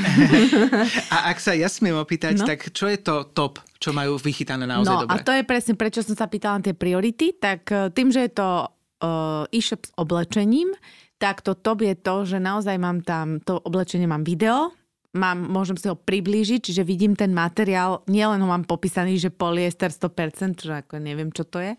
a 1.15 1.31
ak 1.31 1.39
sa 1.39 1.55
ja 1.55 1.71
smiem 1.71 1.95
opýtať, 1.95 2.43
no? 2.43 2.47
tak 2.47 2.75
čo 2.75 2.91
je 2.91 2.99
to 2.99 3.31
top, 3.31 3.63
čo 3.79 3.95
majú 3.95 4.19
vychytané 4.19 4.67
naozaj 4.67 4.91
no, 4.91 5.03
dobre? 5.07 5.15
a 5.15 5.23
to 5.23 5.31
je 5.31 5.47
presne, 5.47 5.79
prečo 5.79 6.03
som 6.03 6.19
sa 6.19 6.27
pýtala 6.27 6.59
na 6.59 6.67
tie 6.67 6.75
priority, 6.75 7.39
tak 7.39 7.71
e, 7.71 7.95
tým, 7.95 8.11
že 8.11 8.27
je 8.27 8.33
to 8.35 8.67
uh, 8.67 9.47
e-shop 9.55 9.87
s 9.87 9.95
oblečením, 9.95 10.75
tak 11.23 11.47
to 11.47 11.55
top 11.55 11.87
je 11.87 11.95
to, 11.95 12.27
že 12.35 12.43
naozaj 12.43 12.75
mám 12.83 13.07
tam, 13.07 13.39
to 13.39 13.55
oblečenie 13.63 14.11
mám 14.11 14.27
video, 14.27 14.75
mám, 15.15 15.39
môžem 15.39 15.79
si 15.79 15.87
ho 15.87 15.95
priblížiť, 15.95 16.67
čiže 16.67 16.83
vidím 16.83 17.15
ten 17.15 17.31
materiál, 17.31 18.03
nielen 18.11 18.43
ho 18.43 18.49
mám 18.51 18.67
popísaný, 18.67 19.23
že 19.23 19.31
polyester 19.31 19.95
100%, 19.95 20.67
čo 20.67 20.75
ako 20.75 20.99
neviem, 20.99 21.31
čo 21.33 21.47
to 21.47 21.63
je. 21.63 21.79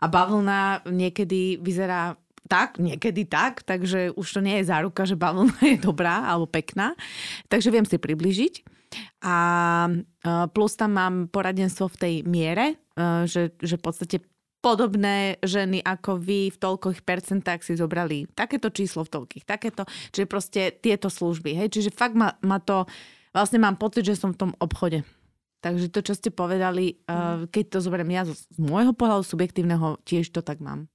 A 0.00 0.06
bavlna 0.06 0.86
niekedy 0.88 1.60
vyzerá 1.60 2.16
tak, 2.50 2.82
niekedy 2.82 3.30
tak, 3.30 3.62
takže 3.62 4.10
už 4.18 4.26
to 4.26 4.40
nie 4.42 4.58
je 4.58 4.66
záruka, 4.66 5.06
že 5.06 5.14
bavlna 5.14 5.54
je 5.62 5.78
dobrá 5.78 6.26
alebo 6.26 6.50
pekná. 6.50 6.98
Takže 7.46 7.70
viem 7.70 7.86
si 7.86 7.94
približiť. 7.94 8.66
A 9.22 9.36
e, 9.86 9.94
plus 10.50 10.74
tam 10.74 10.98
mám 10.98 11.14
poradenstvo 11.30 11.86
v 11.94 12.00
tej 12.02 12.14
miere, 12.26 12.74
e, 12.74 13.30
že, 13.30 13.54
že 13.62 13.78
v 13.78 13.84
podstate 13.86 14.16
podobné 14.58 15.38
ženy 15.46 15.78
ako 15.78 16.18
vy 16.18 16.50
v 16.50 16.58
toľkých 16.58 17.06
percentách 17.06 17.62
si 17.62 17.78
zobrali 17.78 18.26
takéto 18.34 18.68
číslo 18.74 19.06
v 19.06 19.14
toľkých, 19.14 19.44
takéto, 19.46 19.86
čiže 20.10 20.26
proste 20.26 20.60
tieto 20.74 21.06
služby. 21.06 21.54
Hej? 21.54 21.68
Čiže 21.78 21.90
fakt 21.94 22.18
ma, 22.18 22.34
ma 22.42 22.58
to, 22.58 22.84
vlastne 23.30 23.62
mám 23.62 23.78
pocit, 23.78 24.02
že 24.02 24.18
som 24.18 24.34
v 24.34 24.40
tom 24.42 24.52
obchode. 24.58 25.06
Takže 25.60 25.92
to, 25.92 26.00
čo 26.00 26.16
ste 26.16 26.32
povedali, 26.32 27.04
mm. 27.04 27.52
keď 27.52 27.64
to 27.68 27.78
zoberiem 27.84 28.16
ja 28.16 28.24
z, 28.24 28.32
z 28.32 28.58
môjho 28.64 28.96
pohľadu 28.96 29.28
subjektívneho, 29.28 30.00
tiež 30.08 30.32
to 30.32 30.40
tak 30.40 30.56
mám. 30.56 30.88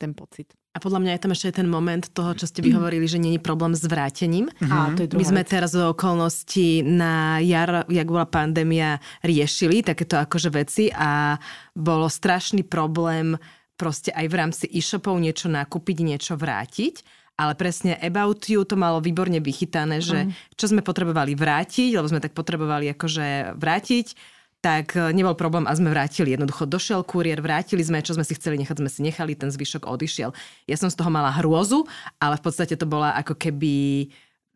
Ten 0.00 0.16
pocit. 0.16 0.56
A 0.72 0.80
podľa 0.80 1.04
mňa 1.04 1.12
je 1.12 1.22
tam 1.22 1.34
ešte 1.36 1.60
ten 1.60 1.68
moment 1.68 2.00
toho, 2.00 2.32
čo 2.32 2.48
ste 2.48 2.64
vyhovorili, 2.64 3.04
že 3.04 3.20
není 3.20 3.36
problém 3.36 3.76
s 3.76 3.84
vrátením. 3.84 4.48
Mm-hmm. 4.48 4.72
A 4.72 4.96
to 4.96 5.00
je 5.04 5.08
My 5.20 5.26
sme 5.28 5.42
teraz 5.44 5.76
do 5.76 5.92
okolností 5.92 6.80
na 6.80 7.44
jar, 7.44 7.84
jak 7.92 8.08
bola 8.08 8.24
pandémia, 8.24 8.96
riešili 9.20 9.84
takéto 9.84 10.16
akože 10.16 10.48
veci 10.48 10.88
a 10.88 11.36
bolo 11.76 12.08
strašný 12.08 12.64
problém 12.64 13.36
proste 13.76 14.16
aj 14.16 14.26
v 14.32 14.38
rámci 14.38 14.64
e-shopov 14.72 15.20
niečo 15.20 15.52
nakúpiť, 15.52 15.96
niečo 16.00 16.40
vrátiť. 16.40 17.04
Ale 17.36 17.52
presne 17.56 17.96
About 18.00 18.48
You 18.48 18.64
to 18.64 18.76
malo 18.76 19.00
výborne 19.00 19.40
vychytané, 19.40 20.00
že 20.00 20.28
mm. 20.28 20.56
čo 20.56 20.72
sme 20.72 20.84
potrebovali 20.84 21.32
vrátiť, 21.32 21.96
lebo 21.96 22.08
sme 22.08 22.20
tak 22.20 22.36
potrebovali 22.36 22.92
akože 22.92 23.56
vrátiť, 23.56 24.06
tak 24.62 24.94
e, 24.94 25.10
nebol 25.10 25.34
problém 25.34 25.66
a 25.66 25.74
sme 25.74 25.90
vrátili. 25.90 26.38
Jednoducho 26.38 26.70
došiel 26.70 27.02
kuriér, 27.02 27.42
vrátili 27.42 27.82
sme, 27.82 27.98
čo 27.98 28.14
sme 28.14 28.22
si 28.22 28.38
chceli 28.38 28.62
nechať, 28.62 28.78
sme 28.78 28.90
si 28.90 29.02
nechali, 29.02 29.34
ten 29.34 29.50
zvyšok 29.50 29.90
odišiel. 29.90 30.30
Ja 30.70 30.76
som 30.78 30.86
z 30.86 30.96
toho 30.96 31.10
mala 31.10 31.34
hrôzu, 31.34 31.82
ale 32.22 32.38
v 32.38 32.42
podstate 32.46 32.78
to 32.78 32.86
bola 32.86 33.12
ako 33.18 33.34
keby 33.34 34.06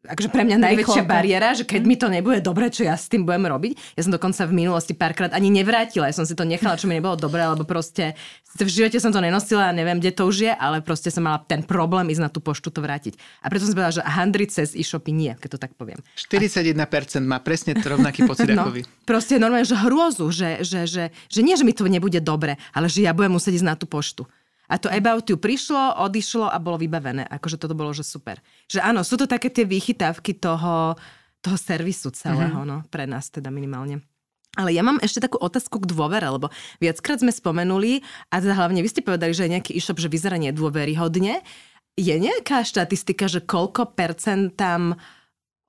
akože 0.06 0.28
pre 0.30 0.42
mňa 0.46 0.56
najväčšia 0.62 1.04
bariéra, 1.04 1.52
že 1.52 1.66
keď 1.66 1.82
mi 1.84 1.96
to 1.98 2.06
nebude 2.06 2.40
dobre, 2.40 2.70
čo 2.70 2.86
ja 2.86 2.94
s 2.94 3.10
tým 3.10 3.26
budem 3.26 3.50
robiť. 3.50 3.98
Ja 3.98 4.06
som 4.06 4.12
dokonca 4.14 4.46
v 4.46 4.54
minulosti 4.54 4.94
párkrát 4.94 5.34
ani 5.34 5.50
nevrátila, 5.50 6.08
ja 6.08 6.14
som 6.16 6.24
si 6.24 6.38
to 6.38 6.46
nechala, 6.46 6.78
čo 6.78 6.86
mi 6.86 6.96
nebolo 6.96 7.18
dobre, 7.18 7.42
lebo 7.42 7.66
proste 7.66 8.14
v 8.56 8.70
živote 8.70 8.96
som 8.96 9.12
to 9.12 9.20
nenosila 9.20 9.68
a 9.68 9.76
neviem, 9.76 10.00
kde 10.00 10.16
to 10.16 10.24
už 10.24 10.36
je, 10.48 10.52
ale 10.54 10.80
proste 10.80 11.12
som 11.12 11.26
mala 11.26 11.44
ten 11.44 11.60
problém 11.60 12.08
ísť 12.08 12.22
na 12.22 12.30
tú 12.32 12.40
poštu 12.40 12.72
to 12.72 12.80
vrátiť. 12.80 13.18
A 13.44 13.52
preto 13.52 13.68
som 13.68 13.70
si 13.72 13.76
povedala, 13.76 13.98
že 14.00 14.04
handriť 14.06 14.48
cez 14.48 14.68
e-shopy 14.72 15.12
nie, 15.12 15.32
keď 15.36 15.48
to 15.56 15.58
tak 15.60 15.72
poviem. 15.76 16.00
41% 16.16 16.72
má 17.26 17.42
presne 17.44 17.76
rovnaký 17.76 18.24
pocit 18.30 18.48
no, 18.54 18.64
ako 18.64 18.80
vy. 18.80 18.82
Proste 19.04 19.36
normálne, 19.36 19.68
že 19.68 19.76
hrôzu, 19.76 20.32
že, 20.32 20.64
že, 20.64 20.88
že, 20.88 21.04
že 21.12 21.40
nie, 21.44 21.58
že 21.58 21.66
mi 21.66 21.76
to 21.76 21.84
nebude 21.84 22.18
dobre, 22.24 22.56
ale 22.72 22.88
že 22.88 23.04
ja 23.04 23.12
budem 23.12 23.36
musieť 23.36 23.60
ísť 23.60 23.66
na 23.68 23.76
tú 23.76 23.84
poštu. 23.84 24.24
A 24.66 24.78
to 24.82 24.90
About 24.90 25.30
You 25.30 25.38
prišlo, 25.38 25.98
odišlo 26.02 26.50
a 26.50 26.58
bolo 26.58 26.80
vybavené. 26.80 27.22
Akože 27.26 27.58
toto 27.60 27.78
bolo, 27.78 27.94
že 27.94 28.02
super. 28.02 28.42
Že 28.66 28.82
áno, 28.82 29.06
sú 29.06 29.14
to 29.14 29.30
také 29.30 29.50
tie 29.50 29.62
výchytávky 29.62 30.38
toho, 30.42 30.98
toho 31.38 31.56
servisu 31.56 32.10
celého, 32.10 32.62
mm-hmm. 32.62 32.70
no, 32.70 32.82
pre 32.90 33.06
nás 33.06 33.30
teda 33.30 33.54
minimálne. 33.54 34.02
Ale 34.56 34.72
ja 34.72 34.80
mám 34.80 34.96
ešte 35.04 35.20
takú 35.20 35.36
otázku 35.36 35.84
k 35.84 35.90
dôvere, 35.92 36.24
lebo 36.26 36.48
viackrát 36.80 37.20
sme 37.20 37.28
spomenuli, 37.28 38.00
a 38.32 38.40
teda 38.40 38.56
hlavne 38.56 38.80
vy 38.80 38.88
ste 38.88 39.04
povedali, 39.04 39.36
že 39.36 39.44
je 39.44 39.52
nejaký 39.52 39.76
e-shop, 39.76 40.00
že 40.00 40.08
vyzerá 40.08 40.40
nedôveryhodne. 40.40 41.44
Je 41.96 42.14
nejaká 42.16 42.64
štatistika, 42.64 43.28
že 43.28 43.44
koľko 43.44 43.92
percent 43.92 44.56
tam 44.56 44.96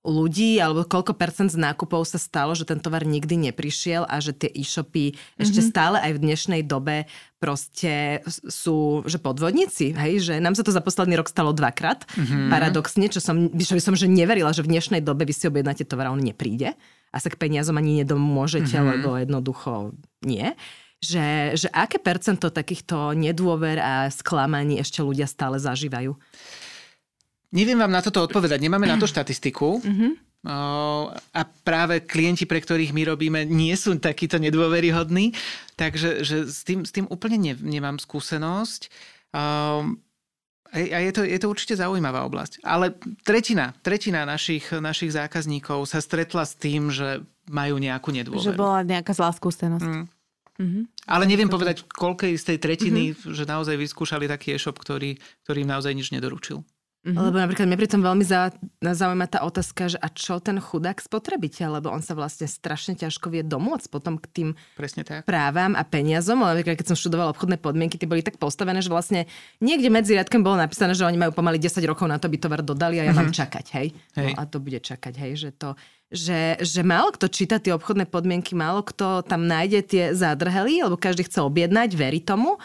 ľudí, 0.08 0.56
alebo 0.64 0.88
koľko 0.88 1.20
percent 1.20 1.52
z 1.52 1.60
nákupov 1.60 2.08
sa 2.08 2.16
stalo, 2.16 2.56
že 2.56 2.64
ten 2.64 2.80
tovar 2.80 3.04
nikdy 3.04 3.52
neprišiel 3.52 4.08
a 4.08 4.24
že 4.24 4.32
tie 4.32 4.48
e-shopy 4.48 5.12
mm-hmm. 5.12 5.44
ešte 5.44 5.60
mhm. 5.60 5.68
stále 5.68 5.98
aj 6.00 6.12
v 6.16 6.24
dnešnej 6.24 6.62
dobe 6.64 7.04
proste 7.38 8.24
sú, 8.26 9.06
že 9.06 9.22
podvodníci, 9.22 9.94
hej, 9.94 10.14
že 10.24 10.34
nám 10.42 10.58
sa 10.58 10.66
to 10.66 10.74
za 10.74 10.82
posledný 10.82 11.22
rok 11.22 11.30
stalo 11.30 11.54
dvakrát, 11.54 12.08
mm-hmm. 12.08 12.50
paradoxne, 12.50 13.06
čo 13.12 13.22
som, 13.22 13.52
čo 13.54 13.78
by 13.78 13.82
som 13.84 13.94
že 13.94 14.10
neverila, 14.10 14.56
že 14.56 14.66
v 14.66 14.74
dnešnej 14.74 15.06
dobe 15.06 15.28
vy 15.28 15.36
si 15.36 15.46
objednáte 15.46 15.86
tovar 15.86 16.10
a 16.10 16.16
on 16.16 16.24
nepríde 16.24 16.74
a 17.12 17.18
sa 17.22 17.30
k 17.30 17.38
peniazom 17.38 17.78
ani 17.78 18.02
nedomôžete, 18.02 18.74
mm-hmm. 18.74 18.90
lebo 18.98 19.22
jednoducho 19.22 19.94
nie. 20.26 20.56
Že, 20.98 21.54
že 21.54 21.68
aké 21.70 22.02
percento 22.02 22.50
takýchto 22.50 23.14
nedôver 23.14 23.78
a 23.78 24.10
sklamaní 24.10 24.82
ešte 24.82 25.06
ľudia 25.06 25.30
stále 25.30 25.62
zažívajú? 25.62 26.18
Neviem 27.56 27.80
vám 27.80 27.94
na 27.94 28.04
toto 28.04 28.24
odpovedať, 28.28 28.60
nemáme 28.60 28.88
na 28.88 29.00
to 29.00 29.08
štatistiku. 29.08 29.80
Mm-hmm. 29.80 30.12
A 31.34 31.42
práve 31.64 32.04
klienti, 32.04 32.48
pre 32.48 32.60
ktorých 32.64 32.96
my 32.96 33.04
robíme, 33.08 33.40
nie 33.48 33.74
sú 33.76 33.96
takíto 34.00 34.40
nedôveryhodní, 34.40 35.36
takže 35.76 36.24
že 36.24 36.48
s, 36.48 36.64
tým, 36.64 36.88
s 36.88 36.92
tým 36.96 37.08
úplne 37.12 37.40
ne, 37.40 37.54
nemám 37.56 38.00
skúsenosť. 38.00 38.92
A 39.36 40.98
je 41.00 41.12
to, 41.16 41.24
je 41.24 41.40
to 41.40 41.48
určite 41.48 41.80
zaujímavá 41.80 42.28
oblasť. 42.28 42.64
Ale 42.64 42.96
tretina, 43.24 43.72
tretina 43.80 44.28
našich, 44.28 44.68
našich 44.72 45.16
zákazníkov 45.16 45.88
sa 45.88 46.04
stretla 46.04 46.44
s 46.44 46.56
tým, 46.60 46.92
že 46.92 47.24
majú 47.48 47.80
nejakú 47.80 48.12
nedôveru. 48.12 48.44
Že 48.44 48.60
bola 48.60 48.84
nejaká 48.84 49.16
zlá 49.16 49.32
skúsenosť. 49.32 49.88
Mm. 49.88 50.06
Mm-hmm. 50.58 50.84
Ale 51.08 51.24
neviem 51.30 51.48
povedať, 51.48 51.86
koľkej 51.88 52.34
z 52.36 52.44
tej 52.44 52.58
tretiny, 52.60 53.04
mm-hmm. 53.14 53.32
že 53.32 53.44
naozaj 53.48 53.76
vyskúšali 53.80 54.28
taký 54.28 54.56
e-shop, 54.58 54.76
ktorý, 54.80 55.16
ktorý 55.48 55.58
im 55.64 55.72
naozaj 55.72 55.94
nič 55.96 56.12
nedoručil. 56.12 56.66
Mm-hmm. 57.06 57.24
Lebo 57.24 57.38
napríklad 57.40 57.68
mňa 57.72 57.80
pri 57.80 57.90
tom 57.94 58.02
veľmi 58.04 58.26
zaujíma 58.84 59.28
tá 59.32 59.40
otázka, 59.46 59.96
že 59.96 59.98
a 60.02 60.12
čo 60.12 60.44
ten 60.44 60.60
chudák 60.60 61.00
spotrebiteľ, 61.00 61.80
lebo 61.80 61.88
on 61.88 62.04
sa 62.04 62.18
vlastne 62.18 62.50
strašne 62.50 63.00
ťažko 63.00 63.32
vie 63.32 63.48
domôcť 63.48 63.88
potom 63.88 64.20
k 64.20 64.26
tým 64.28 64.50
Presne 64.76 65.08
tak. 65.08 65.24
právam 65.24 65.78
a 65.78 65.88
peniazom. 65.88 66.44
Ale 66.44 66.68
keď 66.68 66.92
som 66.92 67.00
študovala 67.00 67.32
obchodné 67.32 67.64
podmienky, 67.64 67.96
tie 67.96 68.10
boli 68.10 68.26
tak 68.26 68.36
postavené, 68.36 68.84
že 68.84 68.92
vlastne 68.92 69.24
niekde 69.64 69.88
medzi 69.88 70.20
riadkom 70.20 70.44
bolo 70.44 70.60
napísané, 70.60 70.98
že 70.98 71.08
oni 71.08 71.16
majú 71.16 71.32
pomaly 71.32 71.62
10 71.62 71.80
rokov 71.88 72.12
na 72.12 72.20
to, 72.20 72.28
aby 72.28 72.42
tovar 72.42 72.60
dodali 72.60 73.00
a 73.00 73.08
ja 73.08 73.16
mm-hmm. 73.16 73.24
mám 73.24 73.32
čakať, 73.32 73.66
hej? 73.80 73.88
hej. 74.18 74.34
No, 74.36 74.42
a 74.42 74.44
to 74.44 74.58
bude 74.60 74.82
čakať, 74.84 75.14
hej, 75.16 75.48
že 75.48 75.52
to 75.56 75.80
že, 76.08 76.56
že 76.64 76.88
málo 76.88 77.12
kto 77.12 77.28
číta 77.28 77.60
tie 77.60 77.76
obchodné 77.76 78.08
podmienky, 78.08 78.56
málo 78.56 78.80
kto 78.80 79.28
tam 79.28 79.44
nájde 79.44 79.80
tie 79.84 80.04
zádrhely, 80.16 80.80
lebo 80.88 80.96
každý 80.96 81.28
chce 81.28 81.44
objednať, 81.44 82.00
verí 82.00 82.24
tomu 82.24 82.56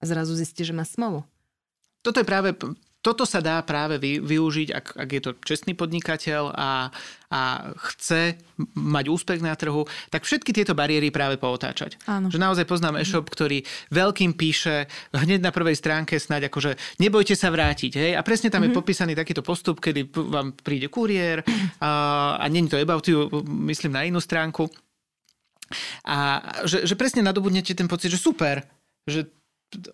a 0.00 0.02
zrazu 0.04 0.36
zistí, 0.36 0.68
že 0.68 0.76
má 0.76 0.84
smolu. 0.84 1.24
Toto 2.04 2.20
je 2.20 2.28
práve 2.28 2.52
toto 3.00 3.24
sa 3.24 3.40
dá 3.40 3.56
práve 3.64 3.96
vy, 3.96 4.20
využiť, 4.20 4.68
ak, 4.76 4.86
ak 4.92 5.08
je 5.08 5.22
to 5.24 5.30
čestný 5.40 5.72
podnikateľ 5.72 6.52
a, 6.52 6.92
a 7.32 7.40
chce 7.90 8.36
mať 8.76 9.04
úspech 9.08 9.40
na 9.40 9.56
trhu, 9.56 9.88
tak 10.12 10.28
všetky 10.28 10.52
tieto 10.52 10.76
bariéry 10.76 11.08
práve 11.08 11.40
pootáčať. 11.40 11.96
Áno. 12.04 12.28
Že 12.28 12.36
naozaj 12.36 12.68
poznám 12.68 13.00
e-shop, 13.00 13.24
ktorý 13.32 13.64
veľkým 13.88 14.36
píše 14.36 14.84
hneď 15.16 15.40
na 15.40 15.48
prvej 15.48 15.80
stránke 15.80 16.20
snáď 16.20 16.52
akože 16.52 17.00
nebojte 17.00 17.32
sa 17.32 17.48
vrátiť. 17.48 17.92
Hej? 17.96 18.12
A 18.16 18.20
presne 18.20 18.52
tam 18.52 18.60
mm-hmm. 18.60 18.68
je 18.68 18.76
mhm. 18.76 18.80
popísaný 18.84 19.12
takýto 19.16 19.40
postup, 19.40 19.80
kedy 19.80 20.12
vám 20.12 20.52
príde 20.60 20.92
kuriér 20.92 21.40
a, 21.80 22.36
a 22.36 22.44
není 22.52 22.68
to 22.68 22.76
about 22.76 23.08
you, 23.08 23.32
myslím 23.64 23.96
na 23.96 24.04
inú 24.04 24.20
stránku. 24.20 24.68
A 26.04 26.42
že, 26.68 26.84
že 26.84 26.98
presne 26.98 27.24
nadobudnete 27.24 27.72
ten 27.72 27.88
pocit, 27.88 28.12
že 28.12 28.20
super, 28.20 28.66
že 29.06 29.39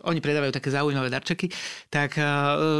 oni 0.08 0.20
predávajú 0.24 0.52
také 0.56 0.72
zaujímavé 0.72 1.12
darčeky, 1.12 1.52
tak 1.92 2.16
eh, 2.16 2.24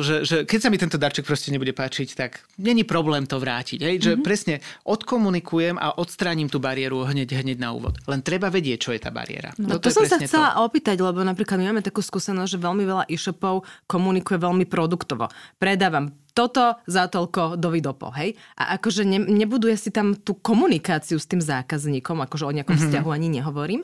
že, 0.00 0.16
že 0.24 0.36
keď 0.48 0.58
sa 0.58 0.68
mi 0.72 0.78
tento 0.80 0.96
darček 0.96 1.28
proste 1.28 1.52
nebude 1.52 1.76
páčiť, 1.76 2.08
tak 2.16 2.44
není 2.60 2.82
problém 2.82 3.28
to 3.28 3.36
vrátiť. 3.36 3.78
Hej? 3.84 3.94
Mm-hmm. 3.96 4.06
Že 4.06 4.12
mhm. 4.16 4.22
presne 4.24 4.54
odkomunikujem 4.88 5.76
a 5.76 5.96
odstránim 5.96 6.48
tú 6.48 6.58
bariéru 6.62 7.04
hneď, 7.04 7.42
hneď 7.42 7.58
na 7.60 7.72
úvod. 7.76 7.96
Len 8.08 8.20
treba 8.24 8.48
vedieť, 8.48 8.88
čo 8.88 8.90
je 8.96 9.00
tá 9.00 9.12
bariéra. 9.12 9.52
No 9.60 9.76
to 9.76 9.92
som 9.92 10.08
sa 10.08 10.20
chcela 10.20 10.56
to. 10.56 10.64
opýtať, 10.64 10.96
lebo 11.00 11.20
napríklad 11.22 11.60
my 11.60 11.72
máme 11.74 11.82
takú 11.84 12.00
skúsenosť, 12.00 12.56
že 12.56 12.58
veľmi 12.60 12.84
veľa 12.84 13.04
e-shopov 13.12 13.66
komunikuje 13.88 14.40
veľmi 14.40 14.64
produktovo. 14.68 15.28
Predávam 15.60 16.25
toto 16.36 16.76
za 16.84 17.08
toľko 17.08 17.56
do 17.56 17.72
vidopo, 17.72 18.12
hej? 18.12 18.36
A 18.60 18.76
akože 18.76 19.08
ne, 19.08 19.24
nebuduje 19.24 19.72
si 19.80 19.88
tam 19.88 20.12
tú 20.12 20.36
komunikáciu 20.36 21.16
s 21.16 21.24
tým 21.24 21.40
zákazníkom, 21.40 22.20
akože 22.20 22.44
o 22.44 22.52
nejakom 22.52 22.76
mm-hmm. 22.76 22.92
vzťahu 22.92 23.08
ani 23.08 23.28
nehovorím. 23.32 23.82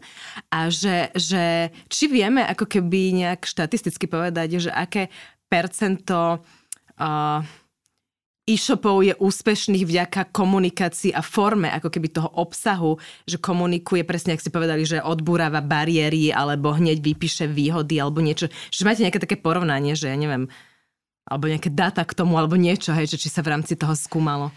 A 0.53 0.69
že, 0.69 1.09
že 1.17 1.73
či 1.89 2.13
vieme 2.13 2.45
ako 2.45 2.69
keby 2.69 3.17
nejak 3.17 3.49
štatisticky 3.49 4.05
povedať, 4.05 4.69
že 4.69 4.71
aké 4.71 5.09
percento 5.49 6.45
uh, 7.01 7.41
e-shopov 8.43 9.07
je 9.07 9.15
úspešných 9.17 9.87
vďaka 9.87 10.35
komunikácii 10.35 11.15
a 11.15 11.23
forme 11.23 11.71
ako 11.71 11.89
keby 11.89 12.11
toho 12.11 12.29
obsahu, 12.37 12.99
že 13.25 13.39
komunikuje 13.39 14.03
presne, 14.03 14.35
ak 14.35 14.43
ste 14.43 14.53
povedali, 14.53 14.83
že 14.83 15.01
odburáva 15.01 15.63
bariéry 15.63 16.35
alebo 16.35 16.75
hneď 16.75 16.99
vypíše 17.01 17.47
výhody 17.47 18.03
alebo 18.03 18.19
niečo. 18.19 18.51
Že 18.75 18.83
máte 18.85 19.05
nejaké 19.07 19.23
také 19.23 19.37
porovnanie, 19.39 19.95
že 19.95 20.11
ja 20.11 20.19
neviem, 20.19 20.51
alebo 21.27 21.51
nejaké 21.51 21.71
dáta 21.71 22.03
k 22.03 22.17
tomu, 22.17 22.35
alebo 22.37 22.59
niečo, 22.59 22.91
hej, 22.93 23.11
že 23.11 23.21
či 23.21 23.29
sa 23.31 23.41
v 23.43 23.55
rámci 23.55 23.79
toho 23.79 23.95
skúmalo? 23.95 24.51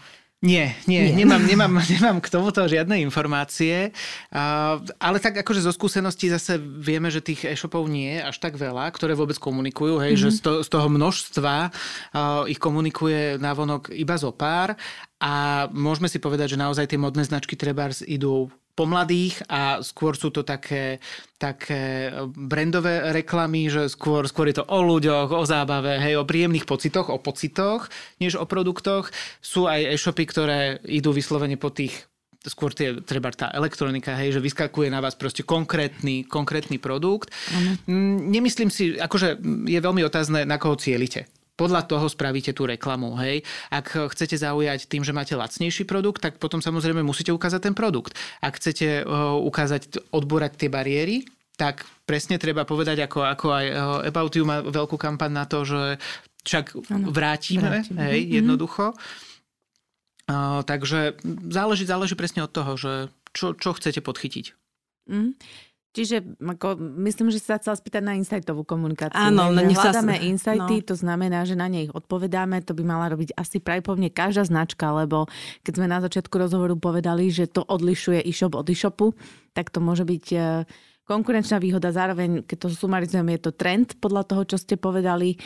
Nie, 0.44 0.76
nie, 0.84 1.00
nie. 1.00 1.24
Nemám, 1.24 1.40
nemám, 1.48 1.72
nemám 1.96 2.18
k 2.20 2.28
tomuto 2.28 2.60
žiadne 2.68 3.00
informácie, 3.00 3.90
uh, 4.36 4.76
ale 5.00 5.16
tak 5.16 5.40
akože 5.40 5.64
zo 5.64 5.72
skúseností 5.72 6.28
zase 6.28 6.60
vieme, 6.60 7.08
že 7.08 7.24
tých 7.24 7.48
e-shopov 7.48 7.88
nie 7.88 8.20
je 8.20 8.20
až 8.20 8.36
tak 8.36 8.60
veľa, 8.60 8.92
ktoré 8.92 9.16
vôbec 9.16 9.40
komunikujú, 9.40 9.96
hej, 10.04 10.12
mm-hmm. 10.14 10.28
že 10.28 10.36
z, 10.36 10.40
to, 10.44 10.52
z 10.60 10.68
toho 10.68 10.92
množstva 10.92 11.54
uh, 11.72 12.44
ich 12.52 12.60
komunikuje 12.60 13.40
návonok 13.40 13.88
iba 13.96 14.20
zo 14.20 14.28
pár 14.28 14.76
a 15.16 15.66
môžeme 15.72 16.12
si 16.12 16.20
povedať, 16.20 16.52
že 16.52 16.60
naozaj 16.60 16.92
tie 16.92 17.00
modné 17.00 17.24
značky 17.24 17.56
trebárs 17.56 18.04
idú 18.04 18.52
po 18.76 18.84
mladých 18.84 19.40
a 19.48 19.80
skôr 19.80 20.12
sú 20.12 20.28
to 20.28 20.44
také, 20.44 21.00
také 21.40 22.12
brandové 22.36 23.10
reklamy, 23.16 23.72
že 23.72 23.88
skôr, 23.88 24.28
skôr 24.28 24.52
je 24.52 24.60
to 24.60 24.68
o 24.68 24.84
ľuďoch, 24.84 25.32
o 25.32 25.42
zábave, 25.48 25.96
hej, 25.96 26.20
o 26.20 26.28
príjemných 26.28 26.68
pocitoch, 26.68 27.08
o 27.08 27.16
pocitoch, 27.16 27.88
než 28.20 28.36
o 28.36 28.44
produktoch. 28.44 29.08
Sú 29.40 29.64
aj 29.64 29.96
e-shopy, 29.96 30.28
ktoré 30.28 30.58
idú 30.84 31.16
vyslovene 31.16 31.56
po 31.56 31.72
tých 31.72 32.04
skôr 32.46 32.70
tie, 32.70 33.02
treba 33.02 33.34
tá 33.34 33.50
elektronika, 33.50 34.14
hej, 34.14 34.38
že 34.38 34.44
vyskakuje 34.44 34.86
na 34.86 35.02
vás 35.02 35.18
proste 35.18 35.42
konkrétny, 35.42 36.22
konkrétny 36.22 36.78
produkt. 36.78 37.34
Mm, 37.90 38.30
nemyslím 38.30 38.70
si, 38.70 38.94
akože 38.94 39.42
je 39.66 39.78
veľmi 39.82 40.06
otázne, 40.06 40.46
na 40.46 40.54
koho 40.54 40.78
cielite 40.78 41.26
podľa 41.56 41.88
toho 41.88 42.06
spravíte 42.06 42.52
tú 42.52 42.68
reklamu. 42.68 43.16
Hej. 43.16 43.42
Ak 43.72 43.96
chcete 43.96 44.36
zaujať 44.36 44.86
tým, 44.86 45.02
že 45.02 45.16
máte 45.16 45.32
lacnejší 45.32 45.88
produkt, 45.88 46.20
tak 46.20 46.36
potom 46.36 46.60
samozrejme 46.60 47.00
musíte 47.00 47.32
ukázať 47.32 47.72
ten 47.72 47.74
produkt. 47.74 48.12
Ak 48.44 48.60
chcete 48.60 49.02
uh, 49.02 49.34
ukázať, 49.40 50.12
odborať 50.12 50.52
tie 50.60 50.68
bariéry, 50.68 51.24
tak 51.56 51.88
presne 52.04 52.36
treba 52.36 52.68
povedať, 52.68 53.08
ako, 53.08 53.24
ako 53.24 53.46
aj 53.48 53.66
uh, 53.72 53.76
About 54.04 54.36
You 54.36 54.44
má 54.44 54.60
veľkú 54.60 55.00
kampaň 55.00 55.32
na 55.32 55.44
to, 55.48 55.64
že 55.64 55.96
však 56.44 56.76
ano, 56.92 57.10
vrátime, 57.10 57.64
vrátime, 57.64 58.00
hej, 58.06 58.20
mm-hmm. 58.22 58.36
jednoducho. 58.38 58.84
Uh, 60.28 60.60
takže 60.62 61.16
záleží, 61.48 61.88
záleží 61.88 62.14
presne 62.14 62.44
od 62.44 62.52
toho, 62.52 62.76
že 62.76 62.92
čo, 63.32 63.56
čo 63.56 63.72
chcete 63.72 64.04
podchytiť. 64.04 64.52
Mm. 65.08 65.32
Čiže 65.96 66.36
ako, 66.36 66.76
myslím, 67.08 67.32
že 67.32 67.40
sa 67.40 67.56
chcela 67.56 67.72
spýtať 67.72 68.04
na 68.04 68.20
insightovú 68.20 68.68
komunikáciu. 68.68 69.16
Áno, 69.16 69.48
no, 69.48 69.64
hľadáme 69.64 70.20
sa... 70.20 70.28
insighty, 70.28 70.84
no. 70.84 70.88
to 70.92 70.92
znamená, 70.92 71.48
že 71.48 71.56
na 71.56 71.72
nej 71.72 71.88
odpovedáme, 71.88 72.60
to 72.60 72.76
by 72.76 72.84
mala 72.84 73.08
robiť 73.08 73.32
asi 73.32 73.64
pravdepodobne 73.64 74.12
každá 74.12 74.44
značka, 74.44 74.92
lebo 74.92 75.24
keď 75.64 75.72
sme 75.80 75.88
na 75.88 76.04
začiatku 76.04 76.36
rozhovoru 76.36 76.76
povedali, 76.76 77.32
že 77.32 77.48
to 77.48 77.64
odlišuje 77.64 78.20
e-shop 78.28 78.60
od 78.60 78.68
e-shopu, 78.68 79.16
tak 79.56 79.72
to 79.72 79.80
môže 79.80 80.04
byť 80.04 80.24
e, 80.36 80.38
konkurenčná 81.08 81.56
výhoda. 81.56 81.88
Zároveň, 81.88 82.44
keď 82.44 82.68
to 82.68 82.68
sumarizujem, 82.76 83.32
je 83.32 83.40
to 83.48 83.56
trend 83.56 83.96
podľa 83.96 84.28
toho, 84.28 84.42
čo 84.44 84.60
ste 84.60 84.76
povedali 84.76 85.40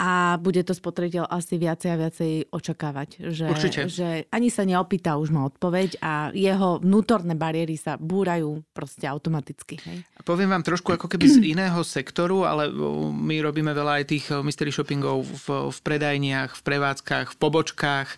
a 0.00 0.40
bude 0.40 0.64
to 0.64 0.72
spotrebiteľ 0.72 1.28
asi 1.28 1.60
viacej 1.60 1.88
a 1.92 1.96
viacej 2.00 2.32
očakávať. 2.48 3.20
Že, 3.20 3.44
Určite. 3.52 3.80
že 3.92 4.24
ani 4.32 4.48
sa 4.48 4.64
neopýta, 4.64 5.20
už 5.20 5.28
má 5.28 5.44
odpoveď 5.44 6.00
a 6.00 6.32
jeho 6.32 6.80
vnútorné 6.80 7.36
bariéry 7.36 7.76
sa 7.76 8.00
búrajú 8.00 8.64
proste 8.72 9.04
automaticky. 9.04 9.76
Hej? 9.84 10.08
Poviem 10.24 10.56
vám 10.56 10.64
trošku 10.64 10.96
ako 10.96 11.04
keby 11.04 11.26
z 11.28 11.38
iného 11.52 11.84
sektoru, 11.84 12.48
ale 12.48 12.72
my 13.12 13.44
robíme 13.44 13.76
veľa 13.76 14.00
aj 14.00 14.04
tých 14.08 14.26
mystery 14.40 14.72
shoppingov 14.72 15.20
v, 15.20 15.68
v 15.68 15.78
predajniach, 15.84 16.56
v 16.56 16.62
prevádzkach, 16.64 17.36
v 17.36 17.36
pobočkách 17.36 18.08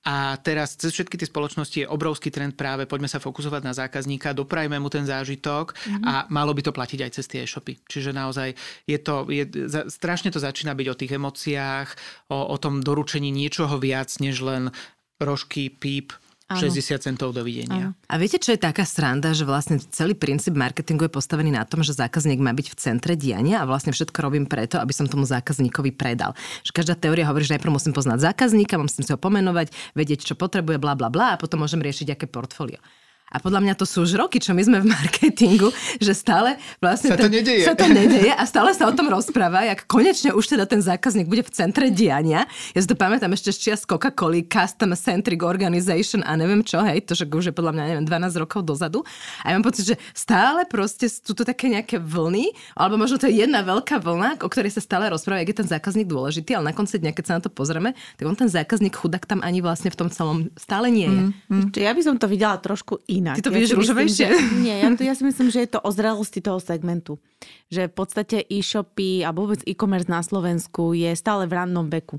a 0.00 0.40
teraz 0.40 0.80
cez 0.80 0.96
všetky 0.96 1.20
tie 1.20 1.28
spoločnosti 1.28 1.76
je 1.84 1.90
obrovský 1.90 2.32
trend 2.32 2.56
práve 2.56 2.88
poďme 2.88 3.04
sa 3.04 3.20
fokusovať 3.20 3.62
na 3.64 3.76
zákazníka, 3.76 4.32
doprajme 4.32 4.80
mu 4.80 4.88
ten 4.88 5.04
zážitok 5.04 5.76
mm-hmm. 5.76 6.04
a 6.08 6.24
malo 6.32 6.56
by 6.56 6.64
to 6.64 6.72
platiť 6.72 7.00
aj 7.04 7.10
cez 7.20 7.26
tie 7.28 7.44
e-shopy. 7.44 7.84
Čiže 7.84 8.16
naozaj 8.16 8.56
je 8.88 8.98
to, 8.98 9.28
je, 9.28 9.44
strašne 9.92 10.32
to 10.32 10.40
začína 10.40 10.72
byť 10.72 10.86
o 10.88 10.98
tých 10.98 11.12
emóciách, 11.20 11.88
o, 12.32 12.38
o 12.48 12.56
tom 12.56 12.80
doručení 12.80 13.28
niečoho 13.28 13.76
viac, 13.76 14.08
než 14.24 14.40
len 14.40 14.72
rožky, 15.20 15.68
píp, 15.68 16.16
60 16.58 16.98
centov 16.98 17.30
dovidenia. 17.30 17.94
A 18.10 18.14
viete, 18.18 18.42
čo 18.42 18.50
je 18.50 18.58
taká 18.58 18.82
sranda, 18.82 19.30
že 19.30 19.46
vlastne 19.46 19.78
celý 19.78 20.18
princíp 20.18 20.58
marketingu 20.58 21.06
je 21.06 21.12
postavený 21.12 21.54
na 21.54 21.62
tom, 21.62 21.86
že 21.86 21.94
zákazník 21.94 22.42
má 22.42 22.50
byť 22.50 22.66
v 22.74 22.76
centre 22.78 23.14
diania 23.14 23.62
a 23.62 23.68
vlastne 23.68 23.94
všetko 23.94 24.18
robím 24.18 24.50
preto, 24.50 24.82
aby 24.82 24.90
som 24.90 25.06
tomu 25.06 25.22
zákazníkovi 25.28 25.94
predal. 25.94 26.34
Že 26.66 26.74
každá 26.74 26.94
teória 26.98 27.30
hovorí, 27.30 27.46
že 27.46 27.54
najprv 27.54 27.70
musím 27.70 27.94
poznať 27.94 28.34
zákazníka, 28.34 28.82
musím 28.82 29.06
si 29.06 29.10
ho 29.14 29.18
pomenovať, 29.18 29.70
vedieť, 29.94 30.26
čo 30.26 30.34
potrebuje, 30.34 30.82
bla 30.82 30.98
bla 30.98 31.06
bla 31.06 31.34
a 31.34 31.40
potom 31.40 31.62
môžem 31.62 31.78
riešiť, 31.78 32.18
aké 32.18 32.26
portfólio. 32.26 32.82
A 33.30 33.38
podľa 33.38 33.62
mňa 33.62 33.74
to 33.78 33.86
sú 33.86 34.02
už 34.02 34.18
roky, 34.18 34.42
čo 34.42 34.50
my 34.50 34.62
sme 34.66 34.78
v 34.82 34.90
marketingu, 34.90 35.70
že 36.02 36.12
stále 36.18 36.58
vlastne 36.82 37.14
sa 37.14 37.16
to, 37.16 37.30
ten, 37.30 37.38
nedeje. 37.38 37.62
sa 37.62 37.74
to 37.78 37.86
nedeje 37.86 38.32
a 38.34 38.42
stále 38.42 38.74
sa 38.74 38.90
o 38.90 38.92
tom 38.92 39.06
rozpráva, 39.06 39.62
jak 39.70 39.86
konečne 39.86 40.34
už 40.34 40.58
teda 40.58 40.66
ten 40.66 40.82
zákazník 40.82 41.30
bude 41.30 41.46
v 41.46 41.50
centre 41.54 41.94
diania. 41.94 42.50
Ja 42.74 42.80
si 42.82 42.88
to 42.90 42.98
pamätám 42.98 43.30
ešte 43.30 43.54
z 43.54 43.58
čias 43.70 43.86
Coca-Cola, 43.86 44.42
Custom 44.50 44.92
Centric 44.98 45.46
Organization 45.46 46.26
a 46.26 46.34
neviem 46.34 46.66
čo, 46.66 46.82
hej, 46.82 47.06
to 47.06 47.14
že 47.14 47.30
už 47.30 47.50
je 47.50 47.54
podľa 47.54 47.72
mňa, 47.78 47.84
neviem, 47.94 48.06
12 48.06 48.42
rokov 48.42 48.66
dozadu. 48.66 49.06
A 49.46 49.52
ja 49.52 49.54
mám 49.54 49.66
pocit, 49.66 49.94
že 49.94 49.96
stále 50.10 50.66
proste 50.66 51.06
sú 51.06 51.30
tu 51.32 51.46
také 51.46 51.70
nejaké 51.70 52.02
vlny, 52.02 52.50
alebo 52.74 52.98
možno 52.98 53.22
to 53.22 53.30
je 53.30 53.46
jedna 53.46 53.62
veľká 53.62 54.02
vlna, 54.02 54.42
o 54.42 54.48
ktorej 54.50 54.74
sa 54.74 54.82
stále 54.82 55.06
rozpráva, 55.06 55.46
jak 55.46 55.54
je 55.54 55.58
ten 55.62 55.68
zákazník 55.70 56.10
dôležitý, 56.10 56.58
ale 56.58 56.70
na 56.70 56.74
konci 56.74 56.98
dňa, 56.98 57.14
keď 57.14 57.24
sa 57.24 57.34
na 57.38 57.42
to 57.46 57.50
pozrieme, 57.52 57.94
tak 58.18 58.24
on 58.26 58.34
ten 58.34 58.50
zákazník 58.50 58.98
chudák 58.98 59.22
tam 59.22 59.40
ani 59.46 59.62
vlastne 59.62 59.94
v 59.94 59.96
tom 59.96 60.08
celom 60.10 60.50
stále 60.58 60.90
nie 60.90 61.06
je. 61.06 61.22
Mm, 61.22 61.30
mm. 61.46 61.66
Ja 61.78 61.94
by 61.94 62.02
som 62.02 62.18
to 62.18 62.26
videla 62.26 62.58
trošku 62.58 63.02
inak. 63.20 63.36
Ty 63.36 63.46
to 63.46 63.52
vidíš 63.52 63.76
ja 63.76 63.78
rúžovejšie? 63.78 64.26
Nie, 64.66 64.74
ja, 64.80 64.88
to, 64.96 65.04
ja 65.04 65.14
si 65.14 65.22
myslím, 65.28 65.52
že 65.52 65.68
je 65.68 65.70
to 65.76 65.80
o 65.84 65.90
zrelosti 65.92 66.40
toho 66.40 66.56
segmentu. 66.58 67.20
Že 67.68 67.92
v 67.92 67.94
podstate 67.94 68.36
e-shopy 68.48 69.22
a 69.22 69.30
vôbec 69.36 69.60
e-commerce 69.68 70.08
na 70.08 70.24
Slovensku 70.24 70.96
je 70.96 71.12
stále 71.12 71.44
v 71.44 71.60
rannom 71.60 71.86
veku. 71.86 72.18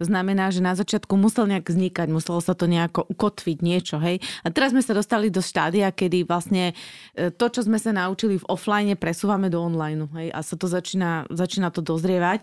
To 0.00 0.08
znamená, 0.08 0.48
že 0.48 0.64
na 0.64 0.72
začiatku 0.72 1.14
musel 1.14 1.46
nejak 1.46 1.68
vznikať, 1.68 2.08
muselo 2.08 2.40
sa 2.40 2.56
to 2.56 2.64
nejako 2.64 3.04
ukotviť 3.06 3.58
niečo, 3.60 4.00
hej. 4.00 4.24
A 4.42 4.48
teraz 4.48 4.72
sme 4.72 4.80
sa 4.80 4.96
dostali 4.96 5.28
do 5.28 5.44
štádia, 5.44 5.92
kedy 5.92 6.24
vlastne 6.24 6.72
e, 7.12 7.30
to, 7.30 7.46
čo 7.52 7.62
sme 7.62 7.76
sa 7.76 7.92
naučili 7.92 8.40
v 8.40 8.48
offline, 8.48 8.96
presúvame 8.96 9.52
do 9.52 9.60
online, 9.60 10.08
hej. 10.16 10.28
A 10.32 10.40
sa 10.40 10.56
to 10.56 10.64
začína, 10.66 11.28
začína 11.28 11.68
to 11.70 11.84
dozrievať. 11.84 12.42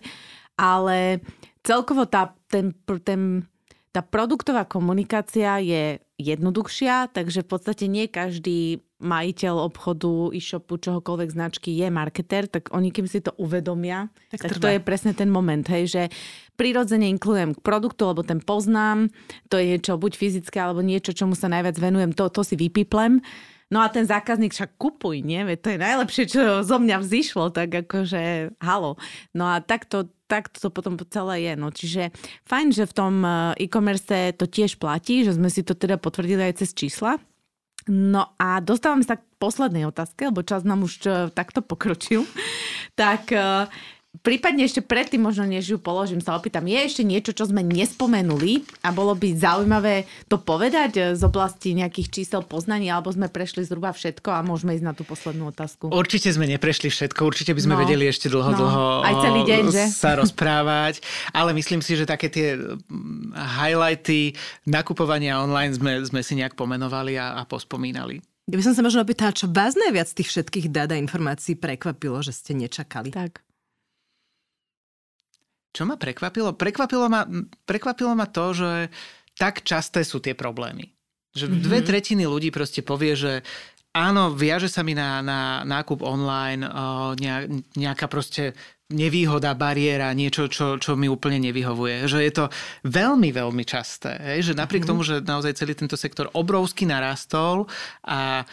Ale 0.55 1.25
celkovo 1.65 2.05
tá, 2.05 2.37
ten, 2.47 2.71
ten, 3.03 3.43
tá 3.91 4.05
produktová 4.05 4.69
komunikácia 4.69 5.57
je 5.59 5.97
jednoduchšia, 6.19 7.15
takže 7.15 7.47
v 7.47 7.49
podstate 7.49 7.87
nie 7.87 8.11
každý 8.11 8.83
majiteľ 8.99 9.71
obchodu, 9.71 10.35
e-shopu, 10.35 10.75
čohokoľvek 10.75 11.29
značky 11.31 11.71
je 11.71 11.87
marketer, 11.87 12.51
tak 12.51 12.67
oni 12.75 12.91
kým 12.91 13.07
si 13.07 13.23
to 13.23 13.31
uvedomia, 13.39 14.11
tak, 14.27 14.51
tak 14.51 14.59
to 14.59 14.67
je 14.67 14.79
presne 14.83 15.15
ten 15.15 15.31
moment, 15.31 15.63
hej, 15.71 15.87
že 15.87 16.03
prirodzene 16.59 17.07
inklujem 17.07 17.55
k 17.55 17.63
produktu, 17.63 18.11
lebo 18.11 18.27
ten 18.27 18.43
poznám, 18.43 19.07
to 19.47 19.55
je 19.55 19.79
niečo 19.79 19.95
buď 19.95 20.19
fyzické, 20.19 20.59
alebo 20.59 20.83
niečo, 20.83 21.15
čomu 21.15 21.31
sa 21.31 21.47
najviac 21.47 21.79
venujem, 21.79 22.11
to, 22.11 22.27
to 22.27 22.43
si 22.43 22.59
vypiplem 22.59 23.23
No 23.69 23.85
a 23.85 23.87
ten 23.93 24.01
zákazník 24.09 24.49
však 24.49 24.81
kupuj, 24.81 25.21
nie? 25.21 25.45
Veď 25.45 25.57
to 25.61 25.69
je 25.69 25.79
najlepšie, 25.79 26.23
čo 26.25 26.41
zo 26.65 26.77
mňa 26.81 27.05
vzýšlo, 27.05 27.53
tak 27.53 27.69
akože 27.69 28.57
halo. 28.65 28.97
No 29.37 29.45
a 29.45 29.61
takto, 29.61 30.09
takto 30.25 30.57
to 30.57 30.69
potom 30.73 30.97
celé 31.13 31.45
je. 31.45 31.53
No 31.53 31.69
čiže 31.69 32.09
fajn, 32.49 32.67
že 32.73 32.89
v 32.89 32.93
tom 32.97 33.13
e, 33.21 33.29
e-commerce 33.69 34.33
to 34.33 34.49
tiež 34.49 34.81
platí, 34.81 35.21
že 35.21 35.37
sme 35.37 35.53
si 35.53 35.61
to 35.61 35.77
teda 35.77 36.01
potvrdili 36.01 36.49
aj 36.49 36.65
cez 36.65 36.73
čísla. 36.73 37.21
No 37.85 38.33
a 38.41 38.57
dostávam 38.57 39.05
sa 39.05 39.21
k 39.21 39.25
poslednej 39.37 39.85
otázke, 39.85 40.33
lebo 40.33 40.41
čas 40.41 40.65
nám 40.65 40.89
už 40.89 40.93
e, 41.05 41.09
takto 41.29 41.61
pokročil. 41.61 42.25
tak 42.99 43.29
e, 43.29 43.69
Prípadne 44.09 44.65
ešte 44.65 44.81
predtým, 44.81 45.21
možno 45.21 45.45
než 45.45 45.69
ju 45.69 45.77
položím, 45.77 46.17
sa 46.17 46.33
opýtam, 46.33 46.65
je 46.65 46.81
ešte 46.81 47.05
niečo, 47.05 47.29
čo 47.29 47.45
sme 47.45 47.61
nespomenuli 47.61 48.65
a 48.81 48.89
bolo 48.89 49.13
by 49.13 49.37
zaujímavé 49.37 50.09
to 50.25 50.41
povedať 50.41 50.91
eh, 50.97 51.03
z 51.13 51.21
oblasti 51.21 51.77
nejakých 51.77 52.09
čísel 52.09 52.41
poznaní, 52.41 52.89
alebo 52.89 53.13
sme 53.13 53.29
prešli 53.29 53.61
zhruba 53.61 53.93
všetko 53.93 54.33
a 54.33 54.41
môžeme 54.41 54.73
ísť 54.73 54.85
na 54.89 54.97
tú 54.97 55.05
poslednú 55.05 55.53
otázku. 55.53 55.93
Určite 55.93 56.33
sme 56.33 56.49
neprešli 56.49 56.89
všetko, 56.89 57.21
určite 57.21 57.53
by 57.53 57.61
sme 57.61 57.77
no, 57.77 57.81
vedeli 57.85 58.09
ešte 58.09 58.33
dlho, 58.33 58.49
no, 58.49 58.57
dlho 58.57 58.85
aj 59.05 59.15
celý 59.29 59.41
deň, 59.45 59.63
že? 59.69 59.83
sa 59.93 60.17
rozprávať, 60.17 61.05
ale 61.29 61.53
myslím 61.53 61.85
si, 61.85 61.93
že 61.93 62.09
také 62.09 62.33
tie 62.33 62.57
mm, 62.57 63.37
highlighty 63.37 64.33
nakupovania 64.65 65.37
online 65.37 65.77
sme, 65.77 66.01
sme 66.01 66.25
si 66.25 66.33
nejak 66.33 66.57
pomenovali 66.57 67.13
a, 67.13 67.37
a 67.37 67.45
pospomínali. 67.45 68.17
Ja 68.49 68.57
by 68.57 68.65
som 68.65 68.73
sa 68.73 68.81
možno 68.81 69.05
opýtala, 69.05 69.37
čo 69.37 69.45
vás 69.45 69.77
najviac 69.77 70.09
tých 70.09 70.33
všetkých 70.33 70.73
dát 70.73 70.89
a 70.89 70.97
informácií 70.97 71.53
prekvapilo, 71.53 72.25
že 72.25 72.33
ste 72.33 72.57
nečakali? 72.57 73.13
Tak. 73.13 73.45
Čo 75.79 75.87
ma 75.87 75.95
prekvapilo? 75.95 76.59
Prekvapilo 76.59 77.07
ma, 77.07 77.23
prekvapilo 77.63 78.11
ma 78.11 78.27
to, 78.27 78.51
že 78.51 78.91
tak 79.39 79.63
časté 79.63 80.03
sú 80.03 80.19
tie 80.19 80.35
problémy. 80.35 80.91
Že 81.31 81.47
mm-hmm. 81.47 81.63
dve 81.63 81.79
tretiny 81.79 82.27
ľudí 82.27 82.51
proste 82.51 82.83
povie, 82.83 83.15
že 83.15 83.47
áno, 83.95 84.35
viaže 84.35 84.67
sa 84.67 84.83
mi 84.83 84.91
na, 84.91 85.23
na 85.23 85.63
nákup 85.63 86.03
online 86.03 86.67
o, 86.67 87.15
nejaká 87.79 88.11
proste 88.11 88.59
nevýhoda, 88.91 89.55
bariéra, 89.55 90.11
niečo, 90.11 90.51
čo, 90.51 90.75
čo 90.83 90.99
mi 90.99 91.07
úplne 91.07 91.39
nevyhovuje. 91.47 92.11
Že 92.11 92.19
je 92.27 92.33
to 92.35 92.45
veľmi, 92.83 93.31
veľmi 93.31 93.63
časté. 93.63 94.19
Hej? 94.19 94.51
Že 94.51 94.59
napriek 94.59 94.83
mm-hmm. 94.83 94.99
tomu, 94.99 95.07
že 95.07 95.23
naozaj 95.23 95.63
celý 95.63 95.79
tento 95.79 95.95
sektor 95.95 96.27
obrovsky 96.35 96.83
narastol 96.83 97.71
a 98.03 98.43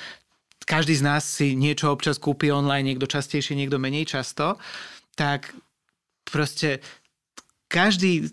každý 0.62 0.94
z 0.94 1.02
nás 1.02 1.26
si 1.26 1.58
niečo 1.58 1.90
občas 1.90 2.22
kúpi 2.22 2.54
online, 2.54 2.94
niekto 2.94 3.10
častejšie, 3.10 3.58
niekto 3.58 3.82
menej 3.82 4.14
často, 4.14 4.62
tak 5.18 5.50
proste 6.22 6.78
každý 7.66 8.30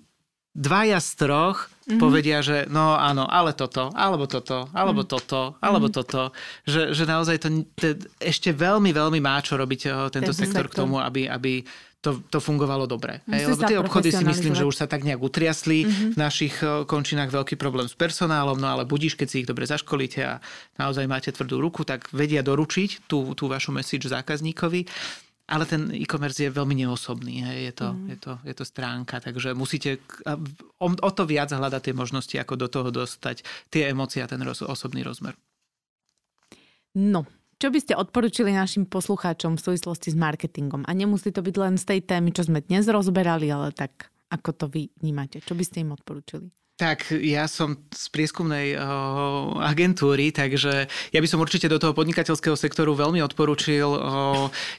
dvaja 0.54 1.02
z 1.02 1.10
troch 1.18 1.66
mm-hmm. 1.66 2.00
povedia, 2.00 2.46
že 2.46 2.70
no 2.70 2.94
áno, 2.94 3.26
ale 3.26 3.58
toto, 3.58 3.90
alebo 3.98 4.30
toto, 4.30 4.70
alebo 4.72 5.02
mm. 5.02 5.10
toto, 5.10 5.42
alebo 5.58 5.90
mm-hmm. 5.90 5.98
toto. 5.98 6.22
Že, 6.70 6.82
že 6.94 7.04
naozaj 7.10 7.38
to, 7.42 7.48
to 7.74 7.98
ešte 8.22 8.54
veľmi, 8.54 8.94
veľmi 8.94 9.18
má 9.18 9.42
čo 9.42 9.58
robiť 9.58 9.82
eh, 9.90 9.94
tento, 10.14 10.30
sektor, 10.32 10.64
sektor 10.64 10.66
k 10.70 10.78
tomu, 10.78 11.02
aby, 11.02 11.26
aby 11.26 11.66
to, 12.06 12.22
to 12.30 12.38
fungovalo 12.38 12.86
dobre. 12.86 13.24
Hej, 13.32 13.56
lebo 13.56 13.64
tie 13.64 13.80
obchody 13.80 14.12
si 14.12 14.22
myslím, 14.22 14.54
že 14.54 14.68
už 14.68 14.76
sa 14.76 14.86
tak 14.86 15.08
nejak 15.08 15.24
utriasli. 15.24 15.88
Mm-hmm. 15.88 16.10
V 16.14 16.18
našich 16.22 16.56
eh, 16.62 16.86
končinách 16.86 17.34
veľký 17.34 17.58
problém 17.58 17.90
s 17.90 17.98
personálom, 17.98 18.62
no 18.62 18.70
ale 18.70 18.86
budíš, 18.86 19.18
keď 19.18 19.28
si 19.28 19.38
ich 19.42 19.50
dobre 19.50 19.66
zaškolíte 19.66 20.22
a 20.22 20.38
naozaj 20.78 21.10
máte 21.10 21.34
tvrdú 21.34 21.58
ruku, 21.58 21.82
tak 21.82 22.14
vedia 22.14 22.46
doručiť 22.46 23.10
tú, 23.10 23.34
tú 23.34 23.50
vašu 23.50 23.74
message 23.74 24.06
zákazníkovi. 24.06 24.86
Ale 25.44 25.68
ten 25.68 25.92
e-commerce 25.92 26.40
je 26.40 26.56
veľmi 26.56 26.72
neosobný, 26.88 27.44
hej. 27.44 27.60
Je, 27.68 27.74
to, 27.76 27.88
mm. 27.92 28.08
je, 28.16 28.18
to, 28.18 28.32
je 28.48 28.56
to 28.56 28.64
stránka, 28.64 29.20
takže 29.20 29.52
musíte 29.52 30.00
o, 30.80 30.88
o 30.88 31.12
to 31.12 31.24
viac 31.28 31.52
hľadať 31.52 31.92
tie 31.92 31.96
možnosti, 31.96 32.36
ako 32.40 32.56
do 32.56 32.68
toho 32.72 32.90
dostať 32.96 33.44
tie 33.68 33.92
emócie 33.92 34.24
a 34.24 34.28
ten 34.32 34.40
roz, 34.40 34.64
osobný 34.64 35.04
rozmer. 35.04 35.36
No, 36.96 37.28
čo 37.60 37.68
by 37.72 37.80
ste 37.80 38.00
odporučili 38.00 38.56
našim 38.56 38.88
poslucháčom 38.88 39.60
v 39.60 39.64
súvislosti 39.68 40.12
s 40.12 40.18
marketingom? 40.20 40.88
A 40.88 40.92
nemusí 40.96 41.32
to 41.36 41.44
byť 41.44 41.56
len 41.60 41.76
z 41.76 41.86
tej 41.92 42.00
témy, 42.08 42.32
čo 42.32 42.48
sme 42.48 42.64
dnes 42.64 42.88
rozberali, 42.88 43.52
ale 43.52 43.76
tak 43.76 44.12
ako 44.32 44.50
to 44.56 44.66
vy 44.72 44.92
vnímate? 45.04 45.44
Čo 45.44 45.60
by 45.60 45.64
ste 45.68 45.84
im 45.84 45.92
odporúčili? 45.92 46.48
Tak 46.74 47.14
ja 47.14 47.46
som 47.46 47.78
z 47.94 48.10
prieskumnej 48.10 48.74
o, 48.74 48.82
agentúry, 49.62 50.34
takže 50.34 50.90
ja 50.90 51.20
by 51.22 51.28
som 51.30 51.38
určite 51.38 51.70
do 51.70 51.78
toho 51.78 51.94
podnikateľského 51.94 52.58
sektoru 52.58 52.98
veľmi 52.98 53.22
odporúčil 53.22 53.86
o, 53.86 54.00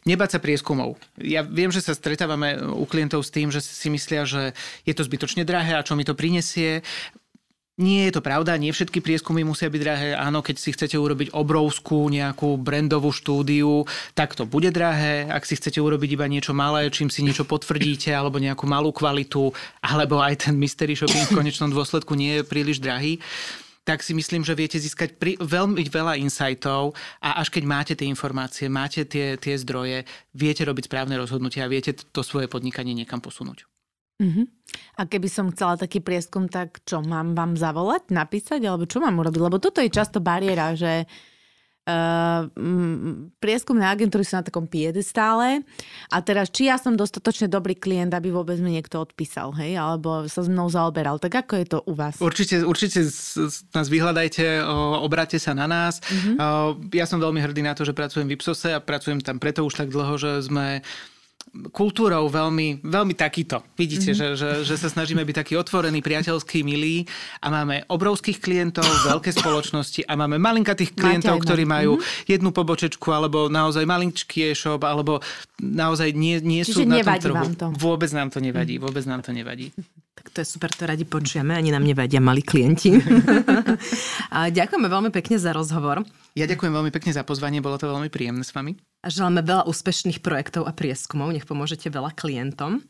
nebať 0.02 0.28
sa 0.34 0.38
prieskumov. 0.42 0.98
Ja 1.22 1.46
viem, 1.46 1.70
že 1.70 1.78
sa 1.78 1.94
stretávame 1.94 2.58
u 2.58 2.82
klientov 2.82 3.22
s 3.22 3.30
tým, 3.30 3.54
že 3.54 3.62
si 3.62 3.94
myslia, 3.94 4.26
že 4.26 4.58
je 4.82 4.90
to 4.90 5.06
zbytočne 5.06 5.46
drahé 5.46 5.78
a 5.78 5.86
čo 5.86 5.94
mi 5.94 6.02
to 6.02 6.18
prinesie. 6.18 6.82
Nie 7.74 8.06
je 8.06 8.14
to 8.14 8.22
pravda, 8.22 8.54
nie 8.54 8.70
všetky 8.70 9.02
prieskumy 9.02 9.42
musia 9.42 9.66
byť 9.66 9.82
drahé. 9.82 10.08
Áno, 10.14 10.46
keď 10.46 10.62
si 10.62 10.70
chcete 10.70 10.94
urobiť 10.94 11.34
obrovskú 11.34 12.06
nejakú 12.06 12.54
brandovú 12.54 13.10
štúdiu, 13.10 13.82
tak 14.14 14.38
to 14.38 14.46
bude 14.46 14.70
drahé. 14.70 15.26
Ak 15.26 15.42
si 15.42 15.58
chcete 15.58 15.82
urobiť 15.82 16.14
iba 16.14 16.30
niečo 16.30 16.54
malé, 16.54 16.86
čím 16.94 17.10
si 17.10 17.26
niečo 17.26 17.42
potvrdíte, 17.42 18.14
alebo 18.14 18.38
nejakú 18.38 18.70
malú 18.70 18.94
kvalitu, 18.94 19.50
alebo 19.82 20.22
aj 20.22 20.46
ten 20.46 20.54
mystery 20.54 20.94
shopping 20.94 21.26
v 21.26 21.34
konečnom 21.34 21.74
dôsledku 21.74 22.14
nie 22.14 22.38
je 22.38 22.42
príliš 22.46 22.78
drahý, 22.78 23.18
tak 23.82 24.06
si 24.06 24.14
myslím, 24.14 24.46
že 24.46 24.54
viete 24.54 24.78
získať 24.78 25.18
pri, 25.18 25.34
veľmi 25.42 25.82
veľa 25.90 26.14
insightov 26.22 26.94
a 27.18 27.42
až 27.42 27.50
keď 27.50 27.62
máte 27.66 27.92
tie 27.98 28.06
informácie, 28.06 28.70
máte 28.70 29.02
tie, 29.02 29.34
tie 29.34 29.58
zdroje, 29.58 30.06
viete 30.30 30.62
robiť 30.62 30.86
správne 30.86 31.18
rozhodnutia 31.18 31.66
a 31.66 31.72
viete 31.74 31.90
to 31.90 32.22
svoje 32.22 32.46
podnikanie 32.46 32.94
niekam 32.94 33.18
posunúť. 33.18 33.66
Uh-huh. 34.20 34.46
A 34.98 35.06
keby 35.06 35.26
som 35.26 35.50
chcela 35.50 35.74
taký 35.74 35.98
prieskum, 35.98 36.46
tak 36.46 36.82
čo, 36.86 37.02
mám 37.02 37.34
vám 37.34 37.58
zavolať, 37.58 38.14
napísať, 38.14 38.62
alebo 38.62 38.86
čo 38.86 39.02
mám 39.02 39.18
urobiť? 39.18 39.40
Lebo 39.42 39.58
toto 39.58 39.82
je 39.82 39.90
často 39.90 40.22
bariéra, 40.22 40.74
že 40.78 41.08
Uh, 41.84 42.48
prieskumné 43.44 43.84
agentúry 43.84 44.24
sú 44.24 44.40
na 44.40 44.40
takom 44.40 44.64
piedestále 44.64 45.68
a 46.08 46.24
teraz 46.24 46.48
či 46.48 46.72
ja 46.72 46.80
som 46.80 46.96
dostatočne 46.96 47.44
dobrý 47.44 47.76
klient, 47.76 48.16
aby 48.16 48.32
vôbec 48.32 48.56
mi 48.56 48.72
niekto 48.72 49.04
odpísal, 49.04 49.52
hej, 49.60 49.76
alebo 49.76 50.24
sa 50.24 50.40
s 50.40 50.48
mnou 50.48 50.64
zaoberal. 50.72 51.20
Tak 51.20 51.44
ako 51.44 51.52
je 51.60 51.66
to 51.68 51.78
u 51.84 51.92
vás? 51.92 52.16
Určite, 52.24 52.64
určite 52.64 53.04
nás 53.76 53.92
vyhľadajte, 53.92 54.64
obráte 55.04 55.36
sa 55.36 55.52
na 55.52 55.68
nás. 55.68 56.00
Uh-huh. 56.08 56.80
Ja 56.88 57.04
som 57.04 57.20
veľmi 57.20 57.44
hrdý 57.44 57.60
na 57.60 57.76
to, 57.76 57.84
že 57.84 57.92
pracujem 57.92 58.32
v 58.32 58.40
Ipsose 58.40 58.72
a 58.72 58.80
pracujem 58.80 59.20
tam 59.20 59.36
preto 59.36 59.60
už 59.60 59.76
tak 59.76 59.92
dlho, 59.92 60.16
že 60.16 60.40
sme 60.40 60.80
kultúrou 61.70 62.26
veľmi, 62.26 62.82
veľmi 62.82 63.14
takýto. 63.14 63.62
Vidíte, 63.78 64.12
mm-hmm. 64.12 64.34
že, 64.34 64.62
že, 64.64 64.66
že 64.66 64.74
sa 64.74 64.90
snažíme 64.90 65.22
byť 65.22 65.36
taký 65.38 65.54
otvorený, 65.54 66.02
priateľský, 66.02 66.66
milý 66.66 67.06
a 67.38 67.50
máme 67.50 67.86
obrovských 67.86 68.42
klientov, 68.42 68.86
veľké 69.06 69.30
spoločnosti 69.30 70.02
a 70.06 70.18
máme 70.18 70.42
malinkatých 70.42 70.98
klientov, 70.98 71.38
ktorí 71.46 71.62
majú 71.62 71.98
mm-hmm. 71.98 72.26
jednu 72.26 72.50
pobočečku 72.50 73.06
alebo 73.14 73.46
naozaj 73.46 73.86
malinčký 73.86 74.50
e-shop 74.50 74.82
alebo 74.82 75.22
naozaj 75.62 76.10
nie, 76.12 76.42
nie 76.42 76.66
sú 76.66 76.82
na 76.82 76.98
tom 77.00 77.22
trhu. 77.22 77.34
Vám 77.34 77.54
to. 77.54 77.66
Vôbec 77.78 78.10
nám 78.10 78.34
to 78.34 78.42
nevadí, 78.42 78.82
vôbec 78.82 79.06
nám 79.06 79.22
to 79.22 79.30
nevadí. 79.30 79.70
Tak 80.14 80.30
to 80.30 80.38
je 80.42 80.46
super, 80.46 80.70
to 80.70 80.86
radi 80.86 81.06
počujeme, 81.06 81.54
ani 81.54 81.70
nám 81.74 81.86
nevadia 81.86 82.18
mali 82.22 82.42
klienti. 82.42 82.94
a 84.36 84.50
ďakujeme 84.50 84.86
veľmi 84.86 85.10
pekne 85.14 85.36
za 85.38 85.54
rozhovor. 85.54 86.02
Ja 86.34 86.50
ďakujem 86.50 86.74
veľmi 86.74 86.90
pekne 86.90 87.14
za 87.14 87.22
pozvanie, 87.22 87.62
bolo 87.62 87.78
to 87.78 87.86
veľmi 87.86 88.10
príjemné 88.10 88.42
s 88.42 88.50
vami. 88.50 88.74
A 89.06 89.08
želáme 89.08 89.46
veľa 89.46 89.70
úspešných 89.70 90.18
projektov 90.18 90.66
a 90.66 90.74
prieskumov, 90.74 91.30
nech 91.30 91.46
pomôžete 91.46 91.86
veľa 91.94 92.10
klientom. 92.10 92.82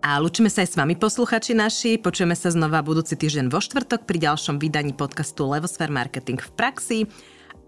A 0.00 0.16
lučíme 0.16 0.48
sa 0.48 0.64
aj 0.64 0.72
s 0.72 0.78
vami, 0.80 0.96
posluchači 0.96 1.52
naši. 1.52 2.00
Počujeme 2.00 2.32
sa 2.32 2.48
znova 2.48 2.80
budúci 2.80 3.20
týždeň 3.20 3.52
vo 3.52 3.60
štvrtok 3.60 4.08
pri 4.08 4.16
ďalšom 4.16 4.56
vydaní 4.56 4.96
podcastu 4.96 5.44
Levosphere 5.44 5.92
Marketing 5.92 6.40
v 6.40 6.50
praxi. 6.56 6.98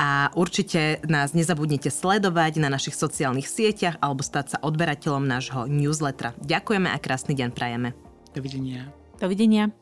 A 0.01 0.33
určite 0.33 1.01
nás 1.09 1.37
nezabudnite 1.37 1.93
sledovať 1.93 2.61
na 2.61 2.73
našich 2.73 2.97
sociálnych 2.97 3.49
sieťach 3.49 4.01
alebo 4.01 4.25
stať 4.25 4.57
sa 4.57 4.59
odberateľom 4.65 5.25
nášho 5.25 5.69
newslettera. 5.69 6.37
Ďakujeme 6.41 6.89
a 6.89 6.97
krásny 6.97 7.37
deň 7.37 7.49
prajeme. 7.53 7.93
Dovidenia. 8.33 8.93
Dovidenia. 9.17 9.73